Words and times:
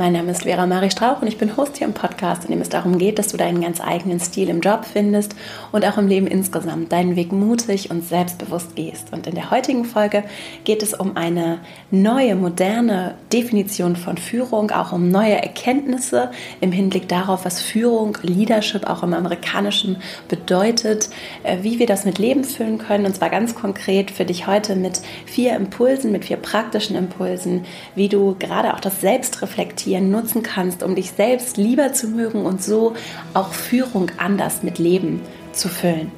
Mein 0.00 0.14
Name 0.14 0.30
ist 0.30 0.44
Vera 0.44 0.64
Marie 0.64 0.90
Strauch 0.90 1.20
und 1.20 1.28
ich 1.28 1.36
bin 1.36 1.58
Host 1.58 1.76
hier 1.76 1.86
im 1.86 1.92
Podcast, 1.92 2.46
in 2.46 2.52
dem 2.52 2.62
es 2.62 2.70
darum 2.70 2.96
geht, 2.96 3.18
dass 3.18 3.28
du 3.28 3.36
deinen 3.36 3.60
ganz 3.60 3.82
eigenen 3.82 4.18
Stil 4.18 4.48
im 4.48 4.62
Job 4.62 4.86
findest 4.90 5.36
und 5.72 5.84
auch 5.84 5.98
im 5.98 6.08
Leben 6.08 6.26
insgesamt 6.26 6.90
deinen 6.90 7.16
Weg 7.16 7.32
mutig 7.32 7.90
und 7.90 8.02
selbstbewusst 8.02 8.74
gehst. 8.76 9.12
Und 9.12 9.26
in 9.26 9.34
der 9.34 9.50
heutigen 9.50 9.84
Folge 9.84 10.24
geht 10.64 10.82
es 10.82 10.94
um 10.94 11.18
eine 11.18 11.58
neue, 11.90 12.34
moderne 12.34 13.16
Definition 13.30 13.94
von 13.94 14.16
Führung, 14.16 14.70
auch 14.70 14.92
um 14.92 15.10
neue 15.10 15.34
Erkenntnisse 15.34 16.30
im 16.62 16.72
Hinblick 16.72 17.06
darauf, 17.06 17.44
was 17.44 17.60
Führung, 17.60 18.16
Leadership 18.22 18.88
auch 18.88 19.02
im 19.02 19.12
Amerikanischen 19.12 19.98
bedeutet, 20.28 21.10
äh, 21.42 21.58
wie 21.60 21.78
wir 21.78 21.84
das 21.84 22.06
mit 22.06 22.16
Leben 22.16 22.44
füllen 22.44 22.78
können. 22.78 23.04
Und 23.04 23.16
zwar 23.16 23.28
ganz 23.28 23.54
konkret 23.54 24.10
für 24.10 24.24
dich 24.24 24.46
heute 24.46 24.76
mit 24.76 25.02
vier 25.26 25.56
Impulsen, 25.56 26.10
mit 26.10 26.24
vier 26.24 26.38
praktischen 26.38 26.96
Impulsen, 26.96 27.66
wie 27.94 28.08
du 28.08 28.34
gerade 28.38 28.72
auch 28.72 28.80
das 28.80 29.02
Selbstreflektieren 29.02 29.89
reflektieren 29.90 30.10
nutzen 30.10 30.42
kannst, 30.42 30.82
um 30.82 30.94
dich 30.94 31.12
selbst 31.12 31.56
lieber 31.56 31.92
zu 31.92 32.08
mögen 32.08 32.46
und 32.46 32.62
so 32.62 32.94
auch 33.34 33.52
Führung 33.52 34.10
anders 34.18 34.62
mit 34.62 34.78
Leben 34.78 35.20
zu 35.52 35.68
füllen. 35.68 36.12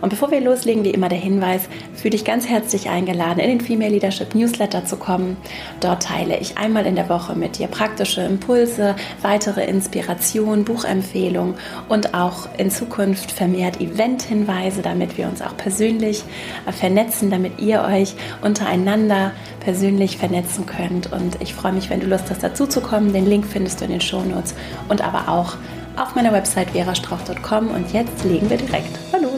Und 0.00 0.10
bevor 0.10 0.30
wir 0.30 0.40
loslegen, 0.40 0.84
wie 0.84 0.90
immer 0.90 1.08
der 1.08 1.18
Hinweis, 1.18 1.62
fühle 1.94 2.10
dich 2.10 2.24
ganz 2.24 2.48
herzlich 2.48 2.88
eingeladen, 2.88 3.40
in 3.40 3.48
den 3.48 3.60
Female 3.60 3.90
Leadership 3.90 4.34
Newsletter 4.34 4.84
zu 4.84 4.96
kommen. 4.96 5.36
Dort 5.80 6.04
teile 6.04 6.38
ich 6.38 6.58
einmal 6.58 6.86
in 6.86 6.96
der 6.96 7.08
Woche 7.08 7.34
mit 7.34 7.58
dir 7.58 7.66
praktische 7.66 8.22
Impulse, 8.22 8.96
weitere 9.22 9.64
Inspiration, 9.64 10.64
Buchempfehlungen 10.64 11.54
und 11.88 12.14
auch 12.14 12.48
in 12.58 12.70
Zukunft 12.70 13.30
vermehrt 13.30 13.80
Event-Hinweise, 13.80 14.82
damit 14.82 15.18
wir 15.18 15.28
uns 15.28 15.42
auch 15.42 15.56
persönlich 15.56 16.24
vernetzen, 16.70 17.30
damit 17.30 17.60
ihr 17.60 17.82
euch 17.82 18.14
untereinander 18.42 19.32
persönlich 19.60 20.16
vernetzen 20.16 20.66
könnt. 20.66 21.12
Und 21.12 21.40
ich 21.40 21.54
freue 21.54 21.72
mich, 21.72 21.90
wenn 21.90 22.00
du 22.00 22.06
Lust 22.06 22.30
hast, 22.30 22.42
dazu 22.42 22.66
zu 22.66 22.80
kommen. 22.80 23.12
Den 23.12 23.26
Link 23.26 23.46
findest 23.46 23.80
du 23.80 23.84
in 23.84 23.90
den 23.90 24.00
Shownotes 24.00 24.54
und 24.88 25.02
aber 25.02 25.28
auch 25.28 25.56
auf 25.96 26.14
meiner 26.14 26.32
Website 26.32 26.70
verastrauch.com. 26.70 27.68
Und 27.68 27.92
jetzt 27.92 28.24
legen 28.24 28.48
wir 28.48 28.56
direkt 28.56 29.12
mal 29.12 29.22
los. 29.22 29.29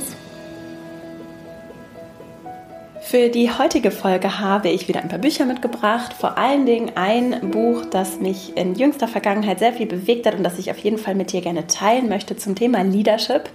Für 3.13 3.29
die 3.29 3.51
heutige 3.51 3.91
Folge 3.91 4.39
habe 4.39 4.71
ich 4.71 4.89
wieder 4.89 5.03
ein 5.03 5.11
paar 5.11 5.19
Bücher 5.19 5.45
mitgebracht. 5.45 6.15
Vor 6.15 6.39
allen 6.39 6.65
Dingen 6.65 6.93
ein 6.95 7.51
Buch, 7.51 7.85
das 7.85 8.21
mich 8.21 8.57
in 8.57 8.75
jüngster 8.75 9.07
Vergangenheit 9.07 9.59
sehr 9.59 9.75
viel 9.75 9.85
bewegt 9.85 10.25
hat 10.25 10.35
und 10.35 10.43
das 10.43 10.59
ich 10.59 10.71
auf 10.71 10.79
jeden 10.79 10.97
Fall 10.97 11.15
mit 11.15 11.31
dir 11.31 11.43
gerne 11.43 11.67
teilen 11.67 12.09
möchte 12.09 12.39
zum 12.39 12.55
Thema 12.55 12.81
Leadership. 12.81 13.51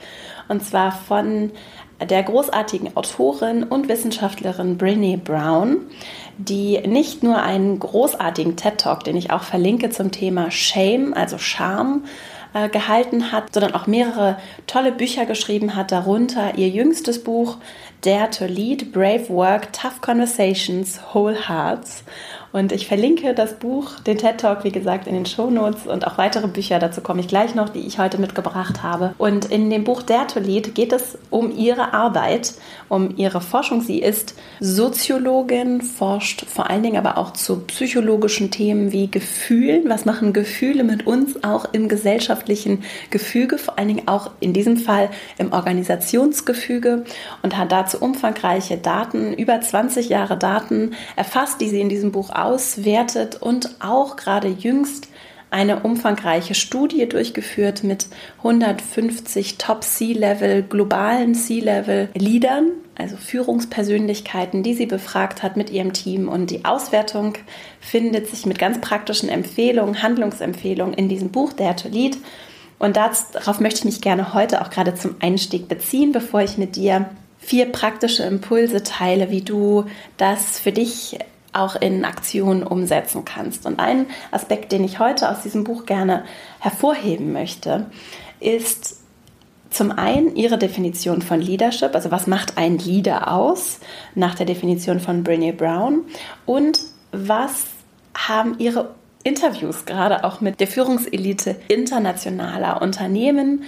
Und 0.47 0.63
zwar 0.63 0.91
von 0.91 1.49
der 2.07 2.21
großartigen 2.21 2.95
Autorin 2.95 3.63
und 3.63 3.89
Wissenschaftlerin 3.89 4.77
Brene 4.77 5.17
Brown, 5.17 5.77
die 6.37 6.77
nicht 6.85 7.23
nur 7.23 7.41
einen 7.41 7.79
großartigen 7.79 8.57
TED 8.57 8.77
Talk, 8.77 9.05
den 9.05 9.17
ich 9.17 9.31
auch 9.31 9.41
verlinke 9.41 9.89
zum 9.89 10.11
Thema 10.11 10.51
Shame, 10.51 11.15
also 11.15 11.39
Scham, 11.39 12.03
äh, 12.53 12.69
gehalten 12.69 13.31
hat, 13.31 13.53
sondern 13.53 13.73
auch 13.73 13.87
mehrere 13.87 14.37
tolle 14.67 14.91
Bücher 14.91 15.25
geschrieben 15.25 15.75
hat, 15.75 15.91
darunter 15.91 16.57
ihr 16.57 16.69
jüngstes 16.69 17.23
Buch 17.23 17.57
Dare 18.01 18.27
to 18.27 18.47
Lead, 18.47 18.91
Brave 18.91 19.29
Work, 19.29 19.69
Tough 19.71 20.01
Conversations, 20.01 20.97
Whole 20.97 21.33
Hearts. 21.33 22.03
Und 22.51 22.71
ich 22.71 22.87
verlinke 22.87 23.33
das 23.33 23.53
Buch, 23.55 23.99
den 23.99 24.17
TED 24.17 24.39
Talk, 24.39 24.63
wie 24.63 24.71
gesagt, 24.71 25.07
in 25.07 25.13
den 25.13 25.25
Show 25.25 25.49
Notes 25.49 25.85
und 25.85 26.07
auch 26.07 26.17
weitere 26.17 26.47
Bücher, 26.47 26.79
dazu 26.79 27.01
komme 27.01 27.19
ich 27.19 27.27
gleich 27.27 27.55
noch, 27.55 27.69
die 27.69 27.85
ich 27.85 27.99
heute 27.99 28.17
mitgebracht 28.17 28.83
habe. 28.83 29.13
Und 29.17 29.45
in 29.45 29.69
dem 29.69 29.83
Buch 29.83 30.01
Dare 30.01 30.27
to 30.27 30.39
geht 30.41 30.93
es 30.93 31.17
um 31.29 31.55
ihre 31.55 31.93
Arbeit, 31.93 32.53
um 32.89 33.15
ihre 33.17 33.41
Forschung. 33.41 33.81
Sie 33.81 33.99
ist 33.99 34.35
Soziologin, 34.59 35.81
forscht 35.81 36.45
vor 36.45 36.69
allen 36.69 36.83
Dingen 36.83 36.97
aber 36.97 37.17
auch 37.17 37.33
zu 37.33 37.59
psychologischen 37.61 38.51
Themen 38.51 38.91
wie 38.91 39.09
Gefühlen. 39.09 39.89
Was 39.89 40.05
machen 40.05 40.33
Gefühle 40.33 40.83
mit 40.83 41.05
uns 41.05 41.43
auch 41.43 41.65
im 41.73 41.89
gesellschaftlichen 41.89 42.83
Gefüge, 43.09 43.57
vor 43.57 43.77
allen 43.77 43.89
Dingen 43.89 44.07
auch 44.07 44.31
in 44.39 44.53
diesem 44.53 44.77
Fall 44.77 45.09
im 45.37 45.51
Organisationsgefüge 45.51 47.03
und 47.41 47.57
hat 47.57 47.71
dazu 47.71 47.99
umfangreiche 47.99 48.77
Daten, 48.77 49.33
über 49.33 49.59
20 49.59 50.09
Jahre 50.09 50.37
Daten 50.37 50.91
erfasst, 51.15 51.59
die 51.61 51.69
sie 51.69 51.81
in 51.81 51.89
diesem 51.89 52.11
Buch 52.11 52.29
auswertet 52.37 53.35
und 53.41 53.69
auch 53.79 54.15
gerade 54.15 54.47
jüngst 54.47 55.09
eine 55.49 55.79
umfangreiche 55.79 56.55
Studie 56.55 57.07
durchgeführt 57.07 57.83
mit 57.83 58.07
150 58.39 59.57
Top 59.57 59.83
C-Level, 59.83 60.63
globalen 60.63 61.35
C-Level-Leadern, 61.35 62.71
also 62.95 63.15
Führungspersönlichkeiten, 63.15 64.63
die 64.63 64.73
sie 64.73 64.87
befragt 64.87 65.43
hat 65.43 65.55
mit 65.55 65.69
ihrem 65.69 65.93
Team. 65.93 66.27
Und 66.27 66.51
die 66.51 66.65
Auswertung 66.65 67.35
findet 67.79 68.27
sich 68.27 68.45
mit 68.45 68.59
ganz 68.59 68.81
praktischen 68.81 69.29
Empfehlungen, 69.29 70.03
Handlungsempfehlungen 70.03 70.93
in 70.93 71.07
diesem 71.07 71.29
Buch, 71.29 71.53
der 71.53 71.75
to 71.75 71.87
Lead. 71.87 72.17
Und 72.77 72.97
darauf 72.97 73.59
möchte 73.59 73.79
ich 73.79 73.85
mich 73.85 74.01
gerne 74.01 74.33
heute 74.33 74.61
auch 74.61 74.69
gerade 74.69 74.95
zum 74.95 75.15
Einstieg 75.19 75.67
beziehen, 75.67 76.11
bevor 76.11 76.41
ich 76.41 76.57
mit 76.57 76.75
dir 76.75 77.09
vier 77.39 77.71
praktische 77.71 78.23
Impulse 78.23 78.83
teile, 78.83 79.31
wie 79.31 79.41
du 79.41 79.85
das 80.17 80.59
für 80.59 80.71
dich 80.71 81.17
auch 81.53 81.75
in 81.75 82.05
Aktionen 82.05 82.63
umsetzen 82.63 83.25
kannst. 83.25 83.65
Und 83.65 83.79
ein 83.79 84.07
Aspekt, 84.31 84.71
den 84.71 84.83
ich 84.83 84.99
heute 84.99 85.29
aus 85.29 85.41
diesem 85.41 85.63
Buch 85.63 85.85
gerne 85.85 86.23
hervorheben 86.59 87.33
möchte, 87.33 87.87
ist 88.39 89.01
zum 89.69 89.91
einen 89.91 90.35
ihre 90.35 90.57
Definition 90.57 91.21
von 91.21 91.41
Leadership, 91.41 91.93
also 91.93 92.11
was 92.11 92.27
macht 92.27 92.57
ein 92.57 92.77
Leader 92.77 93.31
aus, 93.31 93.79
nach 94.15 94.35
der 94.35 94.45
Definition 94.45 94.99
von 94.99 95.23
Brene 95.23 95.53
Brown 95.53 96.05
und 96.45 96.79
was 97.11 97.65
haben 98.15 98.55
ihre 98.59 98.95
Interviews 99.23 99.85
gerade 99.85 100.23
auch 100.23 100.39
mit 100.39 100.59
der 100.59 100.67
Führungselite 100.67 101.57
internationaler 101.67 102.81
Unternehmen 102.81 103.63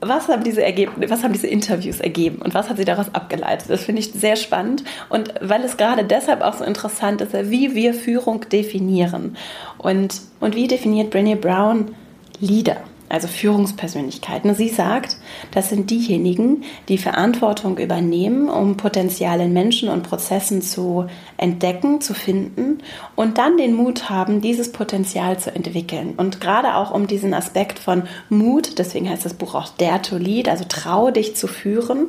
was 0.00 0.28
haben 0.28 0.44
diese 0.44 0.62
was 0.62 1.22
haben 1.22 1.32
diese 1.32 1.46
Interviews 1.46 2.00
ergeben 2.00 2.42
und 2.42 2.54
was 2.54 2.68
hat 2.68 2.76
sie 2.76 2.84
daraus 2.84 3.14
abgeleitet? 3.14 3.70
Das 3.70 3.84
finde 3.84 4.00
ich 4.00 4.12
sehr 4.12 4.36
spannend 4.36 4.84
und 5.08 5.34
weil 5.40 5.62
es 5.62 5.76
gerade 5.76 6.04
deshalb 6.04 6.42
auch 6.42 6.54
so 6.54 6.64
interessant 6.64 7.20
ist, 7.20 7.32
wie 7.50 7.74
wir 7.74 7.94
Führung 7.94 8.48
definieren 8.50 9.36
und, 9.78 10.20
und 10.40 10.54
wie 10.54 10.68
definiert 10.68 11.14
Brené 11.14 11.36
Brown 11.36 11.94
Leader? 12.40 12.76
Also 13.14 13.28
Führungspersönlichkeiten. 13.28 14.54
Sie 14.54 14.68
sagt, 14.68 15.16
das 15.52 15.68
sind 15.68 15.90
diejenigen, 15.90 16.64
die 16.88 16.98
Verantwortung 16.98 17.78
übernehmen, 17.78 18.48
um 18.48 18.76
Potenzial 18.76 19.40
in 19.40 19.52
Menschen 19.52 19.88
und 19.88 20.02
Prozessen 20.02 20.62
zu 20.62 21.06
entdecken, 21.36 22.00
zu 22.00 22.12
finden 22.12 22.78
und 23.14 23.38
dann 23.38 23.56
den 23.56 23.74
Mut 23.74 24.10
haben, 24.10 24.40
dieses 24.40 24.72
Potenzial 24.72 25.38
zu 25.38 25.54
entwickeln. 25.54 26.14
Und 26.16 26.40
gerade 26.40 26.74
auch 26.74 26.90
um 26.90 27.06
diesen 27.06 27.34
Aspekt 27.34 27.78
von 27.78 28.02
Mut, 28.28 28.78
deswegen 28.78 29.08
heißt 29.08 29.24
das 29.24 29.34
Buch 29.34 29.54
auch 29.54 29.68
Dare 29.68 30.02
to 30.02 30.16
Lead, 30.16 30.48
also 30.48 30.64
trau 30.68 31.12
dich 31.12 31.36
zu 31.36 31.46
führen. 31.46 32.08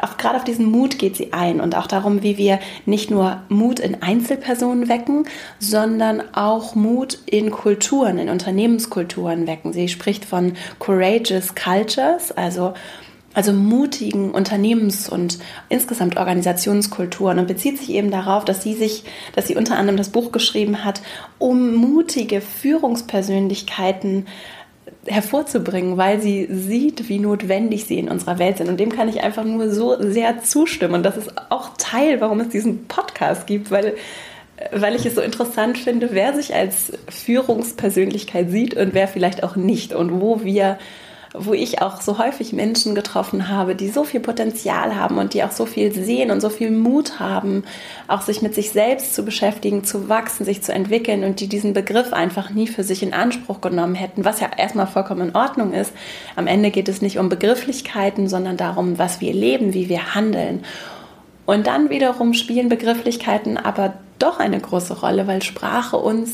Auch 0.00 0.16
gerade 0.16 0.36
auf 0.36 0.44
diesen 0.44 0.70
Mut 0.70 1.00
geht 1.00 1.16
sie 1.16 1.32
ein 1.32 1.60
und 1.60 1.76
auch 1.76 1.88
darum, 1.88 2.22
wie 2.22 2.38
wir 2.38 2.60
nicht 2.84 3.10
nur 3.10 3.42
Mut 3.48 3.80
in 3.80 4.00
Einzelpersonen 4.00 4.88
wecken, 4.88 5.24
sondern 5.58 6.22
auch 6.34 6.76
Mut 6.76 7.18
in 7.26 7.50
Kulturen, 7.50 8.18
in 8.18 8.28
Unternehmenskulturen 8.28 9.48
wecken. 9.48 9.72
Sie 9.72 9.88
spricht 9.88 10.24
von 10.24 10.35
von 10.36 10.52
Courageous 10.78 11.54
Cultures, 11.54 12.30
also 12.32 12.74
also 13.32 13.52
mutigen 13.52 14.30
Unternehmens- 14.32 15.10
und 15.10 15.38
insgesamt 15.68 16.16
Organisationskulturen 16.16 17.38
und 17.38 17.46
bezieht 17.46 17.76
sich 17.78 17.90
eben 17.90 18.10
darauf, 18.10 18.46
dass 18.46 18.62
sie 18.62 18.72
sich, 18.72 19.04
dass 19.34 19.46
sie 19.46 19.56
unter 19.56 19.76
anderem 19.76 19.98
das 19.98 20.08
Buch 20.08 20.32
geschrieben 20.32 20.84
hat, 20.86 21.02
um 21.38 21.74
mutige 21.74 22.40
Führungspersönlichkeiten 22.40 24.26
hervorzubringen, 25.04 25.98
weil 25.98 26.22
sie 26.22 26.48
sieht, 26.50 27.10
wie 27.10 27.18
notwendig 27.18 27.84
sie 27.84 27.98
in 27.98 28.08
unserer 28.08 28.38
Welt 28.38 28.56
sind. 28.56 28.70
Und 28.70 28.80
dem 28.80 28.90
kann 28.90 29.10
ich 29.10 29.22
einfach 29.22 29.44
nur 29.44 29.70
so 29.70 30.00
sehr 30.00 30.42
zustimmen. 30.42 30.94
Und 30.94 31.02
das 31.02 31.18
ist 31.18 31.30
auch 31.50 31.72
Teil, 31.76 32.22
warum 32.22 32.40
es 32.40 32.48
diesen 32.48 32.86
Podcast 32.86 33.46
gibt, 33.46 33.70
weil 33.70 33.96
weil 34.72 34.94
ich 34.94 35.04
es 35.04 35.14
so 35.14 35.20
interessant 35.20 35.78
finde, 35.78 36.08
wer 36.12 36.34
sich 36.34 36.54
als 36.54 36.92
Führungspersönlichkeit 37.08 38.50
sieht 38.50 38.74
und 38.74 38.94
wer 38.94 39.08
vielleicht 39.08 39.42
auch 39.42 39.56
nicht 39.56 39.92
und 39.92 40.20
wo 40.20 40.42
wir 40.44 40.78
wo 41.38 41.52
ich 41.52 41.82
auch 41.82 42.00
so 42.00 42.18
häufig 42.18 42.52
Menschen 42.52 42.94
getroffen 42.94 43.48
habe, 43.48 43.74
die 43.74 43.88
so 43.88 44.04
viel 44.04 44.20
Potenzial 44.20 44.96
haben 44.96 45.18
und 45.18 45.34
die 45.34 45.44
auch 45.44 45.50
so 45.50 45.66
viel 45.66 45.92
sehen 45.92 46.30
und 46.30 46.40
so 46.40 46.48
viel 46.48 46.70
Mut 46.70 47.20
haben, 47.20 47.64
auch 48.08 48.22
sich 48.22 48.42
mit 48.42 48.54
sich 48.54 48.70
selbst 48.70 49.14
zu 49.14 49.24
beschäftigen, 49.24 49.84
zu 49.84 50.08
wachsen, 50.08 50.44
sich 50.44 50.62
zu 50.62 50.72
entwickeln 50.72 51.24
und 51.24 51.40
die 51.40 51.48
diesen 51.48 51.72
Begriff 51.74 52.12
einfach 52.12 52.50
nie 52.50 52.66
für 52.66 52.84
sich 52.84 53.02
in 53.02 53.12
Anspruch 53.12 53.60
genommen 53.60 53.94
hätten, 53.94 54.24
was 54.24 54.40
ja 54.40 54.50
erstmal 54.56 54.86
vollkommen 54.86 55.28
in 55.28 55.36
Ordnung 55.36 55.72
ist. 55.72 55.92
Am 56.36 56.46
Ende 56.46 56.70
geht 56.70 56.88
es 56.88 57.02
nicht 57.02 57.18
um 57.18 57.28
Begrifflichkeiten, 57.28 58.28
sondern 58.28 58.56
darum, 58.56 58.98
was 58.98 59.20
wir 59.20 59.32
leben, 59.34 59.74
wie 59.74 59.88
wir 59.88 60.14
handeln. 60.14 60.64
Und 61.44 61.66
dann 61.66 61.90
wiederum 61.90 62.34
spielen 62.34 62.68
Begrifflichkeiten 62.68 63.56
aber 63.56 63.94
doch 64.18 64.38
eine 64.38 64.60
große 64.60 65.00
Rolle, 65.00 65.26
weil 65.26 65.42
Sprache 65.42 65.96
uns 65.96 66.30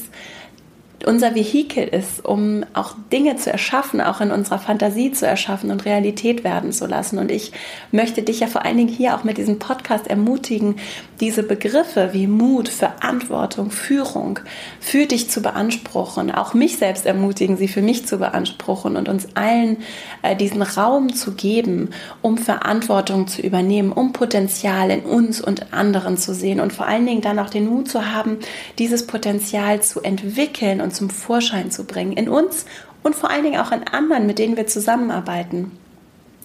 unser 1.06 1.34
Vehikel 1.34 1.84
ist, 1.84 2.24
um 2.24 2.64
auch 2.74 2.94
Dinge 3.12 3.36
zu 3.36 3.50
erschaffen, 3.50 4.00
auch 4.00 4.20
in 4.20 4.30
unserer 4.30 4.58
Fantasie 4.58 5.12
zu 5.12 5.26
erschaffen 5.26 5.70
und 5.70 5.84
Realität 5.84 6.44
werden 6.44 6.72
zu 6.72 6.86
lassen. 6.86 7.18
Und 7.18 7.30
ich 7.30 7.52
möchte 7.90 8.22
dich 8.22 8.40
ja 8.40 8.46
vor 8.46 8.64
allen 8.64 8.76
Dingen 8.76 8.88
hier 8.88 9.16
auch 9.16 9.24
mit 9.24 9.38
diesem 9.38 9.58
Podcast 9.58 10.06
ermutigen, 10.06 10.76
diese 11.20 11.42
Begriffe 11.42 12.10
wie 12.12 12.26
Mut, 12.26 12.68
Verantwortung, 12.68 13.70
Führung 13.70 14.40
für 14.80 15.06
dich 15.06 15.30
zu 15.30 15.40
beanspruchen, 15.40 16.30
auch 16.32 16.54
mich 16.54 16.78
selbst 16.78 17.06
ermutigen, 17.06 17.56
sie 17.56 17.68
für 17.68 17.82
mich 17.82 18.06
zu 18.06 18.18
beanspruchen 18.18 18.96
und 18.96 19.08
uns 19.08 19.28
allen 19.34 19.78
äh, 20.22 20.36
diesen 20.36 20.62
Raum 20.62 21.14
zu 21.14 21.32
geben, 21.32 21.90
um 22.22 22.38
Verantwortung 22.38 23.28
zu 23.28 23.42
übernehmen, 23.42 23.92
um 23.92 24.12
Potenzial 24.12 24.90
in 24.90 25.00
uns 25.00 25.40
und 25.40 25.72
anderen 25.72 26.16
zu 26.16 26.34
sehen 26.34 26.60
und 26.60 26.72
vor 26.72 26.86
allen 26.86 27.06
Dingen 27.06 27.20
dann 27.20 27.38
auch 27.38 27.50
den 27.50 27.66
Mut 27.66 27.88
zu 27.88 28.12
haben, 28.12 28.38
dieses 28.78 29.06
Potenzial 29.06 29.82
zu 29.82 30.00
entwickeln 30.00 30.80
und 30.80 30.91
zum 30.92 31.10
Vorschein 31.10 31.70
zu 31.70 31.84
bringen 31.84 32.12
in 32.12 32.28
uns 32.28 32.66
und 33.02 33.14
vor 33.14 33.30
allen 33.30 33.44
Dingen 33.44 33.60
auch 33.60 33.72
in 33.72 33.86
anderen, 33.88 34.26
mit 34.26 34.38
denen 34.38 34.56
wir 34.56 34.66
zusammenarbeiten. 34.66 35.72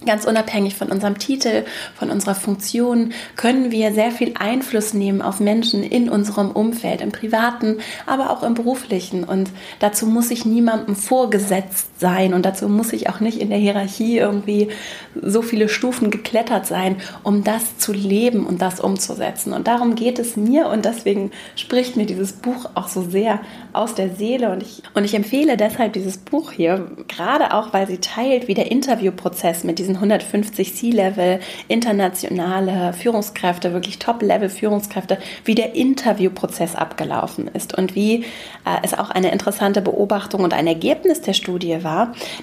Ganz 0.05 0.25
unabhängig 0.25 0.75
von 0.75 0.91
unserem 0.91 1.17
Titel, 1.17 1.65
von 1.97 2.11
unserer 2.11 2.35
Funktion, 2.35 3.13
können 3.35 3.71
wir 3.71 3.91
sehr 3.93 4.11
viel 4.11 4.35
Einfluss 4.37 4.93
nehmen 4.93 5.23
auf 5.23 5.39
Menschen 5.39 5.81
in 5.81 6.07
unserem 6.07 6.51
Umfeld, 6.51 7.01
im 7.01 7.11
privaten, 7.11 7.79
aber 8.05 8.29
auch 8.29 8.43
im 8.43 8.53
beruflichen. 8.53 9.23
Und 9.23 9.49
dazu 9.79 10.05
muss 10.05 10.29
ich 10.29 10.45
niemandem 10.45 10.95
vorgesetzt 10.95 11.96
sein 11.99 12.33
und 12.33 12.45
dazu 12.45 12.67
muss 12.69 12.93
ich 12.93 13.09
auch 13.09 13.19
nicht 13.19 13.39
in 13.39 13.49
der 13.49 13.57
Hierarchie 13.57 14.17
irgendwie 14.17 14.69
so 15.21 15.41
viele 15.41 15.69
Stufen 15.69 16.11
geklettert 16.11 16.65
sein, 16.65 16.97
um 17.23 17.43
das 17.43 17.77
zu 17.77 17.93
leben 17.93 18.45
und 18.45 18.61
das 18.61 18.79
umzusetzen. 18.79 19.53
Und 19.53 19.67
darum 19.67 19.95
geht 19.95 20.19
es 20.19 20.37
mir 20.37 20.67
und 20.67 20.85
deswegen 20.85 21.31
spricht 21.55 21.97
mir 21.97 22.05
dieses 22.05 22.33
Buch 22.33 22.69
auch 22.75 22.87
so 22.87 23.01
sehr 23.01 23.39
aus 23.73 23.95
der 23.95 24.09
Seele. 24.15 24.51
Und 24.51 24.61
ich, 24.61 24.83
und 24.93 25.03
ich 25.03 25.13
empfehle 25.13 25.57
deshalb 25.57 25.93
dieses 25.93 26.17
Buch 26.17 26.51
hier, 26.51 26.91
gerade 27.07 27.53
auch, 27.53 27.73
weil 27.73 27.87
sie 27.87 27.97
teilt, 27.97 28.47
wie 28.47 28.53
der 28.53 28.71
Interviewprozess 28.71 29.63
mit 29.63 29.79
diesen 29.79 29.95
150 29.95 30.75
C-Level 30.75 31.39
internationale 31.67 32.93
Führungskräfte, 32.93 33.73
wirklich 33.73 33.99
Top-Level-Führungskräfte, 33.99 35.17
wie 35.45 35.55
der 35.55 35.75
Interviewprozess 35.75 36.75
abgelaufen 36.75 37.49
ist 37.53 37.77
und 37.77 37.95
wie 37.95 38.23
äh, 38.65 38.77
es 38.83 38.93
auch 38.93 39.09
eine 39.09 39.31
interessante 39.31 39.81
Beobachtung 39.81 40.43
und 40.43 40.53
ein 40.53 40.67
Ergebnis 40.67 41.21
der 41.21 41.33
Studie 41.33 41.83
war, 41.83 41.86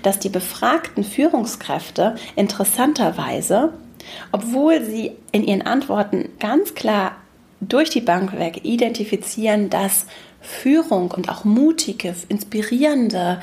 dass 0.03 0.19
die 0.19 0.29
befragten 0.29 1.05
Führungskräfte 1.05 2.17
interessanterweise, 2.37 3.73
obwohl 4.33 4.85
sie 4.85 5.13
in 5.33 5.45
ihren 5.45 5.63
Antworten 5.63 6.29
ganz 6.39 6.75
klar 6.75 7.17
durch 7.61 7.91
die 7.91 8.01
Bank 8.01 8.39
weg 8.39 8.61
identifizieren, 8.65 9.71
dass 9.71 10.07
Führung 10.41 11.11
und 11.11 11.29
auch 11.29 11.45
mutige, 11.45 12.15
inspirierende 12.29 13.41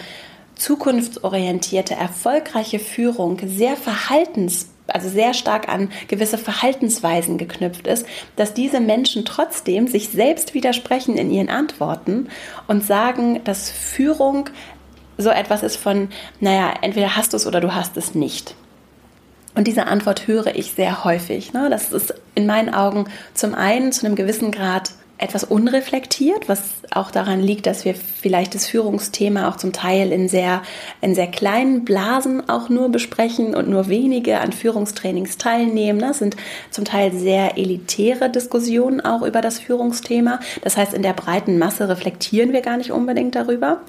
zukunftsorientierte, 0.56 1.95
erfolgreiche 1.95 2.77
Führung 2.77 3.39
sehr 3.45 3.75
verhaltens 3.75 4.68
also 4.94 5.09
sehr 5.09 5.33
stark 5.33 5.69
an 5.69 5.89
gewisse 6.07 6.38
Verhaltensweisen 6.38 7.38
geknüpft 7.38 7.88
ist, 7.88 8.06
dass 8.36 8.54
diese 8.54 8.80
Menschen 8.80 9.25
trotzdem 9.25 9.88
sich 9.88 10.09
selbst 10.09 10.54
widersprechen 10.54 11.18
in 11.18 11.31
ihren 11.31 11.50
Antworten 11.50 12.27
und 12.68 12.83
sagen, 12.86 13.42
dass 13.44 13.71
Führung 13.71 14.50
so 15.21 15.29
etwas 15.29 15.63
ist 15.63 15.77
von, 15.77 16.09
naja, 16.39 16.73
entweder 16.81 17.15
hast 17.15 17.33
du 17.33 17.38
es 17.38 17.47
oder 17.47 17.62
du 17.62 17.73
hast 17.73 17.97
es 17.97 18.15
nicht. 18.15 18.56
Und 19.53 19.68
diese 19.68 19.88
Antwort 19.88 20.27
höre 20.27 20.56
ich 20.56 20.71
sehr 20.71 21.03
häufig. 21.03 21.53
Ne? 21.53 21.69
Das 21.69 21.91
ist 21.91 22.13
in 22.35 22.45
meinen 22.45 22.73
Augen 22.73 23.06
zum 23.33 23.53
einen 23.53 23.91
zu 23.91 24.06
einem 24.06 24.15
gewissen 24.15 24.51
Grad 24.51 24.91
etwas 25.21 25.44
unreflektiert, 25.44 26.50
was 26.50 26.63
auch 26.89 27.12
daran 27.12 27.41
liegt, 27.41 27.68
dass 27.68 27.85
wir 27.85 27.94
vielleicht 27.94 28.56
das 28.56 28.65
Führungsthema 28.65 29.47
auch 29.47 29.56
zum 29.56 29.71
Teil 29.71 30.12
in 30.12 30.27
sehr, 30.27 30.63
in 31.00 31.13
sehr 31.13 31.27
kleinen 31.27 31.85
Blasen 31.85 32.50
auch 32.50 32.69
nur 32.69 32.89
besprechen 32.89 33.53
und 33.53 33.69
nur 33.69 33.88
wenige 33.88 34.39
an 34.39 34.51
Führungstrainings 34.51 35.38
teilnehmen. 35.38 36.00
Das 36.00 36.18
sind 36.18 36.38
zum 36.71 36.85
Teil 36.85 37.13
sehr 37.13 37.56
elitäre 37.59 38.31
Diskussionen 38.31 39.00
auch 39.00 39.21
über 39.21 39.41
das 39.41 39.59
Führungsthema. 39.59 40.39
Das 40.63 40.75
heißt, 40.75 40.95
in 40.95 41.03
der 41.03 41.13
breiten 41.13 41.59
Masse 41.59 41.88
reflektieren 41.88 42.51
wir 42.51 42.62
gar 42.62 42.77
nicht 42.77 42.91
unbedingt 42.91 43.35
darüber 43.35 43.81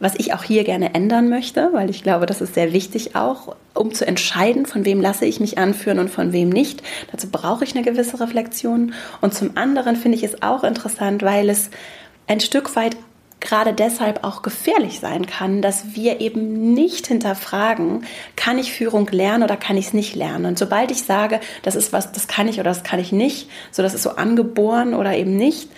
was 0.00 0.14
ich 0.16 0.34
auch 0.34 0.42
hier 0.42 0.64
gerne 0.64 0.94
ändern 0.94 1.28
möchte, 1.28 1.70
weil 1.72 1.90
ich 1.90 2.02
glaube, 2.02 2.26
das 2.26 2.40
ist 2.40 2.54
sehr 2.54 2.72
wichtig 2.72 3.14
auch, 3.14 3.54
um 3.74 3.94
zu 3.94 4.06
entscheiden, 4.06 4.66
von 4.66 4.84
wem 4.84 5.00
lasse 5.00 5.26
ich 5.26 5.38
mich 5.38 5.58
anführen 5.58 5.98
und 5.98 6.10
von 6.10 6.32
wem 6.32 6.48
nicht. 6.48 6.82
Dazu 7.12 7.28
brauche 7.30 7.64
ich 7.64 7.76
eine 7.76 7.84
gewisse 7.84 8.18
Reflexion. 8.18 8.94
Und 9.20 9.34
zum 9.34 9.56
anderen 9.56 9.96
finde 9.96 10.16
ich 10.16 10.24
es 10.24 10.42
auch 10.42 10.64
interessant, 10.64 11.22
weil 11.22 11.50
es 11.50 11.70
ein 12.26 12.40
Stück 12.40 12.74
weit 12.76 12.96
gerade 13.40 13.72
deshalb 13.72 14.22
auch 14.22 14.42
gefährlich 14.42 15.00
sein 15.00 15.26
kann, 15.26 15.62
dass 15.62 15.94
wir 15.94 16.20
eben 16.20 16.74
nicht 16.74 17.06
hinterfragen, 17.06 18.04
kann 18.36 18.58
ich 18.58 18.72
Führung 18.72 19.08
lernen 19.10 19.42
oder 19.42 19.56
kann 19.56 19.76
ich 19.76 19.88
es 19.88 19.92
nicht 19.94 20.14
lernen. 20.14 20.44
Und 20.46 20.58
sobald 20.58 20.90
ich 20.90 21.02
sage, 21.02 21.40
das 21.62 21.74
ist 21.74 21.92
was, 21.92 22.12
das 22.12 22.28
kann 22.28 22.48
ich 22.48 22.56
oder 22.60 22.70
das 22.70 22.84
kann 22.84 23.00
ich 23.00 23.12
nicht, 23.12 23.48
so 23.70 23.82
das 23.82 23.94
ist 23.94 24.02
so 24.02 24.10
angeboren 24.10 24.94
oder 24.94 25.16
eben 25.16 25.36
nicht, 25.36 25.70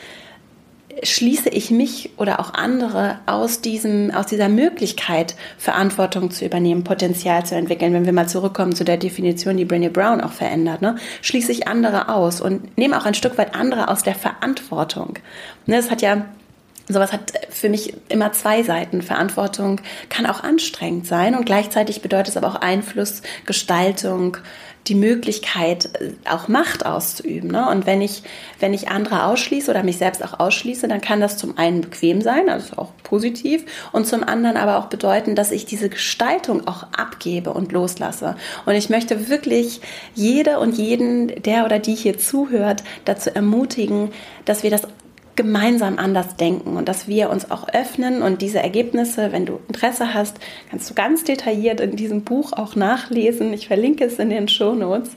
schließe 1.03 1.49
ich 1.49 1.71
mich 1.71 2.11
oder 2.17 2.41
auch 2.41 2.55
andere 2.55 3.19
aus, 3.27 3.61
diesem, 3.61 4.11
aus 4.11 4.27
dieser 4.27 4.49
Möglichkeit, 4.49 5.35
Verantwortung 5.59 6.31
zu 6.31 6.45
übernehmen, 6.45 6.85
Potenzial 6.85 7.45
zu 7.47 7.55
entwickeln. 7.55 7.93
Wenn 7.93 8.07
wir 8.07 8.13
mal 8.13 8.29
zurückkommen 8.29 8.75
zu 8.75 8.85
der 8.85 8.97
Definition, 8.97 9.57
die 9.57 9.67
Brené 9.67 9.91
Brown 9.91 10.21
auch 10.21 10.33
verändert, 10.33 10.83
ne, 10.83 10.97
schließe 11.23 11.53
ich 11.53 11.69
andere 11.69 12.09
aus 12.09 12.41
und 12.41 12.77
nehme 12.77 12.99
auch 12.99 13.05
ein 13.05 13.15
Stück 13.15 13.39
weit 13.39 13.55
andere 13.55 13.89
aus 13.89 14.03
der 14.03 14.15
Verantwortung. 14.15 15.19
Ne, 15.67 15.77
das 15.77 15.91
hat 15.91 16.03
ja 16.03 16.27
Sowas 16.89 17.13
hat 17.13 17.33
für 17.49 17.69
mich 17.69 17.95
immer 18.09 18.33
zwei 18.33 18.65
Seiten. 18.65 19.03
Verantwortung 19.03 19.81
kann 20.09 20.27
auch 20.27 20.43
anstrengend 20.43 21.07
sein 21.07 21.37
und 21.37 21.47
gleichzeitig 21.47 22.03
bedeutet 22.03 22.31
es 22.31 22.37
aber 22.37 22.49
auch 22.49 22.57
Einfluss, 22.57 23.23
Gestaltung, 23.47 24.39
die 24.89 24.95
Möglichkeit, 24.95 25.91
äh, 26.01 26.13
auch 26.29 26.49
Macht 26.49 26.85
auszuüben. 26.85 27.51
Ne? 27.51 27.69
Und 27.69 27.87
wenn 27.87 28.01
ich, 28.01 28.23
wenn 28.61 28.75
ich 28.75 28.89
andere 28.89 29.25
ausschließe 29.27 29.71
oder 29.71 29.83
mich 29.83 29.99
selbst 29.99 30.25
auch 30.25 30.41
ausschließe, 30.41 30.89
dann 30.89 31.01
kann 31.01 31.21
das 31.21 31.37
zum 31.37 31.57
einen 31.59 31.83
bequem 31.83 32.21
sein, 32.21 32.49
also 32.49 32.77
auch 32.77 32.91
positiv, 33.03 33.65
und 33.93 34.07
zum 34.07 34.25
anderen 34.25 34.57
aber 34.57 34.79
auch 34.79 34.87
bedeuten, 34.87 35.35
dass 35.35 35.51
ich 35.51 35.67
diese 35.67 35.89
Gestaltung 35.89 36.67
auch 36.67 36.85
abgebe 36.97 37.53
und 37.53 37.73
loslasse. 37.73 38.37
Und 38.67 38.75
ich 38.75 38.91
möchte 38.91 39.29
wirklich 39.29 39.81
jede 40.15 40.59
und 40.59 40.77
jeden, 40.77 41.29
der 41.43 41.65
oder 41.65 41.79
die 41.79 41.95
hier 41.95 42.19
zuhört, 42.19 42.83
dazu 43.05 43.35
ermutigen, 43.35 44.11
dass 44.45 44.63
wir 44.63 44.71
das 44.71 44.83
gemeinsam 45.35 45.99
anders 45.99 46.37
denken 46.37 46.77
und 46.77 46.89
dass 46.89 47.09
wir 47.09 47.31
uns 47.31 47.51
auch 47.51 47.67
öffnen 47.69 48.23
und 48.23 48.43
diese 48.43 48.61
Ergebnisse, 48.61 49.33
wenn 49.33 49.47
du 49.47 49.59
Interesse 49.69 50.13
hast, 50.13 50.37
kannst 50.71 50.91
du 50.91 50.95
ganz 50.95 51.25
detailliert 51.25 51.81
in 51.81 51.97
diesem 51.97 52.23
Buch 52.23 52.53
auch 52.53 52.77
nachlesen. 52.77 53.53
Ich 53.53 53.67
verlinke 53.69 54.05
es 54.05 54.19
in 54.19 54.31
den 54.31 54.49
Show 54.49 54.75
Notes. 54.75 55.17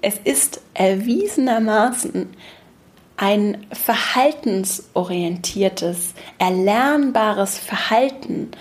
Es 0.00 0.18
ist 0.22 0.62
erwiesenermaßen 0.74 2.28
ein 3.16 3.66
verhaltensorientiertes, 3.70 6.14
erlernbares 6.38 7.58
Verhalten, 7.58 8.52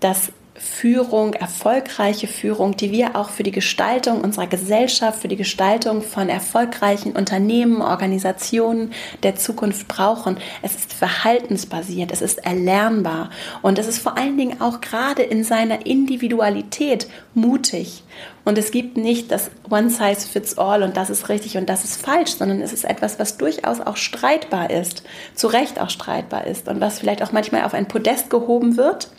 das 0.00 0.32
Führung, 0.58 1.34
erfolgreiche 1.34 2.26
Führung, 2.26 2.76
die 2.76 2.90
wir 2.90 3.16
auch 3.16 3.30
für 3.30 3.42
die 3.42 3.52
Gestaltung 3.52 4.20
unserer 4.20 4.46
Gesellschaft, 4.46 5.20
für 5.20 5.28
die 5.28 5.36
Gestaltung 5.36 6.02
von 6.02 6.28
erfolgreichen 6.28 7.12
Unternehmen, 7.12 7.80
Organisationen 7.80 8.92
der 9.22 9.36
Zukunft 9.36 9.88
brauchen. 9.88 10.38
Es 10.62 10.74
ist 10.74 10.92
verhaltensbasiert, 10.92 12.10
es 12.12 12.22
ist 12.22 12.44
erlernbar 12.44 13.30
und 13.62 13.78
es 13.78 13.86
ist 13.86 14.00
vor 14.00 14.18
allen 14.18 14.36
Dingen 14.36 14.60
auch 14.60 14.80
gerade 14.80 15.22
in 15.22 15.44
seiner 15.44 15.86
Individualität 15.86 17.08
mutig. 17.34 18.02
Und 18.44 18.58
es 18.58 18.70
gibt 18.70 18.96
nicht 18.96 19.30
das 19.30 19.50
One 19.70 19.90
Size 19.90 20.26
Fits 20.26 20.58
All 20.58 20.82
und 20.82 20.96
das 20.96 21.10
ist 21.10 21.28
richtig 21.28 21.56
und 21.56 21.68
das 21.68 21.84
ist 21.84 22.00
falsch, 22.00 22.32
sondern 22.32 22.62
es 22.62 22.72
ist 22.72 22.84
etwas, 22.84 23.18
was 23.18 23.36
durchaus 23.36 23.80
auch 23.80 23.96
streitbar 23.96 24.70
ist, 24.70 25.02
zu 25.34 25.46
Recht 25.48 25.80
auch 25.80 25.90
streitbar 25.90 26.46
ist 26.46 26.66
und 26.66 26.80
was 26.80 26.98
vielleicht 26.98 27.22
auch 27.22 27.32
manchmal 27.32 27.64
auf 27.64 27.74
ein 27.74 27.86
Podest 27.86 28.30
gehoben 28.30 28.76
wird 28.76 29.10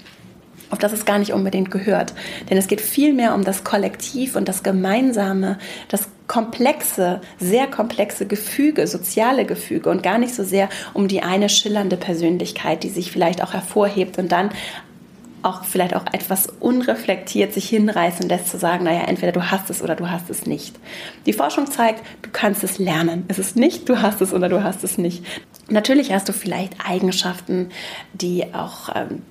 auf 0.70 0.80
das 0.80 0.94
es 0.94 1.06
gar 1.06 1.20
nicht 1.20 1.34
unbedingt 1.34 1.72
gehört. 1.72 2.14
Denn 2.50 2.58
es 2.58 2.68
geht 2.68 2.82
vielmehr 2.82 3.34
um 3.34 3.44
das 3.44 3.64
Kollektiv 3.64 4.36
und 4.36 4.48
das 4.48 4.64
Gemeinsame, 4.64 5.58
das 5.88 6.08
komplexe, 6.28 7.22
sehr 7.40 7.68
komplexe 7.68 8.28
Gefüge, 8.28 8.86
soziale 8.88 9.46
Gefüge 9.46 9.90
und 9.90 10.04
gar 10.04 10.20
nicht 10.20 10.36
so 10.36 10.44
sehr 10.44 10.70
um 10.94 11.08
die 11.08 11.24
eine 11.24 11.50
schillernde 11.50 11.98
Persönlichkeit, 11.98 12.84
die 12.84 12.90
sich 12.90 13.12
vielleicht 13.12 13.44
auch 13.44 13.54
hervorhebt 13.54 14.18
und 14.20 14.32
dann 14.32 14.52
auch 15.42 15.64
vielleicht 15.64 15.96
auch 15.96 16.06
etwas 16.12 16.48
unreflektiert 16.60 17.54
sich 17.54 17.70
hinreißen 17.70 18.28
lässt 18.28 18.50
zu 18.50 18.58
sagen, 18.58 18.84
naja, 18.84 19.04
entweder 19.08 19.32
du 19.32 19.50
hast 19.50 19.70
es 19.70 19.82
oder 19.82 19.96
du 19.96 20.10
hast 20.10 20.30
es 20.30 20.46
nicht. 20.46 20.76
Die 21.26 21.34
Forschung 21.34 21.68
zeigt, 21.68 22.04
du 22.22 22.30
kannst 22.32 22.64
es 22.64 22.78
lernen. 22.78 23.24
Es 23.28 23.40
ist 23.40 23.56
nicht, 23.56 23.88
du 23.88 24.02
hast 24.02 24.22
es 24.22 24.34
oder 24.34 24.50
du 24.50 24.64
hast 24.64 24.84
es 24.84 24.98
nicht. 24.98 25.26
Natürlich 25.70 26.12
hast 26.12 26.28
du 26.28 26.34
vielleicht 26.34 26.74
Eigenschaften, 26.86 27.70
die 28.14 28.54
auch 28.54 28.90
ähm, 28.96 29.22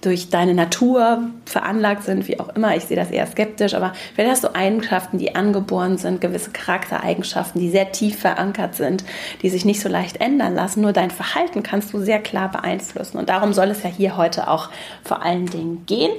durch 0.00 0.30
deine 0.30 0.54
Natur 0.54 1.30
veranlagt 1.44 2.04
sind, 2.04 2.28
wie 2.28 2.38
auch 2.40 2.48
immer. 2.50 2.76
Ich 2.76 2.84
sehe 2.84 2.96
das 2.96 3.10
eher 3.10 3.26
skeptisch, 3.26 3.74
aber 3.74 3.92
vielleicht 4.14 4.30
hast 4.30 4.44
du 4.44 4.54
Eigenschaften, 4.54 5.18
die 5.18 5.34
angeboren 5.34 5.98
sind, 5.98 6.20
gewisse 6.20 6.50
Charaktereigenschaften, 6.50 7.60
die 7.60 7.70
sehr 7.70 7.92
tief 7.92 8.18
verankert 8.18 8.74
sind, 8.74 9.04
die 9.42 9.50
sich 9.50 9.64
nicht 9.64 9.80
so 9.80 9.88
leicht 9.88 10.20
ändern 10.20 10.54
lassen. 10.54 10.80
Nur 10.80 10.92
dein 10.92 11.10
Verhalten 11.10 11.62
kannst 11.62 11.92
du 11.92 12.00
sehr 12.00 12.20
klar 12.20 12.50
beeinflussen. 12.50 13.18
Und 13.18 13.28
darum 13.28 13.52
soll 13.52 13.68
es 13.68 13.82
ja 13.82 13.90
hier 13.90 14.16
heute 14.16 14.48
auch 14.48 14.70
vor 15.04 15.22
allen 15.22 15.46
Dingen 15.46 15.84
gehen. 15.86 16.12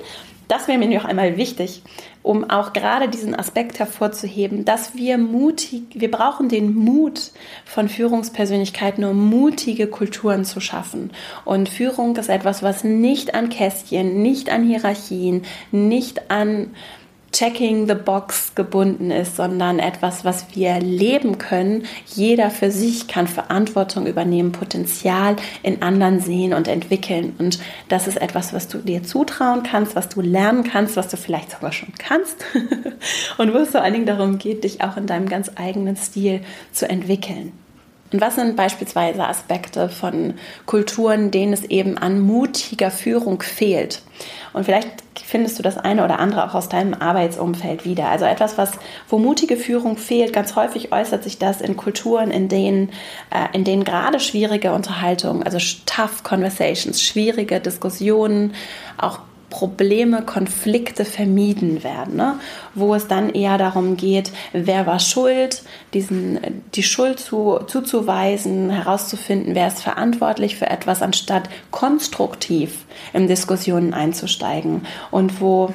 Das 0.48 0.68
wäre 0.68 0.78
mir 0.78 0.90
noch 0.90 1.06
einmal 1.06 1.38
wichtig, 1.38 1.82
um 2.24 2.50
auch 2.50 2.74
gerade 2.74 3.10
diesen 3.10 3.36
Aspekt 3.36 3.80
hervorzuheben, 3.80 4.66
dass 4.66 4.96
wir 4.96 5.18
mutig, 5.18 5.84
wir 5.94 6.12
brauchen 6.12 6.50
den 6.50 6.76
Mut 6.76 7.32
von 7.66 7.90
Führungspersönlichkeiten, 7.90 9.04
um 9.04 9.30
mutige 9.30 9.88
Kulturen 9.88 10.46
zu 10.46 10.60
schaffen. 10.60 11.12
Und 11.46 11.70
Führung 11.70 12.16
ist 12.16 12.30
etwas, 12.30 12.62
was 12.62 12.84
nicht 12.84 13.34
an 13.34 13.50
Kästchen, 13.50 14.22
nicht 14.22 14.52
an 14.52 14.64
Hierarchien, 14.64 15.44
nicht 15.72 16.30
an 16.30 16.72
Checking 17.32 17.88
the 17.88 17.96
Box 17.96 18.56
gebunden 18.56 19.10
ist, 19.10 19.38
sondern 19.38 19.80
etwas, 19.80 20.26
was 20.26 20.48
wir 20.54 20.80
leben 20.80 21.38
können. 21.38 21.86
Jeder 22.14 22.50
für 22.50 22.72
sich 22.72 23.08
kann 23.08 23.28
Verantwortung 23.28 24.06
übernehmen, 24.06 24.52
Potenzial 24.52 25.38
in 25.64 25.82
anderen 25.82 26.20
sehen 26.20 26.54
und 26.54 26.68
entwickeln. 26.68 27.34
Und 27.40 27.60
das 27.88 28.08
ist 28.08 28.22
etwas, 28.22 28.54
was 28.54 28.68
du 28.68 28.80
dir 28.80 29.04
zutrauen 29.04 29.64
kannst, 29.64 29.96
was 29.96 30.10
du 30.10 30.22
lernen 30.22 30.64
kannst, 30.64 30.98
was 30.98 31.08
du 31.08 31.16
vielleicht 31.16 31.52
sogar 31.52 31.72
schon 31.72 31.94
kannst. 31.98 32.38
und 33.38 33.54
wo 33.54 33.60
es 33.60 33.70
vor 33.70 33.82
allen 33.82 33.94
Dingen 33.94 34.06
darum 34.06 34.38
geht, 34.38 34.66
dich 34.66 34.82
auch 34.82 34.98
in 34.98 35.08
deinem 35.08 35.30
ganz 35.30 35.52
eigenen 35.56 35.96
Stil 35.96 36.42
zu 36.74 36.90
entwickeln. 36.90 37.54
Und 38.12 38.20
was 38.20 38.36
sind 38.36 38.58
beispielsweise 38.58 39.26
Aspekte 39.26 39.88
von 39.88 40.34
Kulturen, 40.66 41.32
denen 41.32 41.54
es 41.54 41.64
eben 41.64 41.98
an 41.98 42.20
mutiger 42.20 42.92
Führung 42.92 43.42
fehlt? 43.42 44.02
Und 44.52 44.66
vielleicht 44.66 45.01
findest 45.16 45.60
du 45.60 45.64
das 45.64 45.78
eine 45.78 46.04
oder 46.04 46.20
andere 46.20 46.46
auch 46.46 46.56
aus 46.56 46.70
deinem 46.70 46.94
Arbeitsumfeld 46.94 47.86
wieder. 47.86 48.10
Also 48.10 48.26
etwas, 48.26 48.58
was, 48.58 48.72
wo 49.10 49.18
mutige 49.18 49.58
Führung 49.58 49.98
fehlt, 49.98 50.34
ganz 50.34 50.56
häufig 50.56 50.92
äußert 50.92 51.24
sich 51.24 51.38
das 51.38 51.62
in 51.62 51.76
Kulturen, 51.76 52.32
in 52.32 52.48
denen, 52.48 52.90
äh, 53.30 53.48
in 53.54 53.64
denen 53.64 53.84
gerade 53.84 54.20
schwierige 54.20 54.72
Unterhaltungen, 54.72 55.44
also 55.44 55.58
tough 55.86 56.24
conversations, 56.24 57.04
schwierige 57.04 57.60
Diskussionen, 57.60 58.54
auch 58.98 59.20
Probleme, 59.52 60.24
Konflikte 60.24 61.06
vermieden 61.06 61.84
werden, 61.84 62.16
ne? 62.16 62.40
wo 62.74 62.96
es 62.96 63.08
dann 63.08 63.30
eher 63.30 63.60
darum 63.60 63.98
geht, 63.98 64.32
wer 64.54 64.88
war 64.88 65.00
schuld, 65.00 65.62
diesen, 65.94 66.40
die 66.74 66.82
Schuld 66.82 67.20
zu, 67.20 67.60
zuzuweisen, 67.68 68.72
herauszufinden, 68.72 69.54
wer 69.54 69.68
ist 69.68 69.84
verantwortlich 69.84 70.56
für 70.56 70.68
etwas, 70.68 71.04
anstatt 71.04 71.50
konstruktiv 71.70 72.86
in 73.14 73.28
Diskussionen 73.28 73.94
einzusteigen 73.94 74.88
und 75.12 75.40
wo 75.40 75.72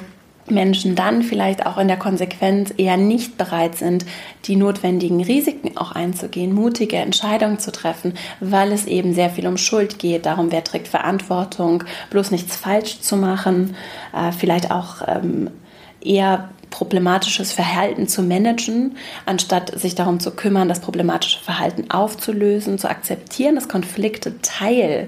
Menschen 0.49 0.95
dann 0.95 1.23
vielleicht 1.23 1.65
auch 1.65 1.77
in 1.77 1.87
der 1.87 1.97
Konsequenz 1.97 2.73
eher 2.77 2.97
nicht 2.97 3.37
bereit 3.37 3.75
sind, 3.75 4.05
die 4.45 4.55
notwendigen 4.55 5.21
Risiken 5.23 5.77
auch 5.77 5.91
einzugehen, 5.91 6.53
mutige 6.53 6.97
Entscheidungen 6.97 7.59
zu 7.59 7.71
treffen, 7.71 8.13
weil 8.39 8.71
es 8.71 8.85
eben 8.85 9.13
sehr 9.13 9.29
viel 9.29 9.47
um 9.47 9.57
Schuld 9.57 9.99
geht, 9.99 10.25
darum, 10.25 10.51
wer 10.51 10.63
trägt 10.63 10.87
Verantwortung, 10.87 11.83
bloß 12.09 12.31
nichts 12.31 12.55
falsch 12.55 13.01
zu 13.01 13.17
machen, 13.17 13.75
äh, 14.13 14.31
vielleicht 14.31 14.71
auch 14.71 15.07
ähm, 15.07 15.49
eher 16.01 16.49
problematisches 16.69 17.53
Verhalten 17.53 18.07
zu 18.07 18.21
managen, 18.21 18.97
anstatt 19.25 19.79
sich 19.79 19.95
darum 19.95 20.19
zu 20.19 20.31
kümmern, 20.31 20.67
das 20.67 20.81
problematische 20.81 21.39
Verhalten 21.39 21.89
aufzulösen, 21.89 22.77
zu 22.77 22.89
akzeptieren, 22.89 23.55
dass 23.55 23.69
Konflikte 23.69 24.41
Teil 24.41 25.07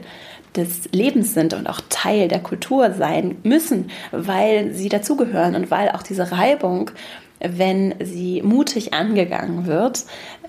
des 0.56 0.90
Lebens 0.92 1.34
sind 1.34 1.54
und 1.54 1.68
auch 1.68 1.82
Teil 1.90 2.28
der 2.28 2.40
Kultur 2.40 2.94
sein 2.94 3.38
müssen, 3.44 3.90
weil 4.12 4.74
sie 4.74 4.90
dazugehören 4.90 5.56
und 5.56 5.72
weil 5.72 5.90
auch 5.90 6.04
diese 6.04 6.32
Reibung, 6.32 6.92
wenn 7.40 7.96
sie 8.04 8.42
mutig 8.42 8.94
angegangen 8.94 9.66
wird, 9.66 10.04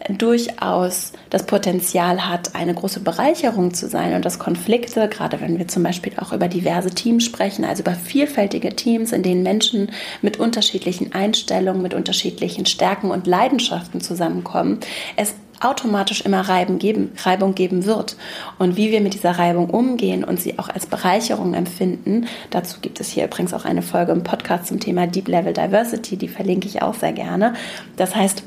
durchaus 0.09 1.13
das 1.29 1.47
Potenzial 1.47 2.29
hat, 2.29 2.57
eine 2.57 2.75
große 2.75 3.01
Bereicherung 3.01 3.75
zu 3.75 3.89
sein 3.89 4.15
und 4.15 4.25
dass 4.25 4.39
Konflikte, 4.39 5.09
gerade 5.09 5.41
wenn 5.41 5.59
wir 5.59 5.69
zum 5.69 5.83
Beispiel 5.83 6.15
auch 6.17 6.33
über 6.33 6.49
diverse 6.49 6.91
Teams 6.91 7.25
sprechen, 7.25 7.65
also 7.65 7.83
über 7.83 7.93
vielfältige 7.93 8.75
Teams, 8.75 9.13
in 9.13 9.23
denen 9.23 9.43
Menschen 9.43 9.91
mit 10.23 10.39
unterschiedlichen 10.39 11.13
Einstellungen, 11.13 11.83
mit 11.83 11.95
unterschiedlichen 11.95 12.67
Stärken 12.67 13.11
und 13.11 13.27
Leidenschaften 13.27 14.01
zusammenkommen, 14.01 14.81
es 15.17 15.35
automatisch 15.61 16.23
immer 16.23 16.41
Reibung 16.41 16.79
geben, 16.79 17.13
Reibung 17.23 17.55
geben 17.55 17.85
wird. 17.85 18.17
Und 18.59 18.77
wie 18.77 18.91
wir 18.91 19.01
mit 19.01 19.15
dieser 19.15 19.33
Reibung 19.33 19.71
umgehen 19.71 20.25
und 20.25 20.41
sie 20.41 20.59
auch 20.59 20.69
als 20.69 20.87
Bereicherung 20.87 21.55
empfinden, 21.55 22.27
dazu 22.51 22.81
gibt 22.81 23.01
es 23.01 23.11
hier 23.11 23.25
übrigens 23.25 23.55
auch 23.55 23.65
eine 23.65 23.83
Folge 23.83 24.13
im 24.13 24.23
Podcast 24.23 24.67
zum 24.67 24.81
Thema 24.81 25.07
Deep 25.07 25.29
Level 25.29 25.53
Diversity, 25.53 26.17
die 26.17 26.29
verlinke 26.29 26.67
ich 26.67 26.83
auch 26.83 26.95
sehr 26.95 27.13
gerne. 27.13 27.55
Das 27.97 28.17
heißt, 28.17 28.43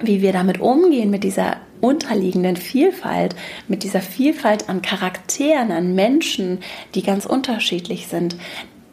wie 0.00 0.22
wir 0.22 0.32
damit 0.32 0.60
umgehen, 0.60 1.10
mit 1.10 1.22
dieser 1.22 1.58
unterliegenden 1.80 2.56
Vielfalt, 2.56 3.34
mit 3.68 3.82
dieser 3.82 4.00
Vielfalt 4.00 4.68
an 4.68 4.82
Charakteren, 4.82 5.72
an 5.72 5.94
Menschen, 5.94 6.60
die 6.94 7.02
ganz 7.02 7.26
unterschiedlich 7.26 8.06
sind, 8.06 8.36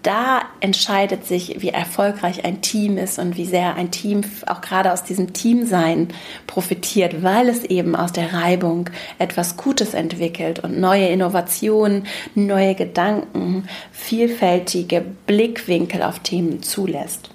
da 0.03 0.43
entscheidet 0.61 1.25
sich, 1.25 1.61
wie 1.61 1.69
erfolgreich 1.69 2.45
ein 2.45 2.61
Team 2.61 2.97
ist 2.97 3.19
und 3.19 3.35
wie 3.35 3.45
sehr 3.45 3.75
ein 3.75 3.91
Team 3.91 4.21
auch 4.47 4.61
gerade 4.61 4.93
aus 4.93 5.03
diesem 5.03 5.33
Teamsein 5.33 6.07
profitiert, 6.47 7.21
weil 7.21 7.49
es 7.49 7.65
eben 7.65 7.95
aus 7.95 8.13
der 8.13 8.33
Reibung 8.33 8.89
etwas 9.17 9.57
Gutes 9.57 9.93
entwickelt 9.93 10.59
und 10.59 10.79
neue 10.79 11.07
Innovationen, 11.07 12.05
neue 12.33 12.75
Gedanken, 12.75 13.67
vielfältige 13.91 15.03
Blickwinkel 15.25 16.01
auf 16.01 16.19
Themen 16.19 16.63
zulässt. 16.63 17.31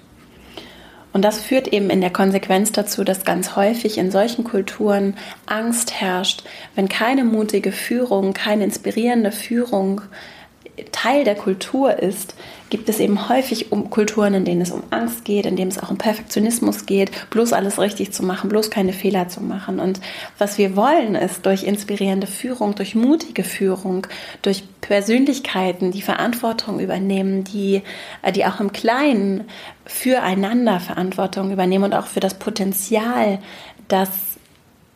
Und 1.13 1.21
das 1.21 1.39
führt 1.39 1.69
eben 1.69 1.89
in 1.89 2.01
der 2.01 2.09
Konsequenz 2.09 2.73
dazu, 2.73 3.05
dass 3.05 3.23
ganz 3.23 3.55
häufig 3.55 3.97
in 3.97 4.11
solchen 4.11 4.43
Kulturen 4.43 5.15
Angst 5.45 6.01
herrscht, 6.01 6.43
wenn 6.75 6.89
keine 6.89 7.23
mutige 7.23 7.71
Führung, 7.71 8.33
keine 8.33 8.65
inspirierende 8.65 9.31
Führung 9.31 10.01
Teil 10.91 11.23
der 11.23 11.35
Kultur 11.35 11.99
ist, 11.99 12.35
gibt 12.69 12.89
es 12.89 12.99
eben 12.99 13.29
häufig 13.29 13.71
um 13.71 13.89
Kulturen, 13.89 14.33
in 14.33 14.45
denen 14.45 14.61
es 14.61 14.71
um 14.71 14.83
Angst 14.89 15.23
geht, 15.23 15.45
in 15.45 15.55
denen 15.55 15.71
es 15.71 15.81
auch 15.81 15.91
um 15.91 15.97
Perfektionismus 15.97 16.85
geht, 16.85 17.11
bloß 17.29 17.53
alles 17.53 17.79
richtig 17.79 18.11
zu 18.11 18.23
machen, 18.23 18.49
bloß 18.49 18.69
keine 18.71 18.91
Fehler 18.91 19.29
zu 19.29 19.41
machen. 19.41 19.79
Und 19.79 20.01
was 20.37 20.57
wir 20.57 20.75
wollen, 20.75 21.15
ist 21.15 21.45
durch 21.45 21.63
inspirierende 21.63 22.27
Führung, 22.27 22.75
durch 22.75 22.95
mutige 22.95 23.43
Führung, 23.43 24.07
durch 24.41 24.63
Persönlichkeiten, 24.81 25.91
die 25.91 26.01
Verantwortung 26.01 26.79
übernehmen, 26.79 27.43
die, 27.43 27.81
äh, 28.21 28.31
die 28.31 28.45
auch 28.45 28.59
im 28.59 28.73
Kleinen 28.73 29.45
füreinander 29.85 30.79
Verantwortung 30.79 31.51
übernehmen 31.51 31.85
und 31.85 31.93
auch 31.93 32.07
für 32.07 32.19
das 32.19 32.33
Potenzial, 32.33 33.39
das 33.87 34.09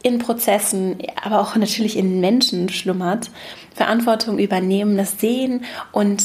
in 0.01 0.19
Prozessen, 0.19 0.97
aber 1.21 1.41
auch 1.41 1.55
natürlich 1.55 1.97
in 1.97 2.19
Menschen 2.19 2.69
schlummert, 2.69 3.31
Verantwortung 3.73 4.39
übernehmen, 4.39 4.97
das 4.97 5.19
sehen 5.19 5.65
und 5.91 6.23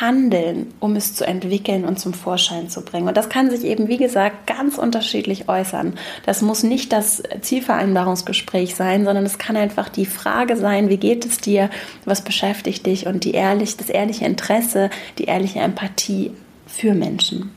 handeln, 0.00 0.74
um 0.80 0.96
es 0.96 1.14
zu 1.14 1.24
entwickeln 1.24 1.84
und 1.84 2.00
zum 2.00 2.12
Vorschein 2.12 2.68
zu 2.68 2.82
bringen. 2.82 3.06
Und 3.06 3.16
das 3.16 3.28
kann 3.28 3.50
sich 3.50 3.64
eben, 3.64 3.88
wie 3.88 3.96
gesagt, 3.96 4.46
ganz 4.46 4.76
unterschiedlich 4.76 5.48
äußern. 5.48 5.94
Das 6.26 6.42
muss 6.42 6.64
nicht 6.64 6.92
das 6.92 7.22
Zielvereinbarungsgespräch 7.40 8.74
sein, 8.74 9.04
sondern 9.04 9.24
es 9.24 9.38
kann 9.38 9.56
einfach 9.56 9.88
die 9.88 10.06
Frage 10.06 10.56
sein, 10.56 10.88
wie 10.88 10.96
geht 10.96 11.24
es 11.24 11.38
dir, 11.38 11.70
was 12.04 12.22
beschäftigt 12.22 12.86
dich 12.86 13.06
und 13.06 13.24
die 13.24 13.32
ehrlich, 13.32 13.76
das 13.76 13.88
ehrliche 13.88 14.24
Interesse, 14.24 14.90
die 15.18 15.24
ehrliche 15.24 15.60
Empathie 15.60 16.32
für 16.66 16.94
Menschen. 16.94 17.52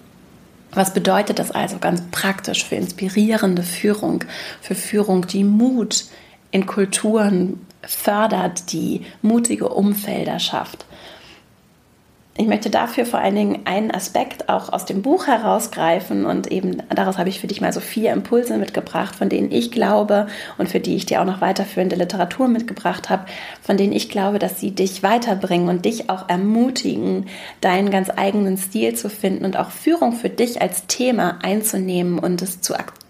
Was 0.73 0.93
bedeutet 0.93 1.39
das 1.39 1.51
also 1.51 1.77
ganz 1.79 2.01
praktisch 2.11 2.63
für 2.63 2.75
inspirierende 2.75 3.63
Führung, 3.63 4.23
für 4.61 4.75
Führung, 4.75 5.27
die 5.27 5.43
Mut 5.43 6.05
in 6.51 6.65
Kulturen 6.65 7.65
fördert, 7.81 8.71
die 8.71 9.05
mutige 9.21 9.69
Umfelder 9.69 10.39
schafft? 10.39 10.85
Ich 12.37 12.47
möchte 12.47 12.69
dafür 12.69 13.05
vor 13.05 13.19
allen 13.19 13.35
Dingen 13.35 13.59
einen 13.65 13.91
Aspekt 13.91 14.47
auch 14.47 14.71
aus 14.71 14.85
dem 14.85 15.01
Buch 15.01 15.27
herausgreifen 15.27 16.25
und 16.25 16.49
eben 16.49 16.81
daraus 16.89 17.17
habe 17.17 17.27
ich 17.27 17.41
für 17.41 17.47
dich 17.47 17.59
mal 17.59 17.73
so 17.73 17.81
vier 17.81 18.13
Impulse 18.13 18.57
mitgebracht, 18.57 19.15
von 19.15 19.27
denen 19.27 19.51
ich 19.51 19.69
glaube 19.69 20.27
und 20.57 20.69
für 20.69 20.79
die 20.79 20.95
ich 20.95 21.05
dir 21.05 21.21
auch 21.21 21.25
noch 21.25 21.41
weiterführende 21.41 21.97
Literatur 21.97 22.47
mitgebracht 22.47 23.09
habe, 23.09 23.25
von 23.61 23.75
denen 23.75 23.91
ich 23.91 24.09
glaube, 24.09 24.39
dass 24.39 24.61
sie 24.61 24.71
dich 24.71 25.03
weiterbringen 25.03 25.67
und 25.67 25.83
dich 25.83 26.09
auch 26.09 26.29
ermutigen, 26.29 27.25
deinen 27.59 27.91
ganz 27.91 28.09
eigenen 28.09 28.57
Stil 28.57 28.95
zu 28.95 29.09
finden 29.09 29.43
und 29.43 29.57
auch 29.57 29.69
Führung 29.69 30.13
für 30.13 30.29
dich 30.29 30.61
als 30.61 30.87
Thema 30.87 31.39
einzunehmen 31.43 32.17
und 32.17 32.41
es 32.41 32.61
zu 32.61 32.75
akzeptieren 32.75 33.00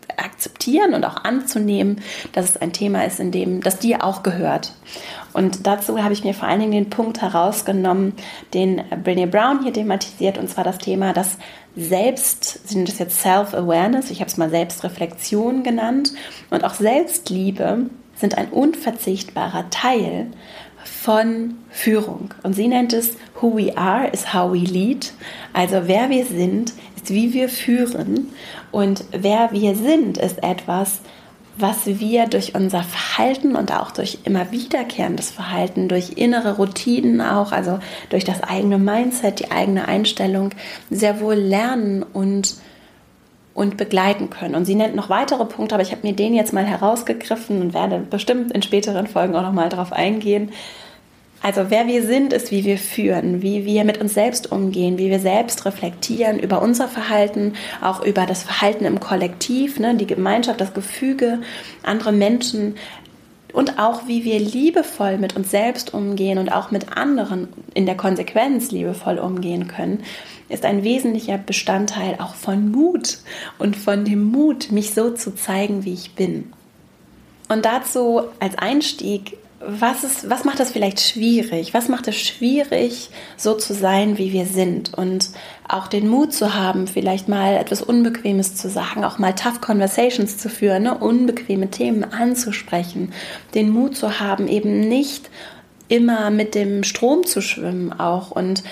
und 0.93 1.05
auch 1.05 1.23
anzunehmen, 1.23 2.01
dass 2.33 2.49
es 2.49 2.57
ein 2.57 2.73
Thema 2.73 3.05
ist, 3.05 3.19
in 3.19 3.31
dem 3.31 3.61
das 3.61 3.79
dir 3.79 4.03
auch 4.03 4.23
gehört. 4.23 4.73
Und 5.33 5.65
dazu 5.67 6.03
habe 6.03 6.13
ich 6.13 6.23
mir 6.23 6.33
vor 6.33 6.47
allen 6.47 6.59
Dingen 6.59 6.71
den 6.71 6.89
Punkt 6.89 7.21
herausgenommen, 7.21 8.13
den 8.53 8.81
Brené 9.03 9.27
Brown 9.27 9.63
hier 9.63 9.73
thematisiert, 9.73 10.37
und 10.37 10.49
zwar 10.49 10.63
das 10.63 10.77
Thema, 10.77 11.13
dass 11.13 11.37
Selbst, 11.75 12.67
sind 12.67 12.89
das 12.89 12.99
jetzt 12.99 13.21
Self-Awareness, 13.21 14.11
ich 14.11 14.19
habe 14.19 14.29
es 14.29 14.37
mal 14.37 14.49
Selbstreflexion 14.49 15.63
genannt, 15.63 16.11
und 16.49 16.65
auch 16.65 16.73
Selbstliebe 16.73 17.85
sind 18.15 18.37
ein 18.37 18.49
unverzichtbarer 18.49 19.69
Teil 19.69 20.27
von 20.83 21.55
Führung. 21.69 22.33
Und 22.43 22.53
sie 22.53 22.67
nennt 22.67 22.93
es 22.93 23.15
Who 23.39 23.55
we 23.55 23.77
are 23.77 24.07
is 24.07 24.33
how 24.33 24.51
we 24.51 24.59
lead. 24.59 25.13
Also 25.53 25.83
wer 25.85 26.09
wir 26.09 26.25
sind, 26.25 26.73
ist 27.01 27.13
wie 27.13 27.33
wir 27.33 27.49
führen. 27.49 28.29
Und 28.71 29.03
wer 29.11 29.51
wir 29.51 29.75
sind, 29.75 30.17
ist 30.17 30.43
etwas, 30.43 31.01
was 31.57 31.85
wir 31.85 32.27
durch 32.27 32.55
unser 32.55 32.83
Verhalten 32.83 33.55
und 33.55 33.73
auch 33.73 33.91
durch 33.91 34.19
immer 34.23 34.51
wiederkehrendes 34.51 35.31
Verhalten, 35.31 35.89
durch 35.89 36.13
innere 36.15 36.55
Routinen 36.55 37.21
auch, 37.21 37.51
also 37.51 37.79
durch 38.09 38.23
das 38.23 38.41
eigene 38.41 38.77
Mindset, 38.77 39.39
die 39.39 39.51
eigene 39.51 39.87
Einstellung, 39.87 40.51
sehr 40.89 41.19
wohl 41.19 41.35
lernen 41.35 42.03
und, 42.03 42.55
und 43.53 43.77
begleiten 43.77 44.29
können. 44.29 44.55
Und 44.55 44.65
sie 44.65 44.75
nennt 44.75 44.95
noch 44.95 45.09
weitere 45.09 45.45
Punkte, 45.45 45.75
aber 45.75 45.83
ich 45.83 45.91
habe 45.91 46.07
mir 46.07 46.13
den 46.13 46.33
jetzt 46.33 46.53
mal 46.53 46.65
herausgegriffen 46.65 47.61
und 47.61 47.73
werde 47.73 47.99
bestimmt 47.99 48.53
in 48.53 48.61
späteren 48.61 49.07
Folgen 49.07 49.35
auch 49.35 49.43
noch 49.43 49.53
mal 49.53 49.69
darauf 49.69 49.91
eingehen. 49.91 50.51
Also 51.43 51.69
wer 51.69 51.87
wir 51.87 52.05
sind, 52.05 52.33
ist, 52.33 52.51
wie 52.51 52.65
wir 52.65 52.77
führen, 52.77 53.41
wie 53.41 53.65
wir 53.65 53.83
mit 53.83 53.99
uns 53.99 54.13
selbst 54.13 54.51
umgehen, 54.51 54.99
wie 54.99 55.09
wir 55.09 55.19
selbst 55.19 55.65
reflektieren 55.65 56.37
über 56.37 56.61
unser 56.61 56.87
Verhalten, 56.87 57.53
auch 57.81 58.03
über 58.05 58.27
das 58.27 58.43
Verhalten 58.43 58.85
im 58.85 58.99
Kollektiv, 58.99 59.79
ne, 59.79 59.95
die 59.95 60.05
Gemeinschaft, 60.05 60.61
das 60.61 60.73
Gefüge, 60.73 61.39
andere 61.81 62.11
Menschen 62.11 62.75
und 63.53 63.79
auch 63.79 64.07
wie 64.07 64.23
wir 64.23 64.39
liebevoll 64.39 65.17
mit 65.17 65.35
uns 65.35 65.51
selbst 65.51 65.93
umgehen 65.93 66.37
und 66.37 66.49
auch 66.53 66.71
mit 66.71 66.95
anderen 66.95 67.49
in 67.73 67.85
der 67.85 67.97
Konsequenz 67.97 68.71
liebevoll 68.71 69.17
umgehen 69.17 69.67
können, 69.67 70.03
ist 70.47 70.63
ein 70.63 70.83
wesentlicher 70.83 71.37
Bestandteil 71.37 72.17
auch 72.19 72.35
von 72.35 72.71
Mut 72.71 73.17
und 73.57 73.75
von 73.75 74.05
dem 74.05 74.23
Mut, 74.23 74.71
mich 74.71 74.93
so 74.93 75.11
zu 75.11 75.35
zeigen, 75.35 75.85
wie 75.85 75.93
ich 75.93 76.13
bin. 76.13 76.53
Und 77.49 77.65
dazu 77.65 78.21
als 78.39 78.57
Einstieg 78.57 79.37
was, 79.65 80.03
ist, 80.03 80.29
was 80.29 80.43
macht 80.43 80.59
das 80.59 80.71
vielleicht 80.71 80.99
schwierig? 80.99 81.73
Was 81.73 81.87
macht 81.87 82.07
es 82.07 82.15
schwierig, 82.15 83.09
so 83.37 83.53
zu 83.53 83.73
sein, 83.73 84.17
wie 84.17 84.33
wir 84.33 84.45
sind? 84.45 84.93
Und 84.93 85.29
auch 85.67 85.87
den 85.87 86.07
Mut 86.07 86.33
zu 86.33 86.55
haben, 86.55 86.87
vielleicht 86.87 87.27
mal 87.27 87.55
etwas 87.55 87.81
Unbequemes 87.81 88.55
zu 88.55 88.69
sagen, 88.69 89.03
auch 89.03 89.19
mal 89.19 89.33
tough 89.33 89.61
Conversations 89.61 90.37
zu 90.37 90.49
führen, 90.49 90.83
ne? 90.83 90.97
unbequeme 90.97 91.69
Themen 91.69 92.03
anzusprechen. 92.03 93.13
Den 93.53 93.69
Mut 93.69 93.95
zu 93.95 94.19
haben, 94.19 94.47
eben 94.47 94.87
nicht 94.87 95.29
immer 95.91 96.29
mit 96.29 96.55
dem 96.55 96.85
Strom 96.85 97.25
zu 97.25 97.41
schwimmen 97.41 97.91
auch 97.91 98.31
und 98.31 98.63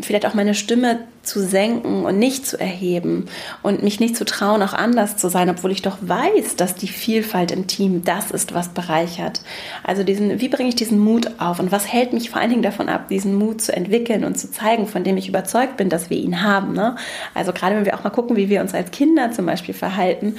vielleicht 0.00 0.24
auch 0.24 0.32
meine 0.32 0.54
Stimme 0.54 1.00
zu 1.22 1.40
senken 1.40 2.06
und 2.06 2.18
nicht 2.18 2.46
zu 2.46 2.58
erheben 2.58 3.26
und 3.62 3.82
mich 3.82 4.00
nicht 4.00 4.16
zu 4.16 4.24
trauen, 4.24 4.62
auch 4.62 4.72
anders 4.72 5.18
zu 5.18 5.28
sein, 5.28 5.50
obwohl 5.50 5.70
ich 5.70 5.82
doch 5.82 5.98
weiß, 6.00 6.56
dass 6.56 6.74
die 6.74 6.88
Vielfalt 6.88 7.50
im 7.50 7.66
Team 7.66 8.04
das 8.04 8.30
ist, 8.30 8.54
was 8.54 8.70
bereichert. 8.70 9.42
Also 9.84 10.02
diesen, 10.02 10.40
wie 10.40 10.48
bringe 10.48 10.70
ich 10.70 10.74
diesen 10.74 10.98
Mut 10.98 11.30
auf 11.38 11.60
und 11.60 11.72
was 11.72 11.92
hält 11.92 12.14
mich 12.14 12.30
vor 12.30 12.40
allen 12.40 12.50
Dingen 12.50 12.62
davon 12.62 12.88
ab, 12.88 13.08
diesen 13.08 13.34
Mut 13.34 13.60
zu 13.60 13.76
entwickeln 13.76 14.24
und 14.24 14.38
zu 14.38 14.50
zeigen, 14.50 14.86
von 14.86 15.04
dem 15.04 15.18
ich 15.18 15.28
überzeugt 15.28 15.76
bin, 15.76 15.90
dass 15.90 16.08
wir 16.08 16.16
ihn 16.16 16.42
haben. 16.42 16.72
Ne? 16.72 16.96
Also 17.34 17.52
gerade 17.52 17.76
wenn 17.76 17.84
wir 17.84 17.94
auch 17.94 18.04
mal 18.04 18.10
gucken, 18.10 18.36
wie 18.36 18.48
wir 18.48 18.62
uns 18.62 18.72
als 18.72 18.90
Kinder 18.92 19.30
zum 19.30 19.44
Beispiel 19.44 19.74
verhalten, 19.74 20.36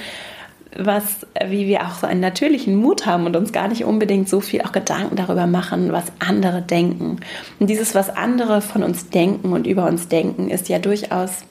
was, 0.76 1.26
wie 1.46 1.66
wir 1.66 1.82
auch 1.82 1.94
so 1.94 2.06
einen 2.06 2.20
natürlichen 2.20 2.76
Mut 2.76 3.06
haben 3.06 3.26
und 3.26 3.36
uns 3.36 3.52
gar 3.52 3.68
nicht 3.68 3.84
unbedingt 3.84 4.28
so 4.28 4.40
viel 4.40 4.62
auch 4.62 4.72
Gedanken 4.72 5.16
darüber 5.16 5.46
machen, 5.46 5.92
was 5.92 6.04
andere 6.18 6.62
denken. 6.62 7.18
Und 7.60 7.70
dieses, 7.70 7.94
was 7.94 8.10
andere 8.10 8.60
von 8.60 8.82
uns 8.82 9.10
denken 9.10 9.52
und 9.52 9.66
über 9.66 9.86
uns 9.86 10.08
denken, 10.08 10.50
ist 10.50 10.68
ja 10.68 10.78
durchaus 10.78 11.44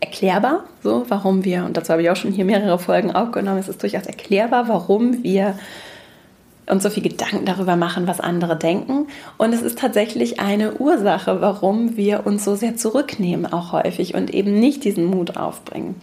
erklärbar, 0.00 0.64
so 0.82 1.06
warum 1.08 1.44
wir, 1.44 1.64
und 1.64 1.76
dazu 1.76 1.92
habe 1.92 2.02
ich 2.02 2.10
auch 2.10 2.16
schon 2.16 2.32
hier 2.32 2.44
mehrere 2.44 2.78
Folgen 2.78 3.12
aufgenommen, 3.12 3.58
es 3.58 3.68
ist 3.68 3.82
durchaus 3.82 4.06
erklärbar, 4.06 4.68
warum 4.68 5.22
wir 5.22 5.54
uns 6.68 6.82
so 6.82 6.90
viel 6.90 7.02
Gedanken 7.02 7.44
darüber 7.44 7.76
machen, 7.76 8.06
was 8.06 8.20
andere 8.20 8.56
denken. 8.56 9.06
Und 9.36 9.52
es 9.52 9.62
ist 9.62 9.78
tatsächlich 9.78 10.40
eine 10.40 10.74
Ursache, 10.74 11.40
warum 11.40 11.96
wir 11.96 12.26
uns 12.26 12.44
so 12.44 12.54
sehr 12.54 12.76
zurücknehmen, 12.76 13.50
auch 13.50 13.72
häufig 13.72 14.14
und 14.14 14.32
eben 14.32 14.58
nicht 14.58 14.84
diesen 14.84 15.04
Mut 15.04 15.36
aufbringen. 15.36 15.96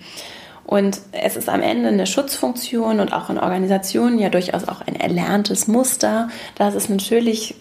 Und 0.72 1.01
es 1.12 1.36
ist 1.36 1.50
am 1.50 1.62
Ende 1.62 1.90
eine 1.90 2.08
Schutzfunktion 2.08 3.01
und 3.01 3.12
auch 3.12 3.30
in 3.30 3.38
Organisationen 3.38 4.18
ja 4.20 4.30
durchaus 4.30 4.70
auch 4.70 4.80
ein 4.80 4.96
erlerntes 4.96 5.68
Muster, 5.68 6.30
dass 6.56 6.75
es 6.75 6.88
natürlich 6.88 7.56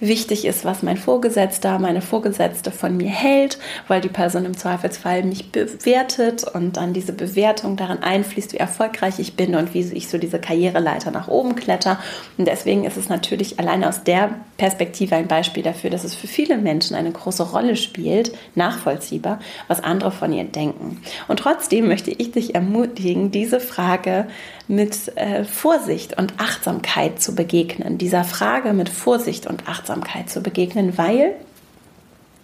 wichtig 0.00 0.46
ist, 0.46 0.64
was 0.64 0.82
mein 0.82 0.96
Vorgesetzter, 0.96 1.78
meine 1.78 2.00
Vorgesetzte 2.00 2.70
von 2.70 2.96
mir 2.96 3.10
hält, 3.10 3.58
weil 3.86 4.00
die 4.00 4.08
Person 4.08 4.46
im 4.46 4.56
Zweifelsfall 4.56 5.24
mich 5.24 5.52
bewertet 5.52 6.44
und 6.54 6.78
dann 6.78 6.94
diese 6.94 7.12
Bewertung 7.12 7.76
daran 7.76 8.02
einfließt, 8.02 8.54
wie 8.54 8.56
erfolgreich 8.56 9.18
ich 9.18 9.36
bin 9.36 9.56
und 9.56 9.74
wie 9.74 9.80
ich 9.80 10.08
so 10.08 10.16
diese 10.16 10.38
Karriereleiter 10.38 11.10
nach 11.10 11.28
oben 11.28 11.56
kletter. 11.56 11.98
Und 12.38 12.48
deswegen 12.48 12.84
ist 12.84 12.96
es 12.96 13.10
natürlich 13.10 13.58
allein 13.58 13.84
aus 13.84 14.04
der 14.04 14.30
Perspektive 14.56 15.16
ein 15.16 15.28
Beispiel 15.28 15.62
dafür, 15.62 15.90
dass 15.90 16.04
es 16.04 16.14
für 16.14 16.28
viele 16.28 16.56
Menschen 16.56 16.96
eine 16.96 17.12
große 17.12 17.42
Rolle 17.42 17.76
spielt, 17.76 18.32
nachvollziehbar, 18.54 19.38
was 19.68 19.84
andere 19.84 20.12
von 20.12 20.32
ihr 20.32 20.44
denken. 20.44 21.02
Und 21.28 21.40
trotzdem 21.40 21.88
möchte 21.88 22.10
ich 22.10 22.32
dich 22.32 22.53
ermutigen, 22.54 23.30
diese 23.30 23.60
Frage 23.60 24.26
mit 24.68 25.16
äh, 25.16 25.44
Vorsicht 25.44 26.16
und 26.16 26.34
Achtsamkeit 26.38 27.20
zu 27.20 27.34
begegnen. 27.34 27.98
Dieser 27.98 28.24
Frage 28.24 28.72
mit 28.72 28.88
Vorsicht 28.88 29.46
und 29.46 29.68
Achtsamkeit 29.68 30.30
zu 30.30 30.42
begegnen, 30.42 30.96
weil, 30.96 31.34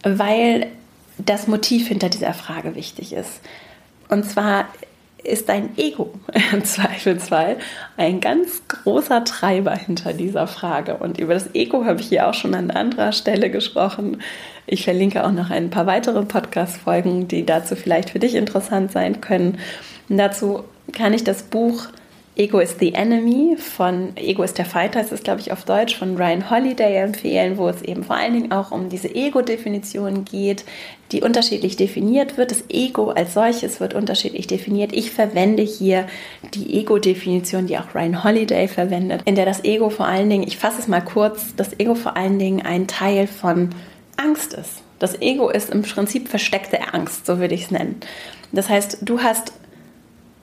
weil 0.03 0.67
das 1.17 1.47
Motiv 1.47 1.89
hinter 1.89 2.09
dieser 2.09 2.35
Frage 2.35 2.75
wichtig 2.75 3.13
ist. 3.13 3.41
Und 4.09 4.25
zwar 4.25 4.67
ist 5.23 5.49
dein 5.49 5.77
Ego 5.79 6.13
im 6.53 6.65
Zweifelsfall 6.65 7.59
ein 7.97 8.21
ganz 8.21 8.63
großer 8.69 9.25
Treiber 9.25 9.75
hinter 9.77 10.13
dieser 10.13 10.47
Frage. 10.47 10.97
Und 10.97 11.19
über 11.19 11.35
das 11.35 11.55
Ego 11.55 11.85
habe 11.85 12.01
ich 12.01 12.09
hier 12.09 12.29
auch 12.29 12.35
schon 12.35 12.55
an 12.55 12.71
anderer 12.71 13.13
Stelle 13.13 13.51
gesprochen. 13.51 14.23
Ich 14.67 14.85
verlinke 14.85 15.25
auch 15.25 15.33
noch 15.33 15.51
ein 15.51 15.71
paar 15.71 15.87
weitere 15.87 16.23
Podcast-Folgen, 16.23 17.29
die 17.29 17.45
dazu 17.47 17.77
vielleicht 17.77 18.11
für 18.11 18.19
dich 18.19 18.35
interessant 18.35 18.93
sein 18.93 19.21
können. 19.21 19.59
Und 20.09 20.19
dazu 20.19 20.65
kann 20.93 21.15
ich 21.15 21.25
das 21.25 21.43
Buch 21.43 21.89
Ego 22.37 22.61
is 22.61 22.77
the 22.79 22.95
Enemy 22.95 23.57
von 23.59 24.17
Ego 24.17 24.43
ist 24.45 24.57
der 24.57 24.65
Fighter, 24.65 25.03
das 25.03 25.13
ist 25.13 25.25
glaube 25.25 25.41
ich 25.41 25.53
auf 25.53 25.65
Deutsch 25.65 25.99
von 25.99 26.17
Ryan 26.17 26.49
Holiday 26.49 26.97
empfehlen, 26.97 27.59
wo 27.59 27.69
es 27.69 27.83
eben 27.83 28.05
vor 28.05 28.17
allen 28.17 28.33
Dingen 28.33 28.53
auch 28.53 28.71
um 28.71 28.89
diese 28.89 29.15
Ego-Definition 29.15 30.25
geht, 30.25 30.65
die 31.13 31.23
unterschiedlich 31.23 31.77
definiert 31.77 32.39
wird. 32.39 32.53
Das 32.53 32.65
Ego 32.71 33.11
als 33.11 33.35
solches 33.35 33.81
wird 33.81 33.95
unterschiedlich 33.95 34.47
definiert. 34.47 34.93
Ich 34.95 35.11
verwende 35.11 35.63
hier 35.63 36.07
die 36.55 36.79
Ego-Definition, 36.79 37.67
die 37.67 37.77
auch 37.77 37.95
Ryan 37.95 38.25
Holiday 38.25 38.69
verwendet, 38.69 39.21
in 39.27 39.35
der 39.35 39.45
das 39.45 39.65
Ego 39.65 39.91
vor 39.91 40.07
allen 40.07 40.31
Dingen, 40.31 40.47
ich 40.47 40.57
fasse 40.57 40.81
es 40.81 40.89
mal 40.89 41.03
kurz, 41.03 41.55
das 41.57 41.79
Ego 41.79 41.95
vor 41.95 42.17
allen 42.17 42.39
Dingen 42.39 42.65
ein 42.65 42.87
Teil 42.87 43.27
von 43.27 43.71
Angst 44.17 44.55
ist. 44.55 44.83
Das 44.99 45.21
Ego 45.21 45.49
ist 45.49 45.71
im 45.71 45.83
Prinzip 45.83 46.29
versteckte 46.29 46.93
Angst, 46.93 47.27
so 47.27 47.39
würde 47.39 47.55
ich 47.55 47.65
es 47.65 47.71
nennen. 47.71 48.01
Das 48.53 48.69
heißt, 48.69 48.99
du 49.03 49.23
hast 49.23 49.53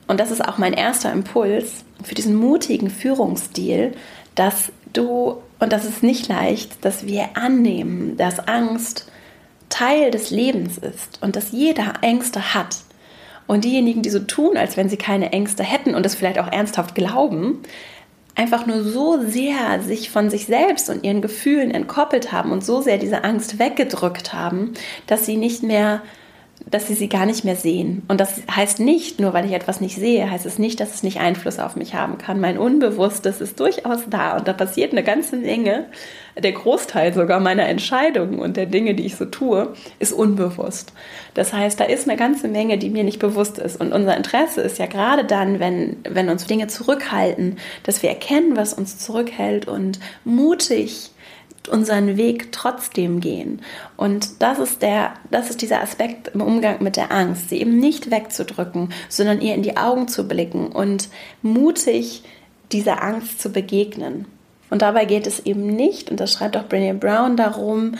und 0.08 0.20
das 0.20 0.32
ist 0.32 0.44
auch 0.48 0.58
mein 0.58 0.74
erster 0.74 1.12
Impuls 1.12 1.84
für 2.04 2.16
diesen 2.16 2.36
mutigen 2.36 2.90
Führungsstil, 2.90 3.94
dass 4.36 4.72
du, 4.94 5.38
und 5.60 5.74
das 5.74 5.86
ist 5.86 6.02
nicht 6.02 6.28
leicht, 6.28 6.84
dass 6.86 7.06
wir 7.06 7.30
annehmen, 7.36 8.16
dass 8.18 8.40
Angst 8.48 9.12
Teil 9.70 10.12
des 10.12 10.30
Lebens 10.30 10.78
ist 10.78 11.22
und 11.22 11.36
dass 11.36 11.52
jeder 11.52 11.96
Ängste 12.02 12.54
hat. 12.54 12.78
Und 13.48 13.64
diejenigen, 13.64 14.02
die 14.02 14.10
so 14.10 14.20
tun, 14.20 14.58
als 14.58 14.78
wenn 14.78 14.90
sie 14.90 14.98
keine 14.98 15.32
Ängste 15.32 15.64
hätten 15.64 15.94
und 15.94 16.06
das 16.06 16.16
vielleicht 16.16 16.40
auch 16.40 16.52
ernsthaft 16.52 16.96
glauben, 16.96 17.60
einfach 18.38 18.68
nur 18.68 18.84
so 18.84 19.20
sehr 19.22 19.82
sich 19.82 20.10
von 20.12 20.30
sich 20.30 20.46
selbst 20.46 20.90
und 20.90 21.04
ihren 21.04 21.22
Gefühlen 21.22 21.72
entkoppelt 21.72 22.32
haben 22.32 22.52
und 22.52 22.64
so 22.64 22.82
sehr 22.82 22.98
diese 22.98 23.24
Angst 23.24 23.60
weggedrückt 23.60 24.32
haben, 24.32 24.74
dass 25.08 25.26
sie 25.26 25.38
nicht 25.38 25.64
mehr 25.64 26.04
dass 26.70 26.88
sie 26.88 26.94
sie 26.94 27.08
gar 27.08 27.26
nicht 27.26 27.46
mehr 27.46 27.56
sehen. 27.56 28.04
Und 28.08 28.20
das 28.20 28.42
heißt 28.54 28.80
nicht, 28.80 29.20
nur 29.20 29.34
weil 29.34 29.46
ich 29.46 29.54
etwas 29.54 29.80
nicht 29.80 29.96
sehe, 29.96 30.30
heißt 30.30 30.46
es 30.46 30.60
nicht, 30.60 30.80
dass 30.80 30.94
es 30.94 31.04
nicht 31.04 31.20
Einfluss 31.20 31.60
auf 31.60 31.76
mich 31.76 31.96
haben 31.96 32.18
kann. 32.18 32.42
Mein 32.42 32.58
Unbewusstes 32.58 33.42
ist 33.42 33.60
durchaus 33.60 34.02
da 34.10 34.38
und 34.38 34.48
da 34.48 34.54
passiert 34.54 34.92
eine 34.92 35.04
ganze 35.04 35.38
Menge. 35.38 35.86
Der 36.38 36.52
Großteil 36.52 37.14
sogar 37.14 37.40
meiner 37.40 37.68
Entscheidungen 37.68 38.40
und 38.40 38.58
der 38.58 38.66
Dinge, 38.66 38.96
die 38.96 39.06
ich 39.06 39.16
so 39.16 39.26
tue, 39.26 39.74
ist 40.00 40.14
unbewusst. 40.14 40.94
Das 41.34 41.54
heißt, 41.54 41.80
da 41.80 41.86
ist 41.86 42.08
eine 42.08 42.18
ganze 42.18 42.48
Menge, 42.48 42.78
die 42.78 42.90
mir 42.90 43.04
nicht 43.04 43.20
bewusst 43.20 43.58
ist. 43.58 43.80
Und 43.80 43.94
unser 43.94 44.18
Interesse 44.18 44.62
ist 44.62 44.78
ja 44.78 44.88
gerade 44.88 45.24
dann, 45.24 45.60
wenn, 45.60 45.98
wenn 46.04 46.30
uns 46.30 46.46
Dinge 46.46 46.68
zurückhalten, 46.68 47.58
dass 47.84 48.04
wir 48.04 48.10
erkennen, 48.10 48.58
was 48.58 48.74
uns 48.74 49.00
zurückhält 49.00 49.68
und 49.68 50.00
mutig 50.26 51.12
unseren 51.70 52.18
Weg 52.18 52.52
trotzdem 52.52 53.20
gehen. 53.20 53.62
Und 53.96 54.42
das 54.42 54.60
ist 54.60 54.82
der, 54.82 55.14
das 55.32 55.50
ist 55.50 55.62
dieser 55.62 55.82
Aspekt 55.82 56.30
im 56.30 56.42
Umgang 56.42 56.82
mit 56.84 56.96
der 56.96 57.12
Angst, 57.12 57.50
sie 57.50 57.60
eben 57.60 57.78
nicht 57.80 58.12
wegzudrücken, 58.12 58.90
sondern 59.10 59.42
ihr 59.42 59.56
in 59.56 59.64
die 59.64 59.78
Augen 59.78 60.08
zu 60.08 60.28
blicken 60.28 60.68
und 60.68 61.10
mutig 61.42 62.24
dieser 62.72 63.04
Angst 63.04 63.42
zu 63.42 63.52
begegnen. 63.52 64.26
Und 64.70 64.82
dabei 64.82 65.06
geht 65.06 65.28
es 65.28 65.40
eben 65.46 65.66
nicht, 65.68 66.12
und 66.12 66.20
das 66.20 66.34
schreibt 66.34 66.58
auch 66.58 66.68
Brené 66.68 66.94
Brown 66.94 67.38
darum, 67.38 67.96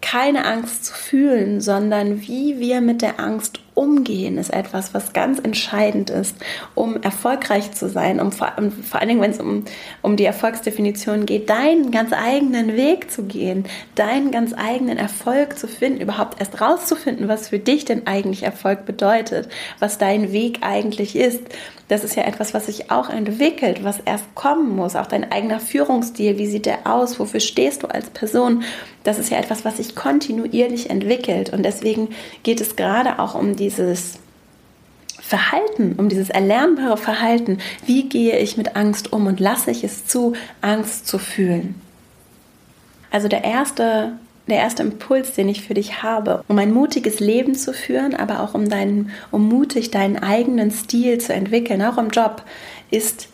keine 0.00 0.44
Angst 0.46 0.86
zu 0.86 0.94
fühlen, 0.94 1.60
sondern 1.60 2.22
wie 2.22 2.58
wir 2.58 2.80
mit 2.80 3.02
der 3.02 3.20
Angst 3.20 3.60
umgehen 3.74 4.38
ist 4.38 4.52
etwas, 4.52 4.94
was 4.94 5.12
ganz 5.12 5.38
entscheidend 5.38 6.10
ist, 6.10 6.36
um 6.74 7.00
erfolgreich 7.02 7.72
zu 7.72 7.88
sein, 7.88 8.20
um 8.20 8.32
vor, 8.32 8.52
um, 8.58 8.70
vor 8.70 9.00
allen 9.00 9.08
Dingen, 9.08 9.20
wenn 9.20 9.30
es 9.30 9.40
um, 9.40 9.64
um 10.02 10.16
die 10.16 10.24
Erfolgsdefinition 10.24 11.26
geht, 11.26 11.48
deinen 11.48 11.90
ganz 11.90 12.12
eigenen 12.12 12.76
Weg 12.76 13.10
zu 13.10 13.24
gehen, 13.24 13.64
deinen 13.94 14.30
ganz 14.30 14.52
eigenen 14.56 14.98
Erfolg 14.98 15.58
zu 15.58 15.68
finden, 15.68 16.00
überhaupt 16.00 16.40
erst 16.40 16.60
rauszufinden, 16.60 17.28
was 17.28 17.48
für 17.48 17.58
dich 17.58 17.84
denn 17.84 18.06
eigentlich 18.06 18.42
Erfolg 18.42 18.84
bedeutet, 18.84 19.48
was 19.78 19.98
dein 19.98 20.32
Weg 20.32 20.58
eigentlich 20.62 21.16
ist. 21.16 21.42
Das 21.90 22.04
ist 22.04 22.14
ja 22.14 22.22
etwas, 22.22 22.54
was 22.54 22.66
sich 22.66 22.92
auch 22.92 23.10
entwickelt, 23.10 23.82
was 23.82 23.98
erst 24.04 24.36
kommen 24.36 24.76
muss. 24.76 24.94
Auch 24.94 25.06
dein 25.06 25.32
eigener 25.32 25.58
Führungsstil, 25.58 26.38
wie 26.38 26.46
sieht 26.46 26.66
der 26.66 26.86
aus? 26.86 27.18
Wofür 27.18 27.40
stehst 27.40 27.82
du 27.82 27.88
als 27.88 28.10
Person? 28.10 28.62
Das 29.02 29.18
ist 29.18 29.28
ja 29.28 29.38
etwas, 29.38 29.64
was 29.64 29.78
sich 29.78 29.96
kontinuierlich 29.96 30.88
entwickelt. 30.88 31.52
Und 31.52 31.64
deswegen 31.64 32.10
geht 32.44 32.60
es 32.60 32.76
gerade 32.76 33.18
auch 33.18 33.34
um 33.34 33.56
dieses 33.60 34.18
Verhalten, 35.20 35.94
um 35.96 36.08
dieses 36.08 36.30
erlernbare 36.30 36.96
Verhalten. 36.96 37.58
Wie 37.86 38.08
gehe 38.08 38.38
ich 38.38 38.56
mit 38.56 38.74
Angst 38.74 39.12
um 39.12 39.26
und 39.26 39.38
lasse 39.38 39.70
ich 39.70 39.84
es 39.84 40.06
zu, 40.06 40.32
Angst 40.60 41.06
zu 41.06 41.18
fühlen? 41.18 41.80
Also 43.12 43.28
der 43.28 43.44
erste 43.44 44.14
der 44.50 44.58
erste 44.58 44.82
Impuls, 44.82 45.34
den 45.34 45.48
ich 45.48 45.62
für 45.62 45.74
dich 45.74 46.02
habe, 46.02 46.44
um 46.48 46.58
ein 46.58 46.72
mutiges 46.72 47.20
Leben 47.20 47.54
zu 47.54 47.72
führen, 47.72 48.14
aber 48.14 48.40
auch 48.40 48.54
um, 48.54 48.68
deinen, 48.68 49.10
um 49.30 49.48
mutig 49.48 49.90
deinen 49.90 50.18
eigenen 50.18 50.70
Stil 50.70 51.18
zu 51.18 51.32
entwickeln, 51.32 51.82
auch 51.82 51.98
im 51.98 52.10
Job, 52.10 52.42
ist 52.90 53.28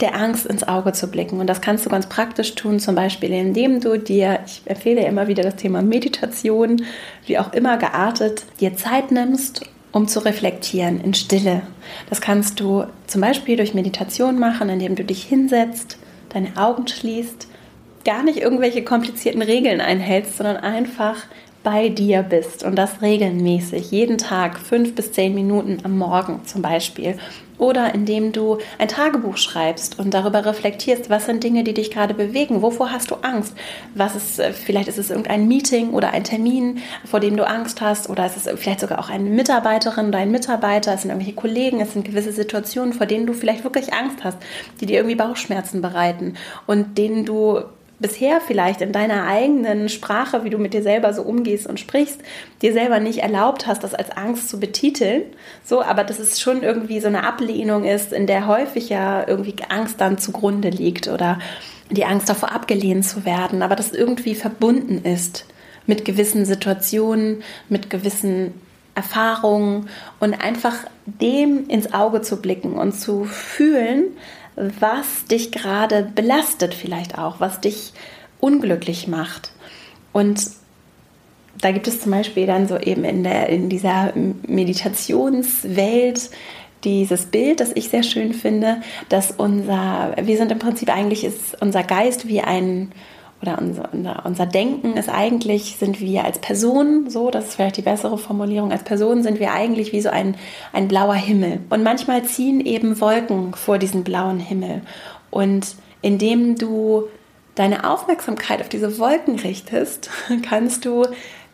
der 0.00 0.16
Angst 0.16 0.46
ins 0.46 0.66
Auge 0.66 0.92
zu 0.92 1.08
blicken. 1.08 1.40
Und 1.40 1.46
das 1.46 1.60
kannst 1.60 1.86
du 1.86 1.90
ganz 1.90 2.06
praktisch 2.08 2.54
tun, 2.54 2.80
zum 2.80 2.94
Beispiel 2.94 3.32
indem 3.32 3.80
du 3.80 3.98
dir, 3.98 4.40
ich 4.46 4.62
empfehle 4.64 5.04
immer 5.04 5.28
wieder 5.28 5.42
das 5.42 5.56
Thema 5.56 5.82
Meditation, 5.82 6.82
wie 7.26 7.38
auch 7.38 7.52
immer 7.52 7.76
geartet, 7.76 8.44
dir 8.60 8.76
Zeit 8.76 9.10
nimmst, 9.10 9.62
um 9.92 10.08
zu 10.08 10.24
reflektieren 10.24 11.00
in 11.00 11.14
Stille. 11.14 11.62
Das 12.08 12.20
kannst 12.20 12.60
du 12.60 12.84
zum 13.06 13.20
Beispiel 13.20 13.56
durch 13.56 13.74
Meditation 13.74 14.38
machen, 14.38 14.68
indem 14.68 14.94
du 14.94 15.04
dich 15.04 15.24
hinsetzt, 15.24 15.98
deine 16.30 16.56
Augen 16.56 16.86
schließt 16.86 17.48
gar 18.04 18.22
nicht 18.22 18.38
irgendwelche 18.38 18.82
komplizierten 18.82 19.42
Regeln 19.42 19.80
einhältst, 19.80 20.36
sondern 20.36 20.56
einfach 20.56 21.16
bei 21.62 21.90
dir 21.90 22.22
bist 22.22 22.64
und 22.64 22.76
das 22.76 23.02
regelmäßig, 23.02 23.90
jeden 23.90 24.18
Tag 24.18 24.58
fünf 24.58 24.94
bis 24.94 25.12
zehn 25.12 25.34
Minuten 25.34 25.78
am 25.84 25.98
Morgen 25.98 26.40
zum 26.44 26.62
Beispiel. 26.62 27.16
Oder 27.58 27.94
indem 27.94 28.32
du 28.32 28.56
ein 28.78 28.88
Tagebuch 28.88 29.36
schreibst 29.36 29.98
und 29.98 30.14
darüber 30.14 30.46
reflektierst, 30.46 31.10
was 31.10 31.26
sind 31.26 31.44
Dinge, 31.44 31.62
die 31.62 31.74
dich 31.74 31.90
gerade 31.90 32.14
bewegen, 32.14 32.62
wovor 32.62 32.90
hast 32.90 33.10
du 33.10 33.16
Angst, 33.16 33.54
was 33.94 34.16
ist, 34.16 34.40
äh, 34.40 34.54
vielleicht 34.54 34.88
ist 34.88 34.96
es 34.96 35.10
irgendein 35.10 35.46
Meeting 35.46 35.90
oder 35.90 36.12
ein 36.12 36.24
Termin, 36.24 36.78
vor 37.04 37.20
dem 37.20 37.36
du 37.36 37.46
Angst 37.46 37.82
hast, 37.82 38.08
oder 38.08 38.24
es 38.24 38.38
ist 38.38 38.48
vielleicht 38.58 38.80
sogar 38.80 38.98
auch 38.98 39.10
eine 39.10 39.28
Mitarbeiterin 39.28 40.08
oder 40.08 40.18
ein 40.20 40.30
Mitarbeiter, 40.30 40.94
es 40.94 41.02
sind 41.02 41.10
irgendwelche 41.10 41.36
Kollegen, 41.36 41.82
es 41.82 41.92
sind 41.92 42.06
gewisse 42.06 42.32
Situationen, 42.32 42.94
vor 42.94 43.04
denen 43.04 43.26
du 43.26 43.34
vielleicht 43.34 43.62
wirklich 43.62 43.92
Angst 43.92 44.24
hast, 44.24 44.38
die 44.80 44.86
dir 44.86 45.00
irgendwie 45.00 45.16
Bauchschmerzen 45.16 45.82
bereiten 45.82 46.36
und 46.66 46.96
denen 46.96 47.26
du 47.26 47.60
bisher 48.00 48.40
vielleicht 48.40 48.80
in 48.80 48.92
deiner 48.92 49.26
eigenen 49.26 49.88
Sprache, 49.88 50.42
wie 50.42 50.50
du 50.50 50.58
mit 50.58 50.74
dir 50.74 50.82
selber 50.82 51.12
so 51.12 51.22
umgehst 51.22 51.66
und 51.66 51.78
sprichst, 51.78 52.20
dir 52.62 52.72
selber 52.72 52.98
nicht 52.98 53.18
erlaubt 53.18 53.66
hast, 53.66 53.84
das 53.84 53.94
als 53.94 54.10
Angst 54.10 54.48
zu 54.48 54.58
betiteln. 54.58 55.22
So, 55.64 55.82
aber 55.82 56.02
dass 56.02 56.18
es 56.18 56.40
schon 56.40 56.62
irgendwie 56.62 57.00
so 57.00 57.08
eine 57.08 57.24
Ablehnung 57.24 57.84
ist, 57.84 58.12
in 58.12 58.26
der 58.26 58.46
häufig 58.46 58.88
ja 58.88 59.26
irgendwie 59.28 59.54
Angst 59.68 60.00
dann 60.00 60.18
zugrunde 60.18 60.70
liegt 60.70 61.08
oder 61.08 61.38
die 61.90 62.04
Angst 62.04 62.28
davor 62.28 62.52
abgelehnt 62.52 63.04
zu 63.04 63.24
werden, 63.24 63.62
aber 63.62 63.76
das 63.76 63.92
irgendwie 63.92 64.34
verbunden 64.34 65.04
ist 65.04 65.44
mit 65.86 66.04
gewissen 66.04 66.44
Situationen, 66.44 67.42
mit 67.68 67.90
gewissen 67.90 68.54
Erfahrungen 68.94 69.88
und 70.20 70.34
einfach 70.34 70.74
dem 71.04 71.68
ins 71.68 71.92
Auge 71.92 72.22
zu 72.22 72.40
blicken 72.40 72.74
und 72.74 72.92
zu 72.92 73.24
fühlen, 73.24 74.04
was 74.56 75.24
dich 75.26 75.52
gerade 75.52 76.10
belastet 76.14 76.74
vielleicht 76.74 77.18
auch, 77.18 77.40
was 77.40 77.60
dich 77.60 77.92
unglücklich 78.40 79.08
macht. 79.08 79.52
Und 80.12 80.50
da 81.60 81.72
gibt 81.72 81.88
es 81.88 82.00
zum 82.00 82.12
Beispiel 82.12 82.46
dann 82.46 82.68
so 82.68 82.78
eben 82.78 83.04
in, 83.04 83.22
der, 83.22 83.48
in 83.48 83.68
dieser 83.68 84.12
Meditationswelt 84.46 86.30
dieses 86.84 87.26
Bild, 87.26 87.60
das 87.60 87.72
ich 87.74 87.90
sehr 87.90 88.02
schön 88.02 88.32
finde, 88.32 88.80
dass 89.08 89.32
unser, 89.32 90.14
wir 90.22 90.36
sind 90.36 90.50
im 90.50 90.58
Prinzip 90.58 90.88
eigentlich 90.94 91.24
ist 91.24 91.60
unser 91.60 91.82
Geist 91.82 92.26
wie 92.26 92.40
ein 92.40 92.92
oder 93.42 93.58
unser, 93.58 93.88
unser, 94.24 94.46
Denken 94.46 94.96
ist 94.96 95.08
eigentlich, 95.08 95.76
sind 95.78 96.00
wir 96.00 96.24
als 96.24 96.38
Person, 96.38 97.08
so, 97.08 97.30
das 97.30 97.46
ist 97.46 97.54
vielleicht 97.54 97.78
die 97.78 97.82
bessere 97.82 98.18
Formulierung, 98.18 98.70
als 98.70 98.84
Person 98.84 99.22
sind 99.22 99.40
wir 99.40 99.52
eigentlich 99.52 99.92
wie 99.92 100.02
so 100.02 100.10
ein, 100.10 100.34
ein 100.72 100.88
blauer 100.88 101.14
Himmel. 101.14 101.60
Und 101.70 101.82
manchmal 101.82 102.24
ziehen 102.24 102.60
eben 102.60 103.00
Wolken 103.00 103.54
vor 103.54 103.78
diesen 103.78 104.04
blauen 104.04 104.40
Himmel. 104.40 104.82
Und 105.30 105.74
indem 106.02 106.56
du 106.56 107.04
deine 107.54 107.90
Aufmerksamkeit 107.90 108.60
auf 108.60 108.68
diese 108.68 108.98
Wolken 108.98 109.38
richtest, 109.38 110.10
kannst 110.42 110.84
du 110.84 111.06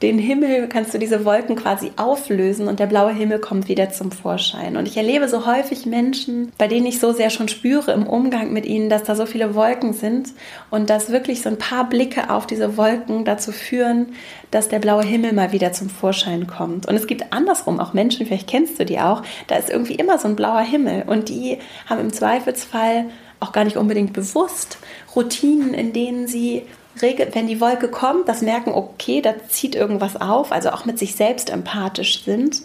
den 0.03 0.19
Himmel, 0.19 0.69
kannst 0.69 0.93
du 0.93 0.99
diese 0.99 1.25
Wolken 1.25 1.57
quasi 1.57 1.93
auflösen 1.97 2.69
und 2.69 2.81
der 2.81 2.87
blaue 2.87 3.13
Himmel 3.13 3.39
kommt 3.39 3.69
wieder 3.69 3.91
zum 3.91 4.13
Vorschein. 4.13 4.77
Und 4.77 4.87
ich 4.87 4.97
erlebe 4.97 5.27
so 5.29 5.47
häufig 5.47 5.87
Menschen, 5.87 6.53
bei 6.59 6.69
denen 6.69 6.85
ich 6.85 7.01
so 7.01 7.13
sehr 7.13 7.31
schon 7.31 7.49
spüre 7.49 7.93
im 7.93 8.07
Umgang 8.07 8.53
mit 8.53 8.67
ihnen, 8.67 8.91
dass 8.91 9.05
da 9.05 9.15
so 9.15 9.25
viele 9.25 9.55
Wolken 9.55 9.95
sind 9.95 10.31
und 10.71 10.91
dass 10.91 11.11
wirklich 11.11 11.41
so 11.41 11.49
ein 11.49 11.59
paar 11.59 11.89
Blicke 11.89 12.29
auf 12.29 12.47
diese 12.47 12.77
Wolken 12.77 13.25
dazu 13.25 13.53
führen, 13.53 14.09
dass 14.51 14.69
der 14.69 14.81
blaue 14.81 15.03
Himmel 15.03 15.33
mal 15.33 15.53
wieder 15.53 15.73
zum 15.73 15.89
Vorschein 15.89 16.47
kommt. 16.47 16.87
Und 16.87 16.95
es 16.95 17.07
gibt 17.07 17.33
andersrum 17.33 17.81
auch 17.81 17.95
Menschen, 17.95 18.27
vielleicht 18.27 18.49
kennst 18.49 18.79
du 18.79 18.85
die 18.85 19.01
auch, 19.01 19.23
da 19.47 19.57
ist 19.57 19.71
irgendwie 19.71 19.95
immer 19.95 20.19
so 20.19 20.29
ein 20.29 20.37
blauer 20.37 20.61
Himmel 20.61 21.05
und 21.07 21.31
die 21.31 21.59
haben 21.87 22.01
im 22.01 22.13
Zweifelsfall 22.13 23.07
auch 23.41 23.53
gar 23.53 23.65
nicht 23.65 23.77
unbedingt 23.77 24.13
bewusst 24.13 24.79
Routinen, 25.15 25.75
in 25.75 25.93
denen 25.93 26.27
sie 26.27 26.63
wenn 27.01 27.47
die 27.47 27.61
Wolke 27.61 27.89
kommt, 27.89 28.29
das 28.29 28.43
merken, 28.43 28.73
okay, 28.73 29.21
da 29.21 29.35
zieht 29.49 29.75
irgendwas 29.75 30.21
auf, 30.21 30.53
also 30.53 30.71
auch 30.71 30.85
mit 30.85 30.99
sich 30.99 31.15
selbst 31.15 31.51
empathisch 31.51 32.25
sind, 32.25 32.63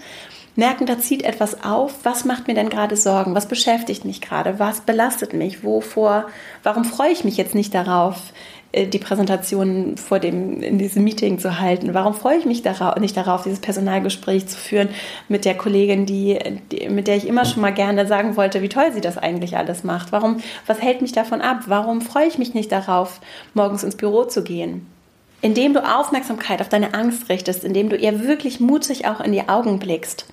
merken, 0.55 0.85
da 0.85 0.99
zieht 0.99 1.23
etwas 1.23 1.63
auf, 1.63 1.93
was 2.03 2.25
macht 2.25 2.47
mir 2.47 2.53
denn 2.53 2.69
gerade 2.69 2.97
Sorgen, 2.97 3.35
was 3.35 3.47
beschäftigt 3.47 4.05
mich 4.05 4.21
gerade, 4.21 4.59
was 4.59 4.81
belastet 4.81 5.33
mich, 5.33 5.63
wovor, 5.63 6.27
warum 6.63 6.85
freue 6.85 7.11
ich 7.11 7.23
mich 7.23 7.37
jetzt 7.37 7.55
nicht 7.55 7.73
darauf, 7.73 8.33
die 8.73 8.99
Präsentation 8.99 9.97
vor 9.97 10.19
dem, 10.19 10.61
in 10.61 10.77
diesem 10.77 11.03
Meeting 11.03 11.39
zu 11.39 11.59
halten? 11.59 11.93
Warum 11.93 12.13
freue 12.13 12.37
ich 12.37 12.45
mich 12.45 12.61
darauf, 12.61 12.95
nicht 12.97 13.17
darauf, 13.17 13.43
dieses 13.43 13.59
Personalgespräch 13.59 14.47
zu 14.47 14.57
führen 14.57 14.89
mit 15.27 15.43
der 15.43 15.55
Kollegin, 15.55 16.05
die, 16.05 16.39
die, 16.71 16.87
mit 16.87 17.07
der 17.07 17.17
ich 17.17 17.27
immer 17.27 17.43
schon 17.45 17.61
mal 17.61 17.73
gerne 17.73 18.07
sagen 18.07 18.37
wollte, 18.37 18.61
wie 18.61 18.69
toll 18.69 18.91
sie 18.93 19.01
das 19.01 19.17
eigentlich 19.17 19.57
alles 19.57 19.83
macht? 19.83 20.11
Warum, 20.11 20.37
was 20.67 20.81
hält 20.81 21.01
mich 21.01 21.11
davon 21.11 21.41
ab? 21.41 21.63
Warum 21.67 22.01
freue 22.01 22.27
ich 22.27 22.37
mich 22.37 22.53
nicht 22.53 22.71
darauf, 22.71 23.19
morgens 23.53 23.83
ins 23.83 23.97
Büro 23.97 24.23
zu 24.23 24.43
gehen? 24.43 24.87
Indem 25.43 25.73
du 25.73 25.83
Aufmerksamkeit 25.83 26.61
auf 26.61 26.69
deine 26.69 26.93
Angst 26.93 27.27
richtest, 27.27 27.63
indem 27.63 27.89
du 27.89 27.97
ihr 27.97 28.23
wirklich 28.23 28.59
mutig 28.59 29.07
auch 29.07 29.19
in 29.19 29.31
die 29.31 29.49
Augen 29.49 29.79
blickst, 29.79 30.27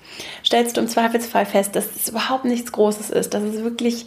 stellst 0.45 0.77
du 0.77 0.83
im 0.83 0.87
Zweifelsfall 0.87 1.47
fest, 1.47 1.75
dass 1.75 1.97
es 1.97 2.11
überhaupt 2.11 2.45
nichts 2.45 2.73
Großes 2.73 3.11
ist, 3.11 3.33
dass 3.33 3.43
es 3.43 3.65
wirklich 3.65 4.07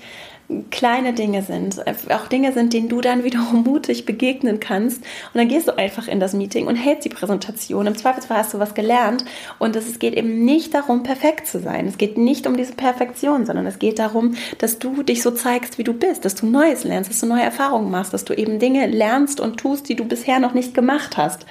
kleine 0.69 1.13
Dinge 1.13 1.41
sind, 1.41 1.81
auch 2.11 2.27
Dinge 2.27 2.53
sind, 2.53 2.73
denen 2.73 2.89
du 2.89 3.01
dann 3.01 3.23
wiederum 3.23 3.63
mutig 3.65 4.05
begegnen 4.05 4.59
kannst. 4.59 4.99
Und 4.99 5.35
dann 5.35 5.47
gehst 5.47 5.67
du 5.67 5.77
einfach 5.77 6.07
in 6.07 6.19
das 6.19 6.33
Meeting 6.33 6.67
und 6.67 6.75
hältst 6.75 7.05
die 7.05 7.09
Präsentation. 7.09 7.87
Im 7.87 7.95
Zweifelsfall 7.95 8.37
hast 8.37 8.53
du 8.53 8.59
was 8.59 8.73
gelernt. 8.73 9.25
Und 9.59 9.75
es 9.75 9.99
geht 9.99 10.15
eben 10.15 10.45
nicht 10.45 10.73
darum, 10.73 11.03
perfekt 11.03 11.47
zu 11.47 11.59
sein. 11.59 11.87
Es 11.87 11.97
geht 11.97 12.17
nicht 12.17 12.47
um 12.47 12.57
diese 12.57 12.73
Perfektion, 12.73 13.45
sondern 13.45 13.65
es 13.65 13.79
geht 13.79 13.99
darum, 13.99 14.35
dass 14.57 14.79
du 14.79 15.03
dich 15.03 15.21
so 15.21 15.31
zeigst, 15.31 15.77
wie 15.77 15.83
du 15.83 15.93
bist, 15.93 16.25
dass 16.25 16.35
du 16.35 16.45
Neues 16.45 16.83
lernst, 16.83 17.09
dass 17.09 17.19
du 17.19 17.25
neue 17.25 17.43
Erfahrungen 17.43 17.91
machst, 17.91 18.13
dass 18.13 18.25
du 18.25 18.33
eben 18.33 18.59
Dinge 18.59 18.87
lernst 18.87 19.39
und 19.39 19.57
tust, 19.57 19.89
die 19.89 19.95
du 19.95 20.05
bisher 20.05 20.39
noch 20.39 20.53
nicht 20.53 20.73
gemacht 20.73 21.17
hast. 21.17 21.45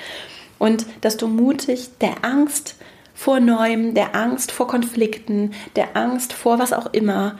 Und 0.59 0.87
dass 1.01 1.17
du 1.17 1.27
mutig 1.27 1.91
der 2.01 2.23
Angst 2.23 2.77
vor 3.15 3.41
Neuem, 3.41 3.95
der 3.95 4.15
Angst 4.15 4.51
vor 4.51 4.67
Konflikten, 4.67 5.53
der 5.77 5.97
Angst 5.97 6.33
vor 6.33 6.59
was 6.59 6.73
auch 6.73 6.93
immer, 6.93 7.39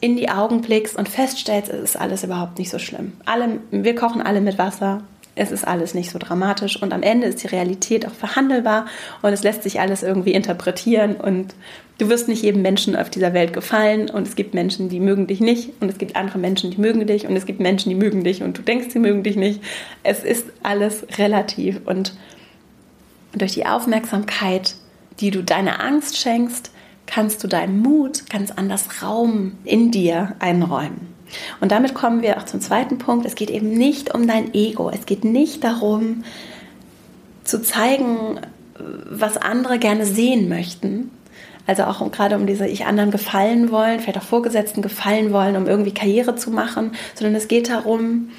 in 0.00 0.16
die 0.16 0.28
Augen 0.28 0.60
blickst 0.60 0.96
und 0.96 1.08
feststellst, 1.08 1.70
es 1.70 1.82
ist 1.82 2.00
alles 2.00 2.24
überhaupt 2.24 2.58
nicht 2.58 2.70
so 2.70 2.78
schlimm. 2.78 3.12
Alle, 3.24 3.60
wir 3.70 3.94
kochen 3.94 4.20
alle 4.20 4.40
mit 4.40 4.58
Wasser. 4.58 5.02
Es 5.38 5.50
ist 5.50 5.66
alles 5.66 5.94
nicht 5.94 6.10
so 6.10 6.18
dramatisch. 6.18 6.80
Und 6.82 6.94
am 6.94 7.02
Ende 7.02 7.26
ist 7.26 7.42
die 7.42 7.48
Realität 7.48 8.06
auch 8.06 8.12
verhandelbar. 8.12 8.86
Und 9.22 9.32
es 9.32 9.42
lässt 9.42 9.62
sich 9.62 9.80
alles 9.80 10.02
irgendwie 10.02 10.32
interpretieren. 10.32 11.16
Und 11.16 11.54
du 11.98 12.08
wirst 12.08 12.28
nicht 12.28 12.42
jedem 12.42 12.62
Menschen 12.62 12.96
auf 12.96 13.10
dieser 13.10 13.34
Welt 13.34 13.52
gefallen. 13.52 14.08
Und 14.08 14.26
es 14.26 14.34
gibt 14.34 14.54
Menschen, 14.54 14.88
die 14.88 15.00
mögen 15.00 15.26
dich 15.26 15.40
nicht. 15.40 15.72
Und 15.80 15.90
es 15.90 15.98
gibt 15.98 16.16
andere 16.16 16.38
Menschen, 16.38 16.70
die 16.70 16.80
mögen 16.80 17.06
dich. 17.06 17.26
Und 17.26 17.36
es 17.36 17.46
gibt 17.46 17.60
Menschen, 17.60 17.90
die 17.90 17.96
mögen 17.96 18.24
dich. 18.24 18.42
Und 18.42 18.56
du 18.56 18.62
denkst, 18.62 18.88
sie 18.90 18.98
mögen 18.98 19.22
dich 19.22 19.36
nicht. 19.36 19.60
Es 20.02 20.24
ist 20.24 20.46
alles 20.62 21.06
relativ. 21.18 21.80
Und 21.86 22.14
durch 23.34 23.52
die 23.52 23.66
Aufmerksamkeit, 23.66 24.74
die 25.20 25.30
du 25.30 25.42
deiner 25.42 25.82
Angst 25.82 26.16
schenkst, 26.18 26.70
kannst 27.06 27.42
du 27.42 27.48
deinem 27.48 27.80
Mut 27.80 28.28
ganz 28.30 28.50
anders 28.50 29.02
Raum 29.02 29.52
in 29.64 29.90
dir 29.90 30.34
einräumen. 30.38 31.14
Und 31.60 31.72
damit 31.72 31.94
kommen 31.94 32.22
wir 32.22 32.38
auch 32.38 32.44
zum 32.44 32.60
zweiten 32.60 32.98
Punkt. 32.98 33.26
Es 33.26 33.34
geht 33.34 33.50
eben 33.50 33.70
nicht 33.70 34.14
um 34.14 34.26
dein 34.26 34.54
Ego. 34.54 34.90
Es 34.90 35.06
geht 35.06 35.24
nicht 35.24 35.64
darum, 35.64 36.24
zu 37.44 37.62
zeigen, 37.62 38.40
was 38.78 39.36
andere 39.36 39.78
gerne 39.78 40.06
sehen 40.06 40.48
möchten. 40.48 41.10
Also 41.66 41.84
auch 41.84 42.10
gerade 42.12 42.36
um 42.36 42.46
diese 42.46 42.66
ich 42.66 42.86
anderen 42.86 43.10
gefallen 43.10 43.72
wollen, 43.72 43.98
vielleicht 43.98 44.18
auch 44.18 44.22
Vorgesetzten 44.22 44.82
gefallen 44.82 45.32
wollen, 45.32 45.56
um 45.56 45.66
irgendwie 45.66 45.92
Karriere 45.92 46.36
zu 46.36 46.50
machen, 46.50 46.92
sondern 47.14 47.34
es 47.34 47.48
geht 47.48 47.68
darum, 47.68 48.30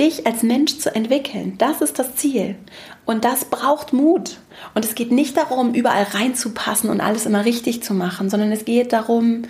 dich 0.00 0.26
als 0.26 0.42
Mensch 0.42 0.78
zu 0.78 0.94
entwickeln. 0.94 1.54
Das 1.58 1.80
ist 1.80 1.98
das 1.98 2.16
Ziel. 2.16 2.56
Und 3.04 3.24
das 3.24 3.44
braucht 3.44 3.92
Mut. 3.92 4.38
Und 4.74 4.84
es 4.84 4.94
geht 4.94 5.12
nicht 5.12 5.36
darum, 5.36 5.74
überall 5.74 6.04
reinzupassen 6.04 6.90
und 6.90 7.00
alles 7.00 7.26
immer 7.26 7.44
richtig 7.44 7.82
zu 7.82 7.94
machen, 7.94 8.30
sondern 8.30 8.50
es 8.50 8.64
geht 8.64 8.92
darum, 8.92 9.42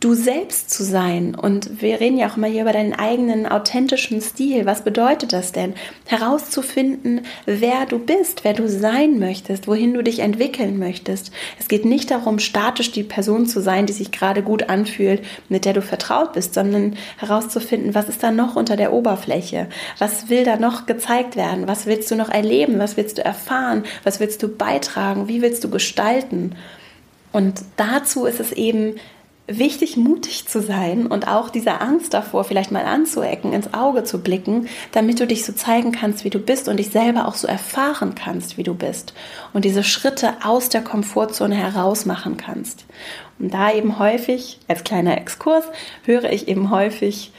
du 0.00 0.12
selbst 0.14 0.70
zu 0.70 0.84
sein. 0.84 1.34
Und 1.34 1.80
wir 1.80 2.00
reden 2.00 2.18
ja 2.18 2.28
auch 2.28 2.36
immer 2.36 2.48
hier 2.48 2.62
über 2.62 2.72
deinen 2.72 2.92
eigenen 2.92 3.46
authentischen 3.46 4.20
Stil. 4.20 4.66
Was 4.66 4.84
bedeutet 4.84 5.32
das 5.32 5.52
denn? 5.52 5.74
Herauszufinden, 6.04 7.22
wer 7.46 7.86
du 7.86 7.98
bist, 7.98 8.44
wer 8.44 8.52
du 8.52 8.68
sein 8.68 9.18
möchtest, 9.18 9.66
wohin 9.66 9.94
du 9.94 10.02
dich 10.02 10.18
entwickeln 10.18 10.78
möchtest. 10.78 11.32
Es 11.58 11.68
geht 11.68 11.86
nicht 11.86 12.10
darum, 12.10 12.38
statisch 12.38 12.92
die 12.92 13.04
Person 13.04 13.46
zu 13.46 13.62
sein, 13.62 13.86
die 13.86 13.94
sich 13.94 14.12
gerade 14.12 14.42
gut 14.42 14.68
anfühlt, 14.68 15.22
mit 15.48 15.64
der 15.64 15.72
du 15.72 15.80
vertraut 15.80 16.34
bist, 16.34 16.52
sondern 16.52 16.96
herauszufinden, 17.16 17.94
was 17.94 18.10
ist 18.10 18.22
da 18.22 18.30
noch 18.30 18.54
unter 18.54 18.76
der 18.76 18.92
Oberfläche? 18.92 19.68
Was 19.98 20.28
will 20.28 20.44
da 20.44 20.56
noch 20.56 20.84
gezeigt 20.84 21.36
werden? 21.36 21.68
Was 21.68 21.86
willst 21.86 22.10
du 22.10 22.16
noch 22.16 22.28
erleben? 22.28 22.78
Was 22.78 22.98
willst 22.98 23.16
du 23.16 23.24
erfahren? 23.24 23.84
Was 24.04 24.20
willst 24.20 24.42
du 24.42 24.48
beitragen? 24.48 25.26
Wie 25.26 25.40
willst 25.40 25.64
du 25.64 25.70
gestalten? 25.70 26.54
Und 27.32 27.62
dazu 27.76 28.24
ist 28.24 28.40
es 28.40 28.52
eben 28.52 28.94
wichtig, 29.46 29.96
mutig 29.96 30.48
zu 30.48 30.60
sein 30.60 31.06
und 31.06 31.28
auch 31.28 31.50
dieser 31.50 31.80
Angst 31.80 32.14
davor, 32.14 32.44
vielleicht 32.44 32.72
mal 32.72 32.84
anzuecken, 32.84 33.52
ins 33.52 33.72
Auge 33.74 34.04
zu 34.04 34.20
blicken, 34.20 34.68
damit 34.92 35.20
du 35.20 35.26
dich 35.26 35.44
so 35.44 35.52
zeigen 35.52 35.92
kannst, 35.92 36.24
wie 36.24 36.30
du 36.30 36.38
bist 36.38 36.68
und 36.68 36.78
dich 36.78 36.90
selber 36.90 37.28
auch 37.28 37.34
so 37.34 37.46
erfahren 37.46 38.14
kannst, 38.14 38.58
wie 38.58 38.64
du 38.64 38.74
bist 38.74 39.14
und 39.52 39.64
diese 39.64 39.84
Schritte 39.84 40.34
aus 40.44 40.68
der 40.68 40.82
Komfortzone 40.82 41.54
heraus 41.54 42.06
machen 42.06 42.36
kannst. 42.36 42.86
Und 43.38 43.54
da 43.54 43.72
eben 43.72 43.98
häufig, 43.98 44.58
als 44.66 44.82
kleiner 44.82 45.16
Exkurs, 45.16 45.64
höre 46.04 46.32
ich 46.32 46.48
eben 46.48 46.70
häufig, 46.70 47.32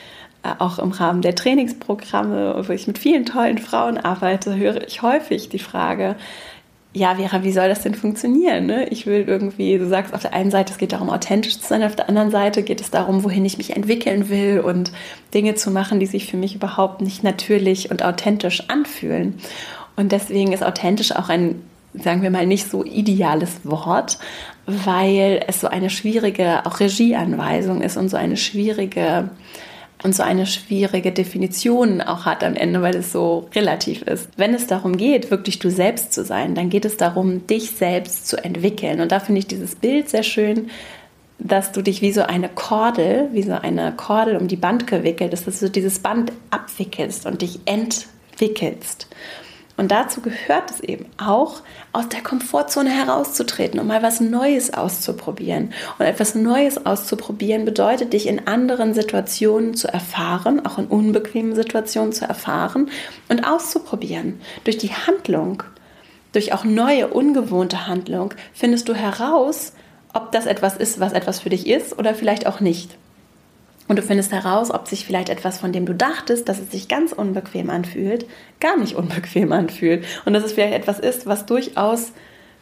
äh, 0.44 0.50
auch 0.60 0.80
im 0.80 0.92
Rahmen 0.92 1.22
der 1.22 1.36
Trainingsprogramme, 1.36 2.64
wo 2.68 2.72
ich 2.72 2.88
mit 2.88 2.98
vielen 2.98 3.26
tollen 3.26 3.58
Frauen 3.58 3.98
arbeite, 3.98 4.56
höre 4.56 4.88
ich 4.88 5.02
häufig 5.02 5.50
die 5.50 5.60
Frage, 5.60 6.16
ja, 6.94 7.16
Vera, 7.16 7.44
wie 7.44 7.52
soll 7.52 7.70
das 7.70 7.82
denn 7.82 7.94
funktionieren? 7.94 8.66
Ne? 8.66 8.88
Ich 8.90 9.06
will 9.06 9.26
irgendwie, 9.28 9.78
du 9.78 9.88
sagst 9.88 10.14
auf 10.14 10.22
der 10.22 10.34
einen 10.34 10.52
Seite, 10.52 10.72
es 10.72 10.80
geht 10.80 10.94
darum, 10.94 11.10
authentisch 11.10 11.60
zu 11.60 11.68
sein, 11.68 11.84
auf 11.84 11.96
der 11.96 12.10
anderen 12.10 12.32
Seite 12.32 12.64
geht 12.64 12.82
es 12.82 12.90
darum, 12.90 13.24
wohin 13.24 13.46
ich 13.46 13.58
mich 13.58 13.76
entwickeln 13.76 14.30
will 14.30 14.60
und 14.60 14.92
Dinge 15.34 15.56
zu 15.56 15.70
machen, 15.70 16.00
die 16.00 16.06
sich 16.06 16.30
für 16.30 16.38
mich 16.38 16.56
überhaupt 16.56 17.02
nicht 17.02 17.24
natürlich 17.24 17.92
und 17.92 18.04
authentisch 18.04 18.70
anfühlen. 18.70 19.36
Und 19.96 20.12
deswegen 20.12 20.54
ist 20.54 20.64
authentisch 20.64 21.12
auch 21.12 21.30
ein, 21.30 21.62
sagen 21.94 22.22
wir 22.22 22.32
mal, 22.32 22.48
nicht 22.48 22.70
so 22.70 22.84
ideales 22.84 23.60
Wort, 23.64 24.18
weil 24.66 25.44
es 25.48 25.62
so 25.62 25.68
eine 25.68 25.90
schwierige, 25.90 26.66
auch 26.66 26.80
Regieanweisung 26.80 27.82
ist 27.82 27.98
und 27.98 28.10
so 28.10 28.18
eine 28.18 28.38
schwierige 28.38 29.30
und 30.04 30.16
so 30.16 30.24
eine 30.24 30.46
schwierige 30.46 31.12
Definition 31.12 32.02
auch 32.02 32.26
hat 32.26 32.44
am 32.44 32.56
Ende, 32.56 32.82
weil 32.82 32.96
es 32.96 33.12
so 33.12 33.48
relativ 33.56 34.04
ist. 34.04 34.30
Wenn 34.38 34.54
es 34.54 34.68
darum 34.68 34.96
geht, 34.98 35.32
wirklich 35.32 35.60
du 35.60 35.72
selbst 35.72 36.14
zu 36.14 36.24
sein, 36.24 36.54
dann 36.54 36.70
geht 36.70 36.86
es 36.86 36.98
darum, 36.98 37.48
dich 37.48 37.72
selbst 37.72 38.28
zu 38.28 38.44
entwickeln. 38.44 39.02
Und 39.02 39.12
da 39.12 39.20
finde 39.20 39.40
ich 39.40 39.48
dieses 39.48 39.76
Bild 39.76 40.10
sehr 40.10 40.24
schön, 40.24 40.70
dass 41.40 41.72
du 41.72 41.82
dich 41.82 42.02
wie 42.02 42.12
so 42.12 42.24
eine 42.24 42.50
Kordel, 42.50 43.30
wie 43.32 43.44
so 43.44 43.54
eine 43.54 43.94
Kordel 43.96 44.38
um 44.38 44.48
die 44.48 44.56
Band 44.56 44.88
gewickelt 44.88 45.34
ist, 45.34 45.48
dass 45.48 45.60
du 45.60 45.70
dieses 45.70 46.00
Band 46.00 46.32
abwickelst 46.52 47.26
und 47.26 47.42
dich 47.42 47.60
entwickelst. 47.66 49.08
Und 49.78 49.92
dazu 49.92 50.22
gehört 50.22 50.72
es 50.72 50.80
eben 50.80 51.06
auch, 51.18 51.62
aus 51.94 52.10
der 52.10 52.24
Komfortzone 52.24 52.90
herauszutreten, 52.90 53.80
um 53.80 53.88
mal 53.88 54.02
was 54.02 54.20
Neues 54.20 54.74
auszuprobieren. 54.74 55.72
Und 56.00 56.06
etwas 56.06 56.34
Neues 56.34 56.84
auszuprobieren 56.84 57.64
bedeutet, 57.64 58.12
dich 58.12 58.26
in 58.26 58.48
anderen 58.48 58.96
Situationen 58.96 59.76
zu 59.76 59.88
erfahren, 59.88 60.66
auch 60.66 60.80
in 60.80 60.88
unbequemen 60.88 61.56
Situationen 61.56 62.12
zu 62.12 62.26
erfahren 62.26 62.90
und 63.30 63.44
auszuprobieren. 63.44 64.42
Durch 64.64 64.80
die 64.80 64.94
Handlung, 64.94 65.62
durch 66.32 66.54
auch 66.54 66.64
neue, 66.64 67.08
ungewohnte 67.08 67.86
Handlung, 67.86 68.34
findest 68.54 68.90
du 68.90 68.96
heraus, 68.96 69.74
ob 70.12 70.32
das 70.32 70.48
etwas 70.48 70.76
ist, 70.76 71.00
was 71.00 71.14
etwas 71.14 71.40
für 71.40 71.50
dich 71.50 71.68
ist 71.68 71.98
oder 71.98 72.16
vielleicht 72.16 72.48
auch 72.48 72.60
nicht. 72.60 72.97
Und 73.88 73.98
du 73.98 74.04
findest 74.04 74.32
heraus, 74.32 74.72
ob 74.72 74.88
sich 74.88 75.06
vielleicht 75.06 75.30
etwas, 75.30 75.60
von 75.60 75.72
dem 75.72 75.86
du 75.86 75.94
dachtest, 75.94 76.50
dass 76.50 76.60
es 76.60 76.72
sich 76.72 76.88
ganz 76.88 77.14
unbequem 77.14 77.70
anfühlt, 77.70 78.26
gar 78.60 78.78
nicht 78.78 78.96
unbequem 78.96 79.52
anfühlt. 79.52 80.06
Und 80.26 80.34
dass 80.34 80.44
es 80.44 80.54
vielleicht 80.54 80.74
etwas 80.74 81.00
ist, 81.00 81.26
was 81.26 81.46
durchaus 81.46 82.12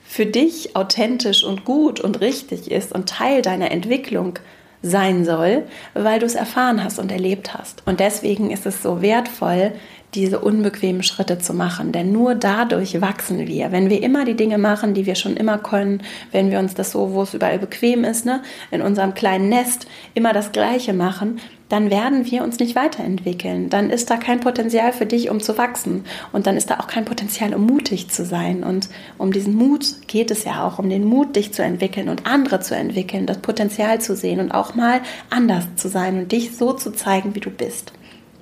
für 0.08 0.26
dich 0.26 0.76
authentisch 0.76 1.44
und 1.44 1.66
gut 1.66 2.00
und 2.00 2.22
richtig 2.22 2.70
ist 2.72 2.94
und 2.94 3.10
Teil 3.10 3.42
deiner 3.42 3.72
Entwicklung 3.72 4.38
sein 4.86 5.26
soll, 5.26 5.63
weil 5.93 6.19
du 6.19 6.26
es 6.26 6.36
erfahren 6.36 6.84
hast 6.84 7.00
und 7.00 7.12
erlebt 7.12 7.54
hast. 7.54 7.82
Und 7.86 8.00
deswegen 8.00 8.52
ist 8.52 8.65
es 8.65 8.84
so 8.84 9.02
wertvoll, 9.02 9.74
diese 10.13 10.39
unbequemen 10.39 11.04
Schritte 11.04 11.39
zu 11.39 11.54
machen. 11.54 11.91
Denn 11.91 12.12
nur 12.12 12.36
dadurch 12.36 13.02
wachsen 13.02 13.48
wir. 13.48 13.71
Wenn 13.71 13.89
wir 13.89 14.02
immer 14.02 14.24
die 14.24 14.36
Dinge 14.36 14.58
machen, 14.58 14.93
die 14.93 15.06
wir 15.06 15.15
schon 15.15 15.36
immer 15.36 15.58
können, 15.58 16.02
wenn 16.32 16.52
wir 16.52 16.60
uns 16.60 16.74
das 16.74 16.91
so, 16.91 17.13
wo 17.13 17.24
es 17.24 17.34
überall 17.34 17.60
bequem 17.60 18.04
ist, 18.04 18.26
ne, 18.26 18.41
in 18.71 18.82
unserem 18.82 19.13
kleinen 19.13 19.50
Nest 19.50 19.88
immer 20.13 20.32
das 20.32 20.52
Gleiche 20.52 20.93
machen, 20.93 21.39
dann 21.76 21.90
werden 21.90 22.26
wir 22.32 22.42
uns 22.42 22.58
nicht 22.60 22.74
weiterentwickeln. 22.74 23.70
Dann 23.70 23.90
ist 23.90 24.10
da 24.10 24.16
kein 24.16 24.40
Potenzial 24.40 24.94
für 24.94 25.06
dich, 25.06 25.30
um 25.30 25.42
zu 25.42 25.58
wachsen. 25.58 26.06
Und 26.32 26.48
dann 26.48 26.56
ist 26.56 26.70
da 26.70 26.80
auch 26.80 26.88
kein 26.88 27.04
Potenzial, 27.04 27.54
um 27.54 27.66
mutig 27.66 28.10
zu 28.10 28.24
sein. 28.24 28.64
Und 28.64 28.88
um 29.18 29.34
diesen 29.34 29.56
Mut 29.56 30.08
geht 30.08 30.32
es 30.32 30.46
ja 30.46 30.66
auch, 30.66 30.80
um 30.80 30.90
den 30.90 31.04
Mut, 31.04 31.36
dich 31.36 31.54
zu 31.54 31.64
entwickeln 31.64 32.08
und 32.08 32.26
andere 32.26 32.62
zu 32.62 32.78
entwickeln, 32.78 33.26
das 33.26 33.40
Potenzial 33.40 34.00
zu 34.00 34.16
sehen 34.16 34.40
und 34.40 34.54
auch 34.54 34.74
mal 34.74 35.02
anders 35.30 35.66
zu 35.76 35.90
sein 35.90 36.18
und 36.18 36.32
dich 36.32 36.56
so 36.56 36.72
zu 36.72 36.92
zeigen, 36.94 37.36
wie 37.36 37.42
du 37.42 37.50
bist. 37.50 37.92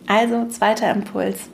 Also, 0.06 0.46
zweiter 0.50 0.92
Impuls 0.92 1.50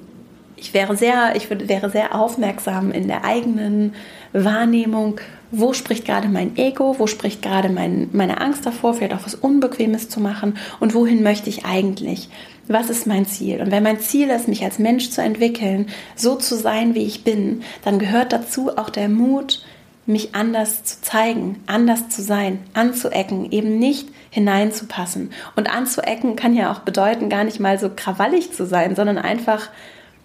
ich 0.59 0.73
wäre 0.73 0.95
sehr, 0.95 1.35
ich 1.35 1.49
würde, 1.49 1.69
wäre 1.69 1.89
sehr 1.89 2.13
aufmerksam 2.13 2.91
in 2.91 3.07
der 3.07 3.23
eigenen 3.23 3.93
Wahrnehmung, 4.33 5.19
wo 5.51 5.73
spricht 5.73 6.05
gerade 6.05 6.27
mein 6.27 6.57
Ego, 6.57 6.95
wo 6.99 7.07
spricht 7.07 7.41
gerade 7.41 7.69
mein, 7.69 8.09
meine 8.11 8.39
Angst 8.39 8.65
davor, 8.65 8.93
vielleicht 8.93 9.13
auch 9.13 9.25
was 9.25 9.35
Unbequemes 9.35 10.09
zu 10.09 10.19
machen 10.19 10.57
und 10.79 10.93
wohin 10.93 11.23
möchte 11.23 11.49
ich 11.49 11.65
eigentlich? 11.65 12.29
Was 12.67 12.91
ist 12.91 13.07
mein 13.07 13.25
Ziel? 13.25 13.61
Und 13.61 13.71
wenn 13.71 13.81
mein 13.81 13.99
Ziel 13.99 14.29
ist, 14.29 14.47
mich 14.47 14.63
als 14.63 14.77
Mensch 14.77 15.09
zu 15.09 15.21
entwickeln, 15.23 15.87
so 16.15 16.35
zu 16.35 16.55
sein, 16.55 16.93
wie 16.93 17.05
ich 17.05 17.23
bin, 17.23 17.63
dann 17.83 17.97
gehört 17.97 18.31
dazu 18.31 18.77
auch 18.77 18.91
der 18.91 19.09
Mut, 19.09 19.63
mich 20.05 20.35
anders 20.35 20.83
zu 20.83 21.01
zeigen, 21.01 21.61
anders 21.67 22.09
zu 22.09 22.21
sein, 22.21 22.59
anzuecken, 22.73 23.51
eben 23.51 23.79
nicht 23.79 24.09
hineinzupassen. 24.31 25.31
Und 25.55 25.69
anzuecken 25.69 26.35
kann 26.35 26.55
ja 26.55 26.71
auch 26.71 26.79
bedeuten, 26.79 27.29
gar 27.29 27.43
nicht 27.43 27.59
mal 27.59 27.79
so 27.79 27.89
krawallig 27.95 28.51
zu 28.51 28.65
sein, 28.65 28.95
sondern 28.95 29.17
einfach 29.17 29.69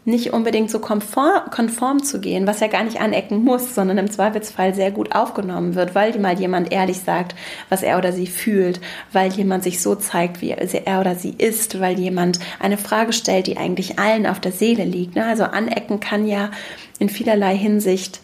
nicht 0.06 0.32
unbedingt 0.34 0.70
so 0.70 0.80
konform, 0.80 1.50
konform 1.50 2.02
zu 2.02 2.20
gehen, 2.20 2.46
was 2.46 2.60
ja 2.60 2.66
gar 2.66 2.84
nicht 2.84 3.00
anecken 3.00 3.42
muss, 3.42 3.74
sondern 3.74 3.96
im 3.96 4.10
Zweifelsfall 4.10 4.74
sehr 4.74 4.90
gut 4.90 5.14
aufgenommen 5.14 5.74
wird, 5.74 5.94
weil 5.94 6.18
mal 6.18 6.38
jemand 6.38 6.72
ehrlich 6.72 7.00
sagt, 7.00 7.34
was 7.70 7.82
er 7.82 7.96
oder 7.96 8.12
sie 8.12 8.26
fühlt, 8.26 8.80
weil 9.12 9.32
jemand 9.32 9.64
sich 9.64 9.80
so 9.80 9.94
zeigt, 9.94 10.42
wie 10.42 10.50
er 10.50 11.00
oder 11.00 11.14
sie 11.14 11.34
ist, 11.36 11.80
weil 11.80 11.98
jemand 11.98 12.38
eine 12.60 12.76
Frage 12.76 13.14
stellt, 13.14 13.46
die 13.46 13.56
eigentlich 13.56 13.98
allen 13.98 14.26
auf 14.26 14.40
der 14.40 14.52
Seele 14.52 14.84
liegt. 14.84 15.16
Ne? 15.16 15.24
Also 15.24 15.44
anecken 15.44 16.00
kann 16.00 16.26
ja 16.26 16.50
in 16.98 17.08
vielerlei 17.08 17.56
Hinsicht 17.56 18.20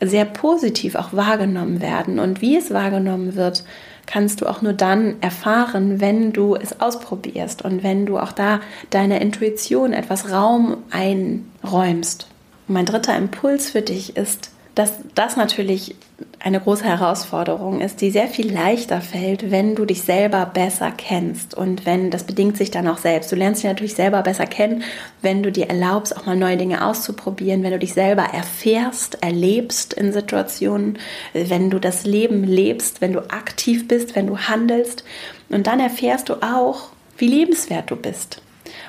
sehr 0.00 0.24
positiv 0.24 0.94
auch 0.94 1.12
wahrgenommen 1.12 1.80
werden. 1.80 2.18
Und 2.18 2.40
wie 2.40 2.56
es 2.56 2.72
wahrgenommen 2.72 3.36
wird, 3.36 3.64
kannst 4.06 4.40
du 4.40 4.46
auch 4.46 4.62
nur 4.62 4.72
dann 4.72 5.20
erfahren, 5.20 6.00
wenn 6.00 6.32
du 6.32 6.54
es 6.54 6.80
ausprobierst 6.80 7.62
und 7.62 7.82
wenn 7.82 8.06
du 8.06 8.18
auch 8.18 8.32
da 8.32 8.60
deiner 8.90 9.20
Intuition 9.20 9.92
etwas 9.92 10.30
Raum 10.30 10.78
einräumst. 10.90 12.28
Und 12.68 12.74
mein 12.74 12.86
dritter 12.86 13.16
Impuls 13.16 13.70
für 13.70 13.82
dich 13.82 14.16
ist, 14.16 14.51
dass 14.74 14.94
das 15.14 15.36
natürlich 15.36 15.94
eine 16.38 16.60
große 16.60 16.84
Herausforderung 16.84 17.80
ist, 17.80 18.00
die 18.00 18.10
sehr 18.10 18.26
viel 18.26 18.52
leichter 18.52 19.00
fällt, 19.00 19.50
wenn 19.50 19.74
du 19.74 19.84
dich 19.84 20.02
selber 20.02 20.46
besser 20.46 20.90
kennst 20.90 21.54
und 21.54 21.84
wenn 21.84 22.10
das 22.10 22.24
bedingt 22.24 22.56
sich 22.56 22.70
dann 22.70 22.88
auch 22.88 22.98
selbst. 22.98 23.30
Du 23.30 23.36
lernst 23.36 23.62
dich 23.62 23.68
natürlich 23.68 23.94
selber 23.94 24.22
besser 24.22 24.46
kennen, 24.46 24.82
wenn 25.20 25.42
du 25.42 25.52
dir 25.52 25.68
erlaubst, 25.68 26.16
auch 26.16 26.26
mal 26.26 26.36
neue 26.36 26.56
Dinge 26.56 26.86
auszuprobieren, 26.86 27.62
wenn 27.62 27.72
du 27.72 27.78
dich 27.78 27.92
selber 27.92 28.22
erfährst, 28.22 29.22
erlebst 29.22 29.92
in 29.94 30.12
Situationen, 30.12 30.98
wenn 31.34 31.70
du 31.70 31.78
das 31.78 32.04
Leben 32.04 32.44
lebst, 32.44 33.00
wenn 33.00 33.12
du 33.12 33.20
aktiv 33.30 33.86
bist, 33.88 34.16
wenn 34.16 34.26
du 34.26 34.38
handelst 34.38 35.04
und 35.50 35.66
dann 35.66 35.80
erfährst 35.80 36.28
du 36.28 36.34
auch, 36.42 36.88
wie 37.18 37.28
lebenswert 37.28 37.90
du 37.90 37.96
bist. 37.96 38.40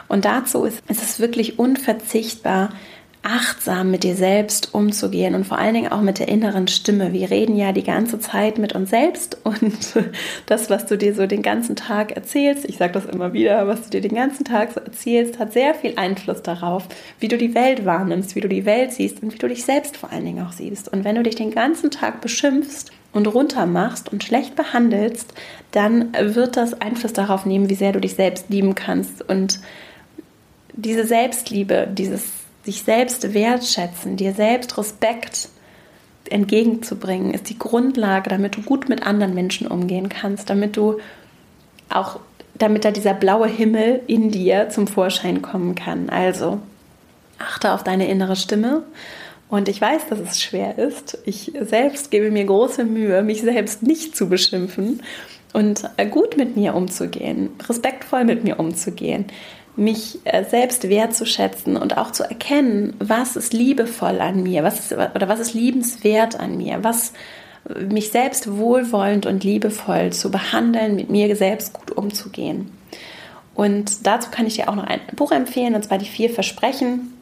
Und 0.08 0.26
dazu 0.26 0.64
ist, 0.64 0.82
ist 0.90 1.04
es 1.04 1.20
wirklich 1.20 1.60
unverzichtbar, 1.60 2.70
achtsam 3.24 3.90
mit 3.90 4.04
dir 4.04 4.16
selbst 4.16 4.74
umzugehen 4.74 5.34
und 5.34 5.46
vor 5.46 5.58
allen 5.58 5.74
Dingen 5.74 5.92
auch 5.92 6.02
mit 6.02 6.20
der 6.20 6.28
inneren 6.28 6.68
Stimme. 6.68 7.14
Wir 7.14 7.32
reden 7.32 7.56
ja 7.56 7.72
die 7.72 7.84
ganze 7.84 8.20
Zeit 8.20 8.58
mit 8.58 8.74
uns 8.74 8.90
selbst 8.90 9.38
und 9.44 9.96
das, 10.46 10.70
was 10.70 10.86
du 10.86 10.98
dir 10.98 11.16
so 11.16 11.26
den 11.26 11.42
ganzen 11.42 11.78
Tag 11.78 12.12
erzählst, 12.12 12.66
ich 12.66 12.78
sage 12.78 12.92
das 12.92 13.06
immer 13.06 13.32
wieder, 13.32 13.66
was 13.66 13.84
du 13.84 13.90
dir 13.92 14.02
den 14.02 14.16
ganzen 14.16 14.44
Tag 14.44 14.74
so 14.74 14.82
erzählst, 14.82 15.40
hat 15.40 15.54
sehr 15.54 15.74
viel 15.74 15.94
Einfluss 15.96 16.42
darauf, 16.42 16.88
wie 17.20 17.30
du 17.30 17.38
die 17.38 17.56
Welt 17.56 17.86
wahrnimmst, 17.86 18.36
wie 18.36 18.42
du 18.42 18.50
die 18.50 18.66
Welt 18.66 18.92
siehst 18.92 19.24
und 19.24 19.34
wie 19.34 19.40
du 19.40 19.48
dich 19.48 19.64
selbst 19.64 19.96
vor 19.96 20.12
allen 20.12 20.26
Dingen 20.26 20.46
auch 20.46 20.52
siehst. 20.52 20.92
Und 20.92 21.06
wenn 21.06 21.16
du 21.16 21.24
dich 21.24 21.36
den 21.36 21.52
ganzen 21.52 21.92
Tag 21.92 22.20
beschimpfst 22.20 22.92
und 23.14 23.28
runtermachst 23.28 24.12
und 24.12 24.24
schlecht 24.24 24.56
behandelst, 24.56 25.34
dann 25.72 26.12
wird 26.20 26.58
das 26.58 26.80
Einfluss 26.82 27.14
darauf 27.14 27.46
nehmen, 27.46 27.70
wie 27.70 27.76
sehr 27.76 27.94
du 27.94 28.02
dich 28.02 28.16
selbst 28.16 28.50
lieben 28.50 28.76
kannst. 28.76 29.28
Und 29.28 29.62
diese 30.76 31.06
Selbstliebe, 31.06 31.88
dieses 31.90 32.43
sich 32.64 32.84
selbst 32.84 33.34
wertschätzen, 33.34 34.16
dir 34.16 34.34
selbst 34.34 34.78
Respekt 34.78 35.50
entgegenzubringen, 36.30 37.34
ist 37.34 37.50
die 37.50 37.60
Grundlage, 37.60 38.30
damit 38.30 38.56
du 38.56 38.62
gut 38.62 38.90
mit 38.90 39.06
anderen 39.06 39.34
Menschen 39.34 39.68
umgehen 39.68 40.10
kannst, 40.10 40.50
damit 40.50 40.78
du 40.78 41.00
auch, 41.90 42.20
damit 42.56 42.86
da 42.86 42.92
dieser 42.92 43.14
blaue 43.14 43.48
Himmel 43.48 44.02
in 44.08 44.32
dir 44.32 44.70
zum 44.70 44.88
Vorschein 44.88 45.42
kommen 45.42 45.76
kann. 45.76 46.10
Also 46.10 46.60
achte 47.38 47.74
auf 47.74 47.84
deine 47.84 48.08
innere 48.08 48.36
Stimme. 48.36 48.84
Und 49.50 49.68
ich 49.68 49.80
weiß, 49.80 50.08
dass 50.10 50.20
es 50.20 50.42
schwer 50.42 50.78
ist. 50.80 51.18
Ich 51.26 51.52
selbst 51.60 52.10
gebe 52.10 52.32
mir 52.32 52.46
große 52.46 52.86
Mühe, 52.86 53.22
mich 53.22 53.42
selbst 53.42 53.84
nicht 53.84 54.16
zu 54.16 54.30
beschimpfen 54.30 55.04
und 55.52 55.84
gut 56.10 56.38
mit 56.38 56.56
mir 56.56 56.74
umzugehen, 56.74 57.50
respektvoll 57.68 58.24
mit 58.24 58.44
mir 58.44 58.60
umzugehen 58.60 59.26
mich 59.76 60.20
äh, 60.26 60.44
selbst 60.44 60.88
wertzuschätzen 60.90 61.78
und 61.78 61.98
auch 61.98 62.12
zu 62.12 62.24
erkennen, 62.24 62.96
was 63.00 63.36
ist 63.36 63.54
liebevoll 63.54 64.22
an 64.22 64.44
mir, 64.44 64.64
was 64.64 64.80
ist, 64.80 64.94
oder 64.94 65.28
was 65.28 65.40
ist 65.40 65.54
liebenswert 65.54 66.40
an 66.40 66.58
mir, 66.58 66.84
was 66.84 67.14
mich 67.90 68.12
selbst 68.12 68.58
wohlwollend 68.58 69.26
und 69.26 69.44
liebevoll 69.44 70.12
zu 70.12 70.30
behandeln, 70.30 70.96
mit 70.96 71.10
mir 71.10 71.36
selbst 71.36 71.74
gut 71.74 71.92
umzugehen. 71.92 72.72
Und 73.56 74.06
dazu 74.06 74.30
kann 74.32 74.48
ich 74.48 74.56
dir 74.56 74.70
auch 74.70 74.76
noch 74.76 74.86
ein 74.86 75.00
Buch 75.16 75.32
empfehlen, 75.32 75.76
und 75.76 75.84
zwar 75.84 75.98
die 75.98 76.06
vier 76.06 76.30
Versprechen 76.30 77.13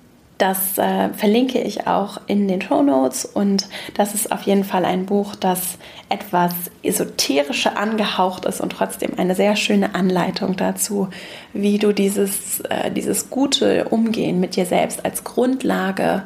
das 0.41 0.80
äh, 0.80 1.10
verlinke 1.10 1.62
ich 1.62 1.86
auch 1.86 2.19
in 2.25 2.47
den 2.47 2.63
Show 2.63 2.82
Notes 2.82 3.25
und 3.25 3.67
das 3.93 4.15
ist 4.15 4.32
auf 4.32 4.41
jeden 4.41 4.63
Fall 4.63 4.86
ein 4.86 5.06
Buch, 5.06 5.36
das 5.36 5.77
etwas 6.10 6.54
esoterischer 6.82 7.77
angehaucht 7.77 8.45
ist 8.45 8.60
und 8.60 8.71
trotzdem 8.71 9.12
eine 9.17 9.36
sehr 9.36 9.56
schöne 9.56 9.93
Anleitung 9.93 10.56
dazu, 10.56 11.10
wie 11.54 11.77
du 11.77 11.91
dieses, 11.91 12.62
äh, 12.62 12.89
dieses 12.89 13.30
gute 13.30 13.89
Umgehen 13.89 14.39
mit 14.39 14.56
dir 14.56 14.65
selbst 14.65 15.06
als 15.06 15.23
Grundlage 15.23 16.23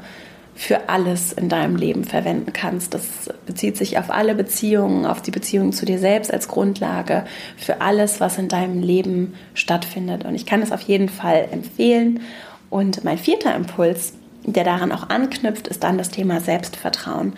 für 0.56 0.88
alles 0.88 1.34
in 1.34 1.49
deinem 1.49 1.75
Leben 1.75 2.06
verwenden 2.06 2.54
kannst. 2.54 2.93
Das 2.93 3.30
bezieht 3.45 3.75
sich 3.75 3.97
auf 3.97 4.10
alle 4.10 4.34
Beziehungen, 4.34 5.06
auf 5.06 5.21
die 5.21 5.32
Beziehung 5.32 5.73
zu 5.73 5.86
dir 5.86 5.99
selbst 5.99 6.34
als 6.34 6.47
Grundlage 6.47 7.25
für 7.58 7.82
alles, 7.82 8.21
was 8.21 8.38
in 8.38 8.47
deinem 8.47 8.82
Leben 8.82 9.34
stattfindet. 9.54 10.23
Und 10.23 10.36
ich 10.36 10.45
kann 10.45 10.62
es 10.62 10.71
auf 10.71 10.82
jeden 10.82 11.10
Fall 11.10 11.49
empfehlen. 11.51 12.21
Und 12.76 13.06
mein 13.06 13.18
vierter 13.18 13.56
Impuls, 13.56 14.12
der 14.44 14.66
daran 14.66 14.92
auch 14.92 15.08
anknüpft, 15.08 15.70
ist 15.70 15.82
dann 15.86 15.98
das 15.98 16.10
Thema 16.10 16.42
Selbstvertrauen. 16.42 17.32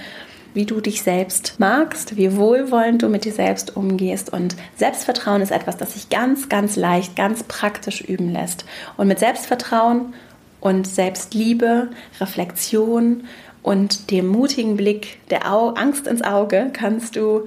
Wie 0.56 0.66
du 0.66 0.82
dich 0.82 1.04
selbst 1.04 1.60
magst, 1.60 2.18
wie 2.18 2.36
wohlwollend 2.36 3.04
du 3.04 3.08
mit 3.08 3.24
dir 3.24 3.32
selbst 3.34 3.78
umgehst. 3.78 4.34
Und 4.34 4.56
Selbstvertrauen 4.78 5.44
ist 5.44 5.52
etwas, 5.52 5.78
das 5.78 5.94
sich 5.94 6.10
ganz, 6.10 6.50
ganz 6.50 6.76
leicht, 6.76 7.16
ganz 7.16 7.44
praktisch 7.44 8.02
üben 8.02 8.34
lässt. 8.34 8.66
Und 8.98 9.10
mit 9.10 9.20
Selbstvertrauen 9.20 10.16
und 10.60 10.88
Selbstliebe, 10.88 11.90
Reflexion 12.20 13.26
und 13.62 14.10
dem 14.10 14.26
mutigen 14.26 14.76
Blick 14.76 15.20
der 15.30 15.46
Angst 15.46 16.08
ins 16.08 16.24
Auge 16.24 16.72
kannst 16.74 17.16
du 17.16 17.46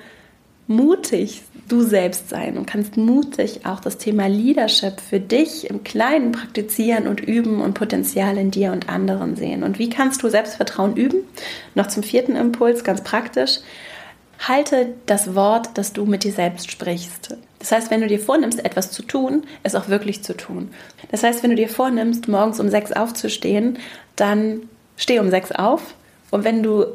mutig 0.69 1.43
du 1.71 1.83
selbst 1.83 2.29
sein 2.29 2.57
und 2.57 2.67
kannst 2.67 2.97
mutig 2.97 3.65
auch 3.65 3.81
das 3.81 3.99
Thema 3.99 4.29
Leadership 4.29 5.01
für 5.01 5.21
dich 5.21 5.71
im 5.71 5.85
Kleinen 5.85 6.33
praktizieren 6.33 7.07
und 7.07 7.21
üben 7.21 7.61
und 7.61 7.75
Potenzial 7.75 8.37
in 8.37 8.51
dir 8.51 8.73
und 8.73 8.89
anderen 8.89 9.37
sehen. 9.37 9.63
Und 9.63 9.79
wie 9.79 9.91
kannst 9.91 10.23
du 10.23 10.29
Selbstvertrauen 10.29 10.97
üben? 10.97 11.19
Noch 11.75 11.87
zum 11.87 12.03
vierten 12.03 12.37
Impuls, 12.37 12.85
ganz 12.85 13.03
praktisch. 13.03 13.59
Halte 14.41 14.95
das 15.07 15.35
Wort, 15.35 15.71
das 15.75 15.93
du 15.93 16.07
mit 16.07 16.25
dir 16.25 16.33
selbst 16.33 16.71
sprichst. 16.71 17.37
Das 17.59 17.73
heißt, 17.73 17.91
wenn 17.91 18.01
du 18.01 18.07
dir 18.07 18.21
vornimmst, 18.21 18.65
etwas 18.65 18.91
zu 18.91 19.03
tun, 19.03 19.45
es 19.63 19.75
auch 19.75 19.89
wirklich 19.89 20.23
zu 20.23 20.35
tun. 20.35 20.71
Das 21.11 21.23
heißt, 21.23 21.43
wenn 21.43 21.51
du 21.51 21.57
dir 21.57 21.69
vornimmst, 21.69 22.27
morgens 22.27 22.59
um 22.59 22.71
sechs 22.71 22.91
aufzustehen, 22.91 23.79
dann 24.17 24.63
steh 24.97 25.19
um 25.19 25.31
sechs 25.31 25.53
auf. 25.53 25.95
Und 26.31 26.45
wenn 26.45 26.63
du 26.63 26.87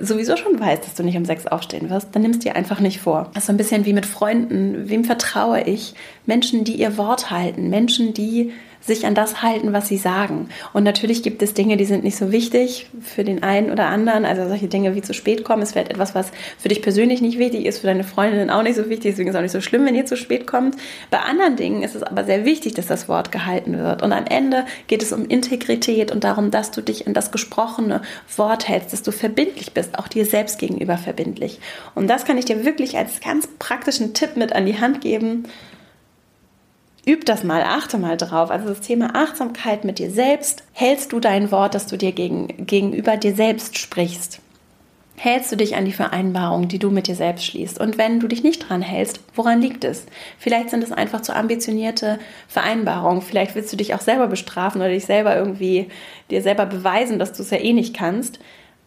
sowieso 0.00 0.36
schon 0.36 0.60
weißt, 0.60 0.84
dass 0.84 0.94
du 0.94 1.02
nicht 1.02 1.16
um 1.16 1.24
sechs 1.24 1.46
aufstehen 1.46 1.88
wirst, 1.90 2.08
dann 2.12 2.22
nimmst 2.22 2.44
dir 2.44 2.54
einfach 2.54 2.80
nicht 2.80 3.00
vor. 3.00 3.30
Das 3.34 3.44
ist 3.44 3.46
so 3.46 3.52
ein 3.52 3.56
bisschen 3.56 3.86
wie 3.86 3.92
mit 3.92 4.06
Freunden. 4.06 4.88
Wem 4.88 5.04
vertraue 5.04 5.62
ich? 5.62 5.94
Menschen, 6.26 6.64
die 6.64 6.76
ihr 6.76 6.98
Wort 6.98 7.30
halten, 7.30 7.70
Menschen, 7.70 8.12
die 8.12 8.52
sich 8.80 9.06
an 9.06 9.14
das 9.14 9.42
halten, 9.42 9.72
was 9.72 9.88
sie 9.88 9.98
sagen. 9.98 10.48
Und 10.72 10.84
natürlich 10.84 11.22
gibt 11.22 11.42
es 11.42 11.54
Dinge, 11.54 11.76
die 11.76 11.84
sind 11.84 12.02
nicht 12.02 12.16
so 12.16 12.32
wichtig 12.32 12.86
für 13.00 13.24
den 13.24 13.42
einen 13.42 13.70
oder 13.70 13.86
anderen. 13.86 14.24
Also 14.24 14.48
solche 14.48 14.68
Dinge 14.68 14.94
wie 14.94 15.02
zu 15.02 15.12
spät 15.12 15.44
kommen 15.44 15.62
ist 15.62 15.72
vielleicht 15.72 15.90
etwas, 15.90 16.14
was 16.14 16.30
für 16.58 16.68
dich 16.68 16.82
persönlich 16.82 17.20
nicht 17.20 17.38
wichtig 17.38 17.66
ist, 17.66 17.80
für 17.80 17.86
deine 17.86 18.04
Freundin 18.04 18.50
auch 18.50 18.62
nicht 18.62 18.76
so 18.76 18.88
wichtig. 18.88 19.12
Deswegen 19.12 19.28
ist 19.28 19.34
es 19.34 19.38
auch 19.38 19.42
nicht 19.42 19.52
so 19.52 19.60
schlimm, 19.60 19.84
wenn 19.84 19.94
ihr 19.94 20.06
zu 20.06 20.16
spät 20.16 20.46
kommt. 20.46 20.76
Bei 21.10 21.18
anderen 21.18 21.56
Dingen 21.56 21.82
ist 21.82 21.94
es 21.94 22.02
aber 22.02 22.24
sehr 22.24 22.44
wichtig, 22.44 22.74
dass 22.74 22.86
das 22.86 23.08
Wort 23.08 23.30
gehalten 23.32 23.78
wird. 23.78 24.02
Und 24.02 24.12
am 24.12 24.26
Ende 24.26 24.64
geht 24.86 25.02
es 25.02 25.12
um 25.12 25.26
Integrität 25.26 26.10
und 26.10 26.24
darum, 26.24 26.50
dass 26.50 26.70
du 26.70 26.80
dich 26.80 27.06
an 27.06 27.14
das 27.14 27.30
gesprochene 27.32 28.00
Wort 28.36 28.66
hältst, 28.68 28.92
dass 28.92 29.02
du 29.02 29.12
verbindlich 29.12 29.74
bist, 29.74 29.98
auch 29.98 30.08
dir 30.08 30.24
selbst 30.24 30.58
gegenüber 30.58 30.96
verbindlich. 30.96 31.60
Und 31.94 32.08
das 32.08 32.24
kann 32.24 32.38
ich 32.38 32.46
dir 32.46 32.64
wirklich 32.64 32.96
als 32.96 33.20
ganz 33.20 33.46
praktischen 33.58 34.14
Tipp 34.14 34.36
mit 34.36 34.54
an 34.54 34.64
die 34.66 34.80
Hand 34.80 35.00
geben 35.00 35.44
Üb 37.10 37.26
das 37.26 37.42
mal, 37.42 37.64
achte 37.64 37.98
mal 37.98 38.16
drauf. 38.16 38.52
Also 38.52 38.68
das 38.68 38.82
Thema 38.82 39.16
Achtsamkeit 39.16 39.84
mit 39.84 39.98
dir 39.98 40.12
selbst. 40.12 40.62
Hältst 40.72 41.12
du 41.12 41.18
dein 41.18 41.50
Wort, 41.50 41.74
das 41.74 41.88
du 41.88 41.98
dir 41.98 42.12
gegen, 42.12 42.66
gegenüber 42.66 43.16
dir 43.16 43.34
selbst 43.34 43.78
sprichst? 43.78 44.40
Hältst 45.16 45.50
du 45.50 45.56
dich 45.56 45.74
an 45.74 45.84
die 45.84 45.92
Vereinbarung, 45.92 46.68
die 46.68 46.78
du 46.78 46.90
mit 46.90 47.08
dir 47.08 47.16
selbst 47.16 47.44
schließt? 47.44 47.80
Und 47.80 47.98
wenn 47.98 48.20
du 48.20 48.28
dich 48.28 48.44
nicht 48.44 48.68
dran 48.68 48.80
hältst, 48.80 49.18
woran 49.34 49.60
liegt 49.60 49.82
es? 49.82 50.06
Vielleicht 50.38 50.70
sind 50.70 50.84
es 50.84 50.92
einfach 50.92 51.20
zu 51.20 51.34
ambitionierte 51.34 52.20
Vereinbarungen. 52.46 53.22
Vielleicht 53.22 53.56
willst 53.56 53.72
du 53.72 53.76
dich 53.76 53.92
auch 53.92 54.00
selber 54.00 54.28
bestrafen 54.28 54.80
oder 54.80 54.90
dich 54.90 55.04
selber 55.04 55.36
irgendwie 55.36 55.88
dir 56.30 56.42
selber 56.42 56.64
beweisen, 56.64 57.18
dass 57.18 57.32
du 57.32 57.42
es 57.42 57.50
ja 57.50 57.58
eh 57.58 57.72
nicht 57.72 57.92
kannst. 57.92 58.38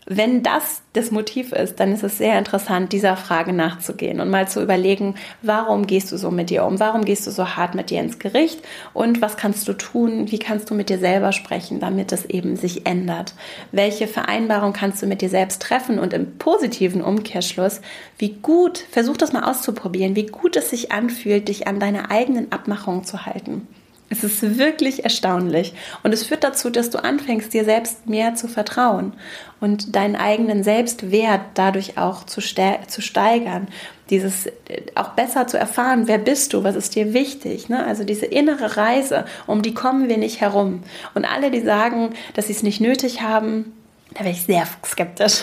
Wenn 0.05 0.43
das 0.43 0.81
das 0.93 1.11
Motiv 1.11 1.53
ist, 1.53 1.79
dann 1.79 1.93
ist 1.93 2.03
es 2.03 2.17
sehr 2.17 2.37
interessant, 2.37 2.91
dieser 2.93 3.15
Frage 3.17 3.53
nachzugehen 3.53 4.19
und 4.19 4.29
mal 4.29 4.47
zu 4.47 4.61
überlegen, 4.61 5.15
warum 5.41 5.87
gehst 5.87 6.11
du 6.11 6.17
so 6.17 6.29
mit 6.29 6.49
dir 6.49 6.65
um? 6.65 6.79
Warum 6.79 7.05
gehst 7.05 7.25
du 7.25 7.31
so 7.31 7.55
hart 7.55 7.73
mit 7.73 7.89
dir 7.89 8.01
ins 8.01 8.19
Gericht? 8.19 8.61
Und 8.93 9.21
was 9.21 9.37
kannst 9.37 9.67
du 9.67 9.73
tun? 9.73 10.29
Wie 10.31 10.39
kannst 10.39 10.69
du 10.69 10.75
mit 10.75 10.89
dir 10.89 10.99
selber 10.99 11.31
sprechen, 11.31 11.79
damit 11.79 12.11
es 12.11 12.25
eben 12.25 12.57
sich 12.57 12.85
ändert? 12.85 13.33
Welche 13.71 14.07
Vereinbarung 14.07 14.73
kannst 14.73 15.01
du 15.01 15.07
mit 15.07 15.21
dir 15.21 15.29
selbst 15.29 15.61
treffen? 15.61 15.99
Und 15.99 16.13
im 16.13 16.37
positiven 16.37 17.01
Umkehrschluss, 17.01 17.81
wie 18.17 18.33
gut, 18.41 18.77
versuch 18.91 19.17
das 19.17 19.33
mal 19.33 19.49
auszuprobieren, 19.49 20.15
wie 20.15 20.27
gut 20.27 20.55
es 20.55 20.69
sich 20.69 20.91
anfühlt, 20.91 21.47
dich 21.47 21.67
an 21.67 21.79
deine 21.79 22.11
eigenen 22.11 22.51
Abmachungen 22.51 23.03
zu 23.03 23.25
halten. 23.25 23.67
Es 24.13 24.23
ist 24.23 24.59
wirklich 24.59 25.03
erstaunlich. 25.03 25.73
Und 26.03 26.13
es 26.13 26.23
führt 26.23 26.43
dazu, 26.43 26.69
dass 26.69 26.91
du 26.91 27.03
anfängst, 27.03 27.51
dir 27.51 27.65
selbst 27.65 28.07
mehr 28.07 28.35
zu 28.35 28.47
vertrauen 28.47 29.13
und 29.59 29.95
deinen 29.95 30.15
eigenen 30.15 30.63
Selbstwert 30.63 31.41
dadurch 31.55 31.97
auch 31.97 32.23
zu, 32.23 32.39
zu 32.39 33.01
steigern. 33.01 33.67
Dieses 34.11 34.45
äh, 34.45 34.51
auch 34.93 35.09
besser 35.09 35.47
zu 35.47 35.57
erfahren, 35.57 36.07
wer 36.07 36.19
bist 36.19 36.53
du, 36.53 36.63
was 36.63 36.75
ist 36.75 36.93
dir 36.93 37.13
wichtig. 37.13 37.69
Ne? 37.69 37.83
Also 37.83 38.03
diese 38.03 38.27
innere 38.27 38.77
Reise, 38.77 39.25
um 39.47 39.63
die 39.63 39.73
kommen 39.73 40.09
wir 40.09 40.17
nicht 40.17 40.41
herum. 40.41 40.83
Und 41.15 41.25
alle, 41.25 41.49
die 41.49 41.61
sagen, 41.61 42.13
dass 42.35 42.47
sie 42.47 42.53
es 42.53 42.61
nicht 42.61 42.81
nötig 42.81 43.23
haben, 43.23 43.73
da 44.13 44.19
wäre 44.19 44.31
ich 44.31 44.43
sehr 44.43 44.67
skeptisch. 44.85 45.41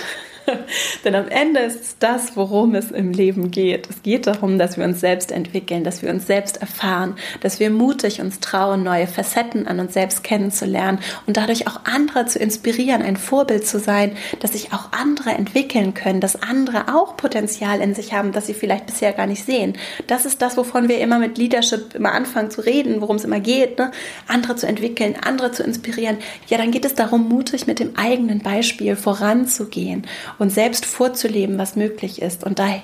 Denn 1.04 1.14
am 1.14 1.28
Ende 1.28 1.60
ist 1.60 1.82
es 1.82 1.98
das, 1.98 2.36
worum 2.36 2.74
es 2.74 2.90
im 2.90 3.12
Leben 3.12 3.50
geht. 3.50 3.88
Es 3.88 4.02
geht 4.02 4.26
darum, 4.26 4.58
dass 4.58 4.76
wir 4.76 4.84
uns 4.84 5.00
selbst 5.00 5.32
entwickeln, 5.32 5.84
dass 5.84 6.02
wir 6.02 6.10
uns 6.10 6.26
selbst 6.26 6.60
erfahren, 6.60 7.16
dass 7.40 7.60
wir 7.60 7.70
mutig 7.70 8.20
uns 8.20 8.40
trauen, 8.40 8.82
neue 8.82 9.06
Facetten 9.06 9.66
an 9.66 9.80
uns 9.80 9.94
selbst 9.94 10.24
kennenzulernen 10.24 10.98
und 11.26 11.36
dadurch 11.36 11.66
auch 11.66 11.80
andere 11.84 12.26
zu 12.26 12.38
inspirieren, 12.38 13.02
ein 13.02 13.16
Vorbild 13.16 13.66
zu 13.66 13.78
sein, 13.78 14.16
dass 14.40 14.52
sich 14.52 14.72
auch 14.72 14.92
andere 14.92 15.30
entwickeln 15.30 15.94
können, 15.94 16.20
dass 16.20 16.42
andere 16.42 16.94
auch 16.94 17.16
Potenzial 17.16 17.80
in 17.80 17.94
sich 17.94 18.12
haben, 18.12 18.32
das 18.32 18.46
sie 18.46 18.54
vielleicht 18.54 18.86
bisher 18.86 19.12
gar 19.12 19.26
nicht 19.26 19.44
sehen. 19.44 19.74
Das 20.06 20.24
ist 20.24 20.42
das, 20.42 20.56
wovon 20.56 20.88
wir 20.88 20.98
immer 20.98 21.18
mit 21.18 21.38
Leadership 21.38 21.94
immer 21.94 22.12
anfangen 22.12 22.50
zu 22.50 22.60
reden, 22.60 23.00
worum 23.00 23.16
es 23.16 23.24
immer 23.24 23.40
geht, 23.40 23.78
ne? 23.78 23.90
andere 24.26 24.56
zu 24.56 24.66
entwickeln, 24.66 25.16
andere 25.24 25.52
zu 25.52 25.62
inspirieren. 25.62 26.18
Ja, 26.48 26.58
dann 26.58 26.70
geht 26.70 26.84
es 26.84 26.94
darum, 26.94 27.28
mutig 27.28 27.66
mit 27.66 27.78
dem 27.78 27.96
eigenen 27.96 28.40
Beispiel 28.40 28.96
voranzugehen 28.96 30.06
und 30.40 30.50
selbst 30.50 30.86
vorzuleben, 30.86 31.58
was 31.58 31.76
möglich 31.76 32.20
ist. 32.20 32.44
Und 32.44 32.58
da 32.58 32.82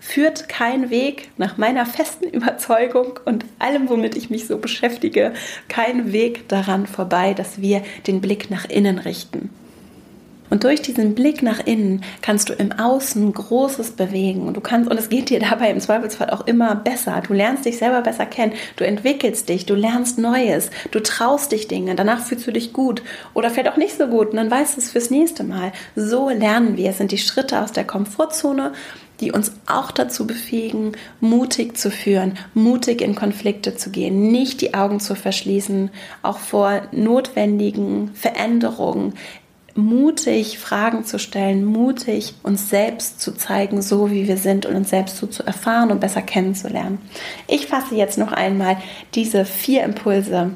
führt 0.00 0.48
kein 0.48 0.90
Weg 0.90 1.30
nach 1.38 1.56
meiner 1.56 1.86
festen 1.86 2.28
Überzeugung 2.28 3.18
und 3.24 3.46
allem, 3.58 3.88
womit 3.88 4.16
ich 4.16 4.28
mich 4.28 4.46
so 4.46 4.58
beschäftige, 4.58 5.32
kein 5.68 6.12
Weg 6.12 6.48
daran 6.48 6.86
vorbei, 6.86 7.32
dass 7.34 7.60
wir 7.60 7.82
den 8.06 8.20
Blick 8.20 8.50
nach 8.50 8.66
innen 8.66 8.98
richten. 8.98 9.48
Und 10.50 10.64
durch 10.64 10.82
diesen 10.82 11.14
Blick 11.14 11.42
nach 11.42 11.66
innen 11.66 12.02
kannst 12.22 12.48
du 12.48 12.52
im 12.52 12.72
Außen 12.72 13.32
Großes 13.32 13.92
bewegen. 13.92 14.46
Und 14.46 14.56
du 14.56 14.60
kannst, 14.60 14.90
und 14.90 14.98
es 14.98 15.08
geht 15.08 15.30
dir 15.30 15.40
dabei 15.50 15.70
im 15.70 15.80
Zweifelsfall 15.80 16.30
auch 16.30 16.46
immer 16.46 16.74
besser. 16.74 17.22
Du 17.26 17.34
lernst 17.34 17.64
dich 17.64 17.78
selber 17.78 18.02
besser 18.02 18.26
kennen. 18.26 18.52
Du 18.76 18.84
entwickelst 18.84 19.48
dich. 19.48 19.66
Du 19.66 19.74
lernst 19.74 20.18
Neues. 20.18 20.70
Du 20.90 21.00
traust 21.00 21.52
dich 21.52 21.68
Dinge. 21.68 21.94
Danach 21.94 22.20
fühlst 22.20 22.46
du 22.46 22.52
dich 22.52 22.72
gut. 22.72 23.02
Oder 23.34 23.50
vielleicht 23.50 23.70
auch 23.70 23.76
nicht 23.76 23.96
so 23.96 24.06
gut. 24.06 24.30
Und 24.30 24.36
dann 24.36 24.50
weißt 24.50 24.76
du 24.76 24.80
es 24.80 24.90
fürs 24.90 25.10
nächste 25.10 25.44
Mal. 25.44 25.72
So 25.96 26.28
lernen 26.30 26.76
wir. 26.76 26.90
Es 26.90 26.98
sind 26.98 27.12
die 27.12 27.18
Schritte 27.18 27.60
aus 27.60 27.72
der 27.72 27.84
Komfortzone 27.84 28.72
die 29.20 29.32
uns 29.32 29.52
auch 29.66 29.90
dazu 29.90 30.26
befähigen, 30.26 30.92
mutig 31.20 31.76
zu 31.76 31.90
führen, 31.90 32.38
mutig 32.54 33.00
in 33.00 33.14
Konflikte 33.14 33.76
zu 33.76 33.90
gehen, 33.90 34.30
nicht 34.30 34.60
die 34.60 34.74
Augen 34.74 35.00
zu 35.00 35.14
verschließen, 35.14 35.90
auch 36.22 36.38
vor 36.38 36.82
notwendigen 36.92 38.12
Veränderungen, 38.14 39.14
mutig 39.78 40.58
Fragen 40.58 41.04
zu 41.04 41.20
stellen, 41.20 41.64
mutig 41.64 42.34
uns 42.42 42.68
selbst 42.68 43.20
zu 43.20 43.32
zeigen, 43.32 43.80
so 43.80 44.10
wie 44.10 44.26
wir 44.26 44.36
sind 44.36 44.66
und 44.66 44.74
uns 44.74 44.90
selbst 44.90 45.18
so 45.18 45.28
zu 45.28 45.44
erfahren 45.44 45.92
und 45.92 46.00
besser 46.00 46.20
kennenzulernen. 46.20 46.98
Ich 47.46 47.68
fasse 47.68 47.94
jetzt 47.94 48.18
noch 48.18 48.32
einmal 48.32 48.78
diese 49.14 49.44
vier 49.44 49.84
Impulse 49.84 50.50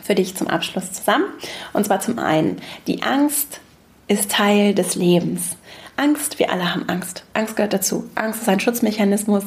für 0.00 0.14
dich 0.14 0.36
zum 0.36 0.46
Abschluss 0.46 0.92
zusammen. 0.92 1.24
Und 1.72 1.86
zwar 1.86 1.98
zum 1.98 2.20
einen, 2.20 2.58
die 2.86 3.02
Angst 3.02 3.60
ist 4.06 4.30
Teil 4.30 4.74
des 4.74 4.94
Lebens. 4.94 5.56
Angst, 5.96 6.38
wir 6.38 6.52
alle 6.52 6.72
haben 6.72 6.88
Angst. 6.88 7.24
Angst 7.32 7.56
gehört 7.56 7.72
dazu. 7.72 8.08
Angst 8.14 8.42
ist 8.42 8.48
ein 8.48 8.60
Schutzmechanismus, 8.60 9.42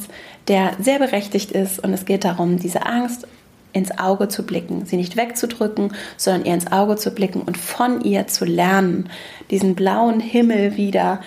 der 0.50 0.74
sehr 0.78 1.00
berechtigt 1.00 1.52
ist 1.52 1.80
und 1.80 1.94
es 1.94 2.04
geht 2.04 2.26
darum, 2.26 2.60
diese 2.60 2.86
Angst 2.86 3.28
ins 3.74 3.98
Auge 3.98 4.28
zu 4.28 4.44
blicken, 4.44 4.86
sie 4.86 4.98
nicht 4.98 5.16
wegzudrücken, 5.16 5.94
sondern 6.18 6.46
ihr 6.46 6.54
ins 6.54 6.72
Auge 6.72 6.96
zu 6.96 7.12
blicken 7.12 7.42
und 7.42 7.58
von 7.58 8.02
ihr 8.02 8.28
zu 8.28 8.46
lernen, 8.46 9.10
diesen 9.52 9.76
blauen 9.76 10.20
Himmel 10.20 10.78
wieder 10.78 11.22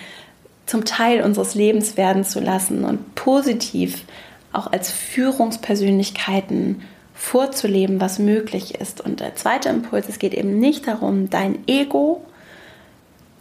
zum 0.65 0.85
Teil 0.85 1.21
unseres 1.21 1.55
Lebens 1.55 1.97
werden 1.97 2.23
zu 2.23 2.39
lassen 2.39 2.85
und 2.85 3.15
positiv 3.15 4.05
auch 4.51 4.71
als 4.71 4.91
Führungspersönlichkeiten 4.91 6.81
vorzuleben, 7.13 7.99
was 7.99 8.19
möglich 8.19 8.75
ist. 8.75 9.01
Und 9.01 9.19
der 9.19 9.35
zweite 9.35 9.69
Impuls, 9.69 10.09
es 10.09 10.19
geht 10.19 10.33
eben 10.33 10.59
nicht 10.59 10.87
darum, 10.87 11.29
dein 11.29 11.67
Ego 11.67 12.23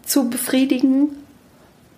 zu 0.04 0.30
befriedigen, 0.30 1.10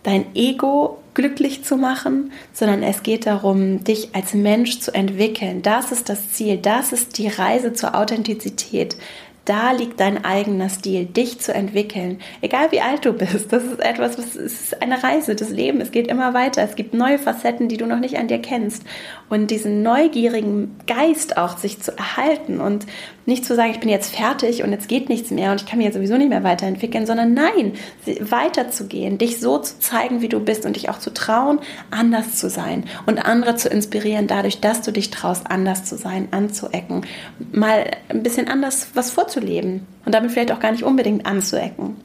dein 0.02 0.34
Ego 0.34 0.98
glücklich 1.14 1.64
zu 1.64 1.76
machen, 1.76 2.32
sondern 2.52 2.82
es 2.82 3.02
geht 3.02 3.26
darum, 3.26 3.84
dich 3.84 4.14
als 4.14 4.34
Mensch 4.34 4.80
zu 4.80 4.92
entwickeln. 4.92 5.62
Das 5.62 5.92
ist 5.92 6.08
das 6.08 6.32
Ziel, 6.32 6.58
das 6.58 6.92
ist 6.92 7.18
die 7.18 7.28
Reise 7.28 7.72
zur 7.72 7.94
Authentizität. 7.94 8.96
Da 9.44 9.72
liegt 9.72 10.00
dein 10.00 10.24
eigener 10.24 10.70
Stil, 10.70 11.04
dich 11.04 11.38
zu 11.38 11.52
entwickeln. 11.52 12.18
Egal 12.40 12.72
wie 12.72 12.80
alt 12.80 13.04
du 13.04 13.12
bist, 13.12 13.52
das 13.52 13.62
ist 13.62 13.80
etwas, 13.80 14.16
was 14.16 14.36
ist 14.36 14.80
eine 14.82 15.02
Reise, 15.02 15.34
das 15.34 15.50
Leben. 15.50 15.82
Es 15.82 15.90
geht 15.90 16.06
immer 16.06 16.32
weiter. 16.32 16.62
Es 16.62 16.76
gibt 16.76 16.94
neue 16.94 17.18
Facetten, 17.18 17.68
die 17.68 17.76
du 17.76 17.84
noch 17.84 18.00
nicht 18.00 18.16
an 18.16 18.28
dir 18.28 18.38
kennst. 18.38 18.84
Und 19.28 19.50
diesen 19.50 19.82
neugierigen 19.82 20.76
Geist 20.86 21.36
auch 21.36 21.56
sich 21.58 21.80
zu 21.80 21.96
erhalten 21.96 22.60
und 22.60 22.86
nicht 23.26 23.44
zu 23.44 23.54
sagen, 23.54 23.70
ich 23.70 23.80
bin 23.80 23.88
jetzt 23.88 24.14
fertig 24.14 24.62
und 24.62 24.70
jetzt 24.70 24.88
geht 24.88 25.08
nichts 25.08 25.30
mehr 25.30 25.50
und 25.50 25.62
ich 25.62 25.66
kann 25.66 25.80
jetzt 25.80 25.94
sowieso 25.94 26.16
nicht 26.16 26.28
mehr 26.28 26.44
weiterentwickeln, 26.44 27.06
sondern 27.06 27.34
nein, 27.34 27.72
weiterzugehen, 28.20 29.18
dich 29.18 29.40
so 29.40 29.58
zu 29.58 29.78
zeigen, 29.78 30.20
wie 30.20 30.28
du 30.28 30.40
bist 30.40 30.66
und 30.66 30.76
dich 30.76 30.90
auch 30.90 30.98
zu 30.98 31.12
trauen, 31.12 31.58
anders 31.90 32.36
zu 32.36 32.50
sein 32.50 32.84
und 33.06 33.18
andere 33.24 33.56
zu 33.56 33.68
inspirieren, 33.68 34.26
dadurch, 34.26 34.60
dass 34.60 34.82
du 34.82 34.92
dich 34.92 35.10
traust, 35.10 35.50
anders 35.50 35.84
zu 35.84 35.96
sein, 35.96 36.28
anzuecken, 36.30 37.06
mal 37.52 37.90
ein 38.08 38.22
bisschen 38.22 38.48
anders 38.48 38.88
was 38.94 39.10
vorzuleben 39.10 39.86
und 40.04 40.14
damit 40.14 40.32
vielleicht 40.32 40.52
auch 40.52 40.60
gar 40.60 40.72
nicht 40.72 40.84
unbedingt 40.84 41.26
anzuecken. 41.26 41.96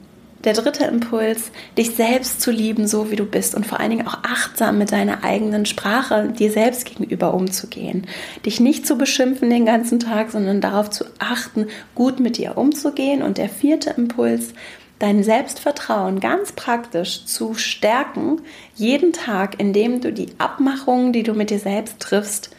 Der 0.44 0.54
dritte 0.54 0.84
Impuls, 0.84 1.50
dich 1.76 1.96
selbst 1.96 2.40
zu 2.40 2.50
lieben, 2.50 2.86
so 2.86 3.10
wie 3.10 3.16
du 3.16 3.26
bist 3.26 3.54
und 3.54 3.66
vor 3.66 3.78
allen 3.78 3.90
Dingen 3.90 4.06
auch 4.06 4.18
achtsam 4.22 4.78
mit 4.78 4.90
deiner 4.90 5.22
eigenen 5.22 5.66
Sprache 5.66 6.28
dir 6.28 6.50
selbst 6.50 6.86
gegenüber 6.86 7.34
umzugehen. 7.34 8.06
Dich 8.46 8.58
nicht 8.58 8.86
zu 8.86 8.96
beschimpfen 8.96 9.50
den 9.50 9.66
ganzen 9.66 10.00
Tag, 10.00 10.30
sondern 10.30 10.62
darauf 10.62 10.88
zu 10.88 11.04
achten, 11.18 11.66
gut 11.94 12.20
mit 12.20 12.38
dir 12.38 12.56
umzugehen. 12.56 13.22
Und 13.22 13.36
der 13.36 13.50
vierte 13.50 13.90
Impuls, 13.90 14.54
dein 14.98 15.22
Selbstvertrauen 15.22 16.20
ganz 16.20 16.52
praktisch 16.52 17.26
zu 17.26 17.52
stärken, 17.54 18.40
jeden 18.76 19.12
Tag, 19.12 19.60
indem 19.60 20.00
du 20.00 20.10
die 20.10 20.28
Abmachungen, 20.38 21.12
die 21.12 21.22
du 21.22 21.34
mit 21.34 21.50
dir 21.50 21.58
selbst 21.58 22.00
triffst, 22.00 22.50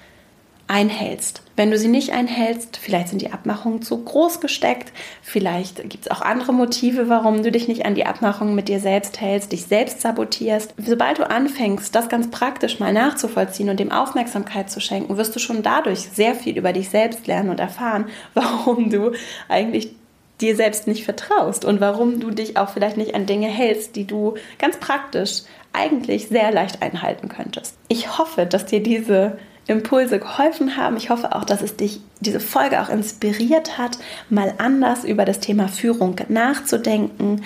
einhältst. 0.68 1.42
Wenn 1.62 1.70
du 1.70 1.78
sie 1.78 1.90
nicht 1.90 2.12
einhältst, 2.12 2.78
vielleicht 2.78 3.10
sind 3.10 3.22
die 3.22 3.32
Abmachungen 3.32 3.84
zu 3.84 4.04
groß 4.04 4.40
gesteckt, 4.42 4.92
vielleicht 5.22 5.88
gibt 5.88 6.08
es 6.08 6.12
auch 6.12 6.24
andere 6.24 6.54
Motive, 6.54 7.08
warum 7.08 7.44
du 7.44 7.52
dich 7.52 7.68
nicht 7.68 7.86
an 7.86 7.94
die 7.94 8.08
Abmachungen 8.08 8.56
mit 8.56 8.68
dir 8.68 8.80
selbst 8.80 9.22
hältst, 9.22 9.52
dich 9.52 9.66
selbst 9.66 10.02
sabotierst. 10.02 10.74
Sobald 10.84 11.20
du 11.20 11.30
anfängst, 11.30 11.94
das 11.94 12.10
ganz 12.10 12.32
praktisch 12.32 12.80
mal 12.80 12.92
nachzuvollziehen 12.92 13.70
und 13.70 13.80
dem 13.80 13.92
Aufmerksamkeit 13.92 14.72
zu 14.72 14.82
schenken, 14.82 15.18
wirst 15.18 15.36
du 15.36 15.40
schon 15.40 15.62
dadurch 15.62 16.00
sehr 16.00 16.34
viel 16.34 16.58
über 16.58 16.74
dich 16.74 16.90
selbst 16.90 17.28
lernen 17.28 17.52
und 17.52 17.60
erfahren, 17.60 18.06
warum 18.34 18.90
du 18.90 19.12
eigentlich 19.48 19.92
dir 20.40 20.56
selbst 20.56 20.88
nicht 20.88 21.06
vertraust 21.06 21.64
und 21.64 21.80
warum 21.80 22.20
du 22.20 22.32
dich 22.32 22.58
auch 22.58 22.70
vielleicht 22.70 22.98
nicht 22.98 23.14
an 23.14 23.28
Dinge 23.28 23.50
hältst, 23.50 23.96
die 23.96 24.08
du 24.08 24.34
ganz 24.58 24.78
praktisch 24.78 25.44
eigentlich 25.74 26.28
sehr 26.28 26.52
leicht 26.52 26.82
einhalten 26.82 27.30
könntest. 27.30 27.78
Ich 27.88 28.18
hoffe, 28.18 28.48
dass 28.48 28.66
dir 28.66 28.82
diese 28.82 29.38
Impulse 29.72 30.20
geholfen 30.20 30.78
haben. 30.78 30.98
Ich 30.98 31.10
hoffe 31.10 31.36
auch, 31.36 31.46
dass 31.46 31.62
es 31.62 31.76
dich 31.76 32.02
diese 32.20 32.40
Folge 32.40 32.82
auch 32.82 32.90
inspiriert 32.90 33.78
hat, 33.78 33.98
mal 34.30 34.54
anders 34.58 35.04
über 35.04 35.26
das 35.26 35.40
Thema 35.40 35.68
Führung 35.68 36.16
nachzudenken. 36.30 37.44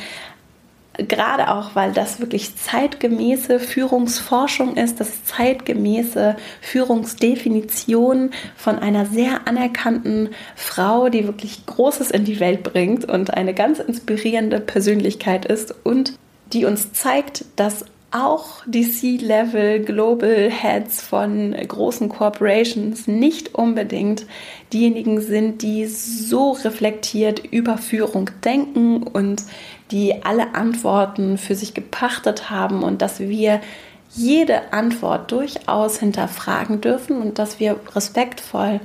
Gerade 0.98 1.52
auch, 1.52 1.76
weil 1.76 1.92
das 1.92 2.22
wirklich 2.22 2.56
zeitgemäße 2.56 3.60
Führungsforschung 3.60 4.78
ist, 4.78 5.02
das 5.02 5.26
zeitgemäße 5.26 6.38
Führungsdefinition 6.62 8.32
von 8.56 8.80
einer 8.80 9.06
sehr 9.06 9.46
anerkannten 9.46 10.30
Frau, 10.56 11.10
die 11.10 11.26
wirklich 11.26 11.66
Großes 11.66 12.12
in 12.12 12.24
die 12.24 12.40
Welt 12.40 12.64
bringt 12.64 13.04
und 13.04 13.34
eine 13.34 13.54
ganz 13.54 13.80
inspirierende 13.80 14.62
Persönlichkeit 14.62 15.46
ist 15.46 15.76
und 15.84 16.18
die 16.54 16.64
uns 16.64 16.94
zeigt, 16.94 17.44
dass 17.58 17.84
auch 18.16 18.64
die 18.66 18.90
C-Level 18.90 19.82
Global 19.82 20.50
Heads 20.50 21.02
von 21.02 21.52
großen 21.54 22.08
Corporations 22.08 23.08
nicht 23.08 23.56
unbedingt 23.56 24.26
diejenigen 24.72 25.20
sind, 25.20 25.62
die 25.62 25.86
so 25.86 26.52
reflektiert 26.52 27.46
über 27.46 27.78
Führung 27.78 28.30
denken 28.44 29.04
und 29.04 29.44
die 29.92 30.24
alle 30.24 30.56
Antworten 30.56 31.38
für 31.38 31.56
sich 31.56 31.74
gepachtet 31.74 32.50
haben 32.50 32.84
und 32.84 33.02
dass 33.02 33.20
wir 33.20 33.60
jede 34.12 34.72
Antwort 34.72 35.32
durchaus 35.32 36.00
hinterfragen 36.00 36.80
dürfen 36.80 37.22
und 37.22 37.38
dass 37.38 37.60
wir 37.60 37.78
respektvoll, 37.94 38.80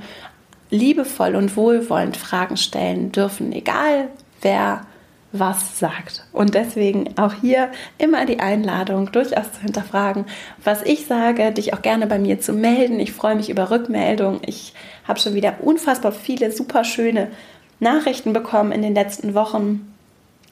liebevoll 0.69 1.35
und 1.35 1.55
wohlwollend 1.55 2.17
Fragen 2.17 2.57
stellen 2.57 3.13
dürfen, 3.13 3.53
egal 3.53 4.09
wer 4.41 4.85
was 5.31 5.79
sagt. 5.79 6.25
Und 6.33 6.55
deswegen 6.55 7.17
auch 7.17 7.33
hier 7.33 7.71
immer 7.97 8.25
die 8.25 8.39
Einladung, 8.39 9.11
durchaus 9.11 9.51
zu 9.53 9.61
hinterfragen, 9.61 10.25
was 10.63 10.83
ich 10.83 11.05
sage, 11.05 11.51
dich 11.51 11.73
auch 11.73 11.81
gerne 11.81 12.07
bei 12.07 12.19
mir 12.19 12.39
zu 12.39 12.53
melden. 12.53 12.99
Ich 12.99 13.13
freue 13.13 13.35
mich 13.35 13.49
über 13.49 13.71
Rückmeldungen. 13.71 14.41
Ich 14.45 14.73
habe 15.07 15.19
schon 15.19 15.33
wieder 15.33 15.55
unfassbar 15.61 16.11
viele 16.11 16.51
super 16.51 16.83
schöne 16.83 17.29
Nachrichten 17.79 18.33
bekommen 18.33 18.71
in 18.71 18.81
den 18.81 18.93
letzten 18.93 19.33
Wochen 19.33 19.90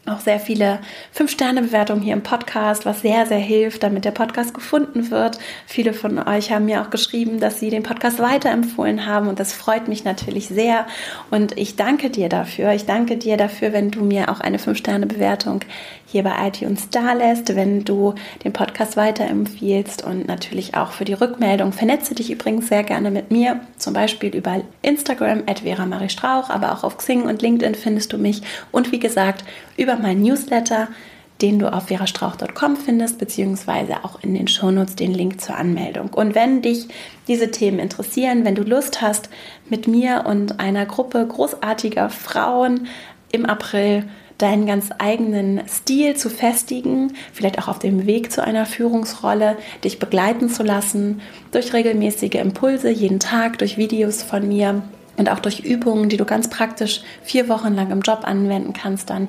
auch 0.09 0.19
sehr 0.19 0.39
viele 0.39 0.79
Fünf-Sterne-Bewertungen 1.11 2.01
hier 2.01 2.13
im 2.13 2.23
Podcast, 2.23 2.85
was 2.85 3.01
sehr, 3.01 3.25
sehr 3.25 3.39
hilft, 3.39 3.83
damit 3.83 4.05
der 4.05 4.11
Podcast 4.11 4.53
gefunden 4.53 5.11
wird. 5.11 5.39
Viele 5.65 5.93
von 5.93 6.19
euch 6.27 6.51
haben 6.51 6.65
mir 6.65 6.81
auch 6.81 6.89
geschrieben, 6.89 7.39
dass 7.39 7.59
sie 7.59 7.69
den 7.69 7.83
Podcast 7.83 8.19
weiterempfohlen 8.19 9.05
haben 9.05 9.27
und 9.27 9.39
das 9.39 9.53
freut 9.53 9.87
mich 9.87 10.03
natürlich 10.03 10.47
sehr. 10.47 10.85
Und 11.29 11.57
ich 11.57 11.75
danke 11.75 12.09
dir 12.09 12.29
dafür. 12.29 12.71
Ich 12.73 12.85
danke 12.85 13.17
dir 13.17 13.37
dafür, 13.37 13.73
wenn 13.73 13.91
du 13.91 14.03
mir 14.03 14.29
auch 14.29 14.39
eine 14.39 14.59
Fünf-Sterne-Bewertung 14.59 15.61
hier 16.11 16.23
bei 16.23 16.47
iTunes 16.47 16.89
da 16.89 17.13
lässt, 17.13 17.55
wenn 17.55 17.85
du 17.85 18.15
den 18.43 18.51
Podcast 18.51 18.97
weiterempfiehlst 18.97 20.03
und 20.03 20.27
natürlich 20.27 20.75
auch 20.75 20.91
für 20.91 21.05
die 21.05 21.13
Rückmeldung. 21.13 21.71
Vernetze 21.71 22.15
dich 22.15 22.31
übrigens 22.31 22.67
sehr 22.67 22.83
gerne 22.83 23.11
mit 23.11 23.29
mir, 23.31 23.59
zum 23.77 23.93
Beispiel 23.93 24.35
über 24.35 24.61
Instagram, 24.81 25.43
Vera 25.63 25.85
Marie 25.85 26.09
Strauch, 26.09 26.49
aber 26.49 26.71
auch 26.71 26.83
auf 26.83 26.97
Xing 26.97 27.23
und 27.23 27.41
LinkedIn 27.41 27.75
findest 27.75 28.13
du 28.13 28.17
mich. 28.17 28.41
Und 28.71 28.91
wie 28.91 28.99
gesagt, 28.99 29.43
über 29.79 29.95
meinen 29.95 30.21
Newsletter, 30.21 30.89
den 31.41 31.59
du 31.59 31.71
auf 31.71 31.87
verastrauch.com 31.87 32.75
findest, 32.75 33.17
beziehungsweise 33.17 34.03
auch 34.03 34.21
in 34.21 34.33
den 34.33 34.47
Shownotes 34.47 34.95
den 34.95 35.13
Link 35.13 35.39
zur 35.39 35.55
Anmeldung. 35.55 36.09
Und 36.09 36.35
wenn 36.35 36.61
dich 36.61 36.87
diese 37.27 37.49
Themen 37.49 37.79
interessieren, 37.79 38.43
wenn 38.43 38.55
du 38.55 38.63
Lust 38.63 39.01
hast, 39.01 39.29
mit 39.69 39.87
mir 39.87 40.25
und 40.27 40.59
einer 40.59 40.85
Gruppe 40.85 41.25
großartiger 41.25 42.09
Frauen 42.09 42.87
im 43.31 43.45
April 43.45 44.03
deinen 44.37 44.65
ganz 44.65 44.89
eigenen 44.97 45.61
Stil 45.67 46.15
zu 46.15 46.29
festigen, 46.29 47.13
vielleicht 47.33 47.59
auch 47.59 47.67
auf 47.67 47.79
dem 47.79 48.05
Weg 48.05 48.31
zu 48.31 48.43
einer 48.43 48.65
Führungsrolle, 48.65 49.57
dich 49.83 49.99
begleiten 49.99 50.49
zu 50.49 50.63
lassen 50.63 51.21
durch 51.51 51.73
regelmäßige 51.73 52.35
Impulse 52.35 52.89
jeden 52.89 53.19
Tag, 53.19 53.59
durch 53.59 53.77
Videos 53.77 54.23
von 54.23 54.47
mir 54.47 54.81
und 55.17 55.29
auch 55.29 55.39
durch 55.39 55.59
Übungen, 55.59 56.07
die 56.07 56.15
du 56.15 56.23
ganz 56.23 56.49
praktisch 56.49 57.01
vier 57.21 57.49
Wochen 57.49 57.75
lang 57.75 57.91
im 57.91 57.99
Job 58.01 58.21
anwenden 58.23 58.71
kannst, 58.71 59.09
dann 59.09 59.27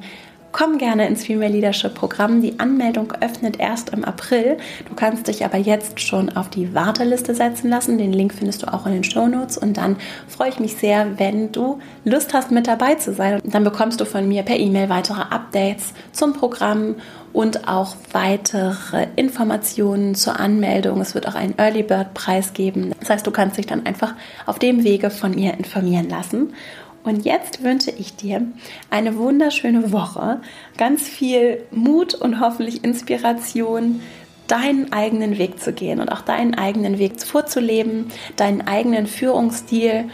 komm 0.52 0.78
gerne 0.78 1.06
ins 1.06 1.24
Female 1.24 1.52
Leadership 1.52 1.94
Programm. 1.94 2.42
Die 2.42 2.58
Anmeldung 2.58 3.12
öffnet 3.20 3.58
erst 3.58 3.90
im 3.90 4.04
April. 4.04 4.56
Du 4.88 4.94
kannst 4.94 5.28
dich 5.28 5.44
aber 5.44 5.58
jetzt 5.58 6.00
schon 6.00 6.30
auf 6.36 6.50
die 6.50 6.74
Warteliste 6.74 7.34
setzen 7.34 7.70
lassen. 7.70 7.98
Den 7.98 8.12
Link 8.12 8.34
findest 8.34 8.62
du 8.62 8.72
auch 8.72 8.86
in 8.86 8.92
den 8.92 9.04
Show 9.04 9.26
Notes. 9.26 9.58
Und 9.58 9.76
dann 9.76 9.96
freue 10.28 10.50
ich 10.50 10.60
mich 10.60 10.76
sehr, 10.76 11.18
wenn 11.18 11.52
du 11.52 11.78
Lust 12.04 12.34
hast, 12.34 12.50
mit 12.50 12.66
dabei 12.66 12.94
zu 12.96 13.14
sein. 13.14 13.40
Dann 13.44 13.64
bekommst 13.64 14.00
du 14.00 14.04
von 14.04 14.28
mir 14.28 14.42
per 14.42 14.58
E-Mail 14.58 14.88
weitere 14.88 15.22
Updates 15.22 15.92
zum 16.12 16.32
Programm 16.32 16.96
und 17.32 17.68
auch 17.68 17.94
weitere 18.12 19.06
Informationen 19.16 20.14
zur 20.14 20.40
Anmeldung. 20.40 21.00
Es 21.00 21.14
wird 21.14 21.28
auch 21.28 21.34
einen 21.34 21.56
Early 21.58 21.82
Bird 21.82 22.14
Preis 22.14 22.52
geben. 22.54 22.92
Das 22.98 23.10
heißt, 23.10 23.26
du 23.26 23.30
kannst 23.30 23.56
dich 23.56 23.66
dann 23.66 23.86
einfach 23.86 24.14
auf 24.46 24.58
dem 24.58 24.82
Wege 24.82 25.10
von 25.10 25.34
mir 25.34 25.54
informieren 25.54 26.08
lassen. 26.08 26.54
Und 27.02 27.24
jetzt 27.24 27.62
wünsche 27.62 27.90
ich 27.90 28.16
dir 28.16 28.42
eine 28.90 29.16
wunderschöne 29.16 29.90
Woche, 29.92 30.40
ganz 30.76 31.08
viel 31.08 31.62
Mut 31.70 32.14
und 32.14 32.40
hoffentlich 32.40 32.84
Inspiration, 32.84 34.00
deinen 34.46 34.92
eigenen 34.92 35.38
Weg 35.38 35.60
zu 35.60 35.72
gehen 35.72 36.00
und 36.00 36.10
auch 36.10 36.22
deinen 36.22 36.54
eigenen 36.54 36.98
Weg 36.98 37.22
vorzuleben, 37.22 38.06
deinen 38.36 38.66
eigenen 38.66 39.06
Führungsstil 39.06 40.10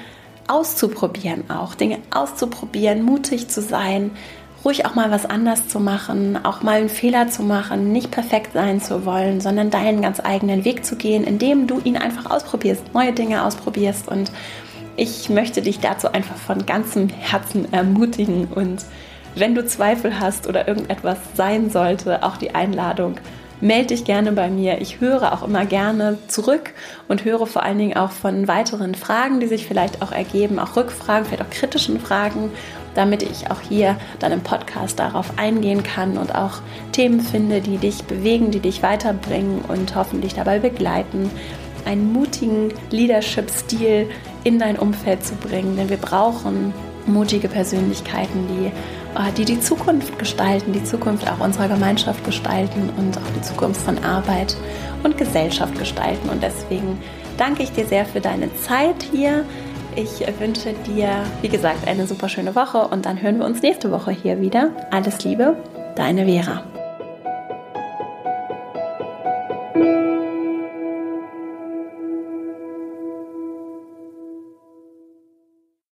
auszuprobieren, 0.47 1.51
auch 1.51 1.75
Dinge 1.75 1.99
auszuprobieren, 2.11 3.03
mutig 3.03 3.49
zu 3.49 3.63
sein, 3.63 4.11
ruhig 4.65 4.85
auch 4.85 4.95
mal 4.95 5.11
was 5.11 5.27
anders 5.27 5.69
zu 5.69 5.81
machen, 5.81 6.39
auch 6.45 6.63
mal 6.63 6.79
einen 6.79 6.89
Fehler 6.89 7.29
zu 7.29 7.43
machen, 7.43 7.93
nicht 7.93 8.11
perfekt 8.11 8.53
sein 8.53 8.81
zu 8.81 9.07
wollen, 9.07 9.41
sondern 9.41 9.71
deinen 9.71 10.03
ganz 10.03 10.21
eigenen 10.21 10.65
Weg 10.65 10.85
zu 10.85 10.97
gehen, 10.97 11.25
indem 11.25 11.67
du 11.67 11.81
ihn 11.81 11.97
einfach 11.97 12.31
ausprobierst, 12.31 12.83
neue 12.93 13.13
Dinge 13.13 13.45
ausprobierst 13.45 14.09
und 14.09 14.31
ich 14.97 15.29
möchte 15.29 15.63
dich 15.63 15.81
dazu 15.81 16.13
einfach 16.13 16.37
von 16.37 16.67
ganzem 16.67 17.09
Herzen 17.09 17.73
ermutigen 17.73 18.47
und 18.47 18.85
wenn 19.35 19.55
du 19.55 19.67
Zweifel 19.67 20.19
hast 20.19 20.47
oder 20.47 20.67
irgendetwas 20.67 21.19
sein 21.35 21.69
sollte, 21.69 22.23
auch 22.23 22.39
die 22.39 22.55
Einladung, 22.55 23.21
melde 23.61 23.89
dich 23.89 24.05
gerne 24.05 24.33
bei 24.33 24.49
mir. 24.49 24.81
Ich 24.81 25.01
höre 25.01 25.33
auch 25.33 25.43
immer 25.43 25.67
gerne 25.67 26.19
zurück 26.27 26.73
und 27.09 27.25
höre 27.25 27.47
vor 27.47 27.63
allen 27.63 27.79
Dingen 27.79 27.97
auch 27.97 28.11
von 28.11 28.49
weiteren 28.49 28.95
Fragen, 28.95 29.41
die 29.41 29.47
sich 29.47 29.67
vielleicht 29.67 30.03
auch 30.03 30.13
ergeben, 30.13 30.59
auch 30.59 30.77
Rückfragen, 30.77 31.27
vielleicht 31.27 31.43
auch 31.43 31.51
kritischen 31.51 32.01
Fragen, 32.01 32.51
damit 32.95 33.23
ich 33.23 33.51
auch 33.51 33.61
hier 33.61 33.97
dann 34.19 34.33
im 34.33 34.41
Podcast 34.41 34.99
darauf 34.99 35.39
eingehen 35.39 35.83
kann 35.83 36.17
und 36.17 36.35
auch 36.35 36.61
Themen 36.93 37.21
finde, 37.21 37.61
die 37.61 37.77
dich 37.77 38.05
bewegen, 38.05 38.51
die 38.51 38.61
dich 38.61 38.83
weiterbringen 38.83 39.63
und 39.69 39.95
hoffentlich 39.95 40.35
dabei 40.35 40.59
begleiten, 40.59 41.31
einen 41.87 42.13
mutigen 42.13 42.73
Leadership-Stil 42.91 44.09
in 44.45 44.59
dein 44.59 44.79
Umfeld 44.79 45.25
zu 45.25 45.35
bringen. 45.37 45.77
Denn 45.77 45.89
wir 45.89 45.97
brauchen 45.97 46.75
mutige 47.07 47.49
Persönlichkeiten, 47.49 48.47
die, 48.49 48.67
äh, 48.67 49.33
die 49.37 49.45
die 49.45 49.61
Zukunft 49.61 50.19
gestalten, 50.19 50.73
die 50.73 50.85
Zukunft 50.85 51.31
auch 51.31 51.41
unserer 51.41 51.69
Gemeinschaft 51.69 52.25
gestalten 52.25 52.91
und 52.97 53.17
auch 53.17 53.31
die 53.37 53.43
Zukunft 53.43 53.81
von 53.81 54.03
Arbeit 54.05 54.57
und 55.03 55.17
Gesellschaft 55.17 55.79
gestalten. 55.79 56.29
Und 56.29 56.43
deswegen 56.43 56.99
danke 57.39 57.63
ich 57.63 57.73
dir 57.73 57.87
sehr 57.87 58.05
für 58.05 58.21
deine 58.21 58.55
Zeit 58.57 59.03
hier. 59.13 59.45
Ich 59.95 60.21
wünsche 60.39 60.75
dir, 60.87 61.09
wie 61.41 61.49
gesagt, 61.49 61.89
eine 61.89 62.07
super 62.07 62.29
schöne 62.29 62.55
Woche 62.55 62.87
und 62.89 63.07
dann 63.07 63.23
hören 63.23 63.39
wir 63.39 63.47
uns 63.47 63.63
nächste 63.63 63.91
Woche 63.91 64.11
hier 64.11 64.41
wieder. 64.43 64.71
Alles 64.91 65.25
Liebe, 65.25 65.57
deine 65.95 66.27
Vera. 66.27 66.63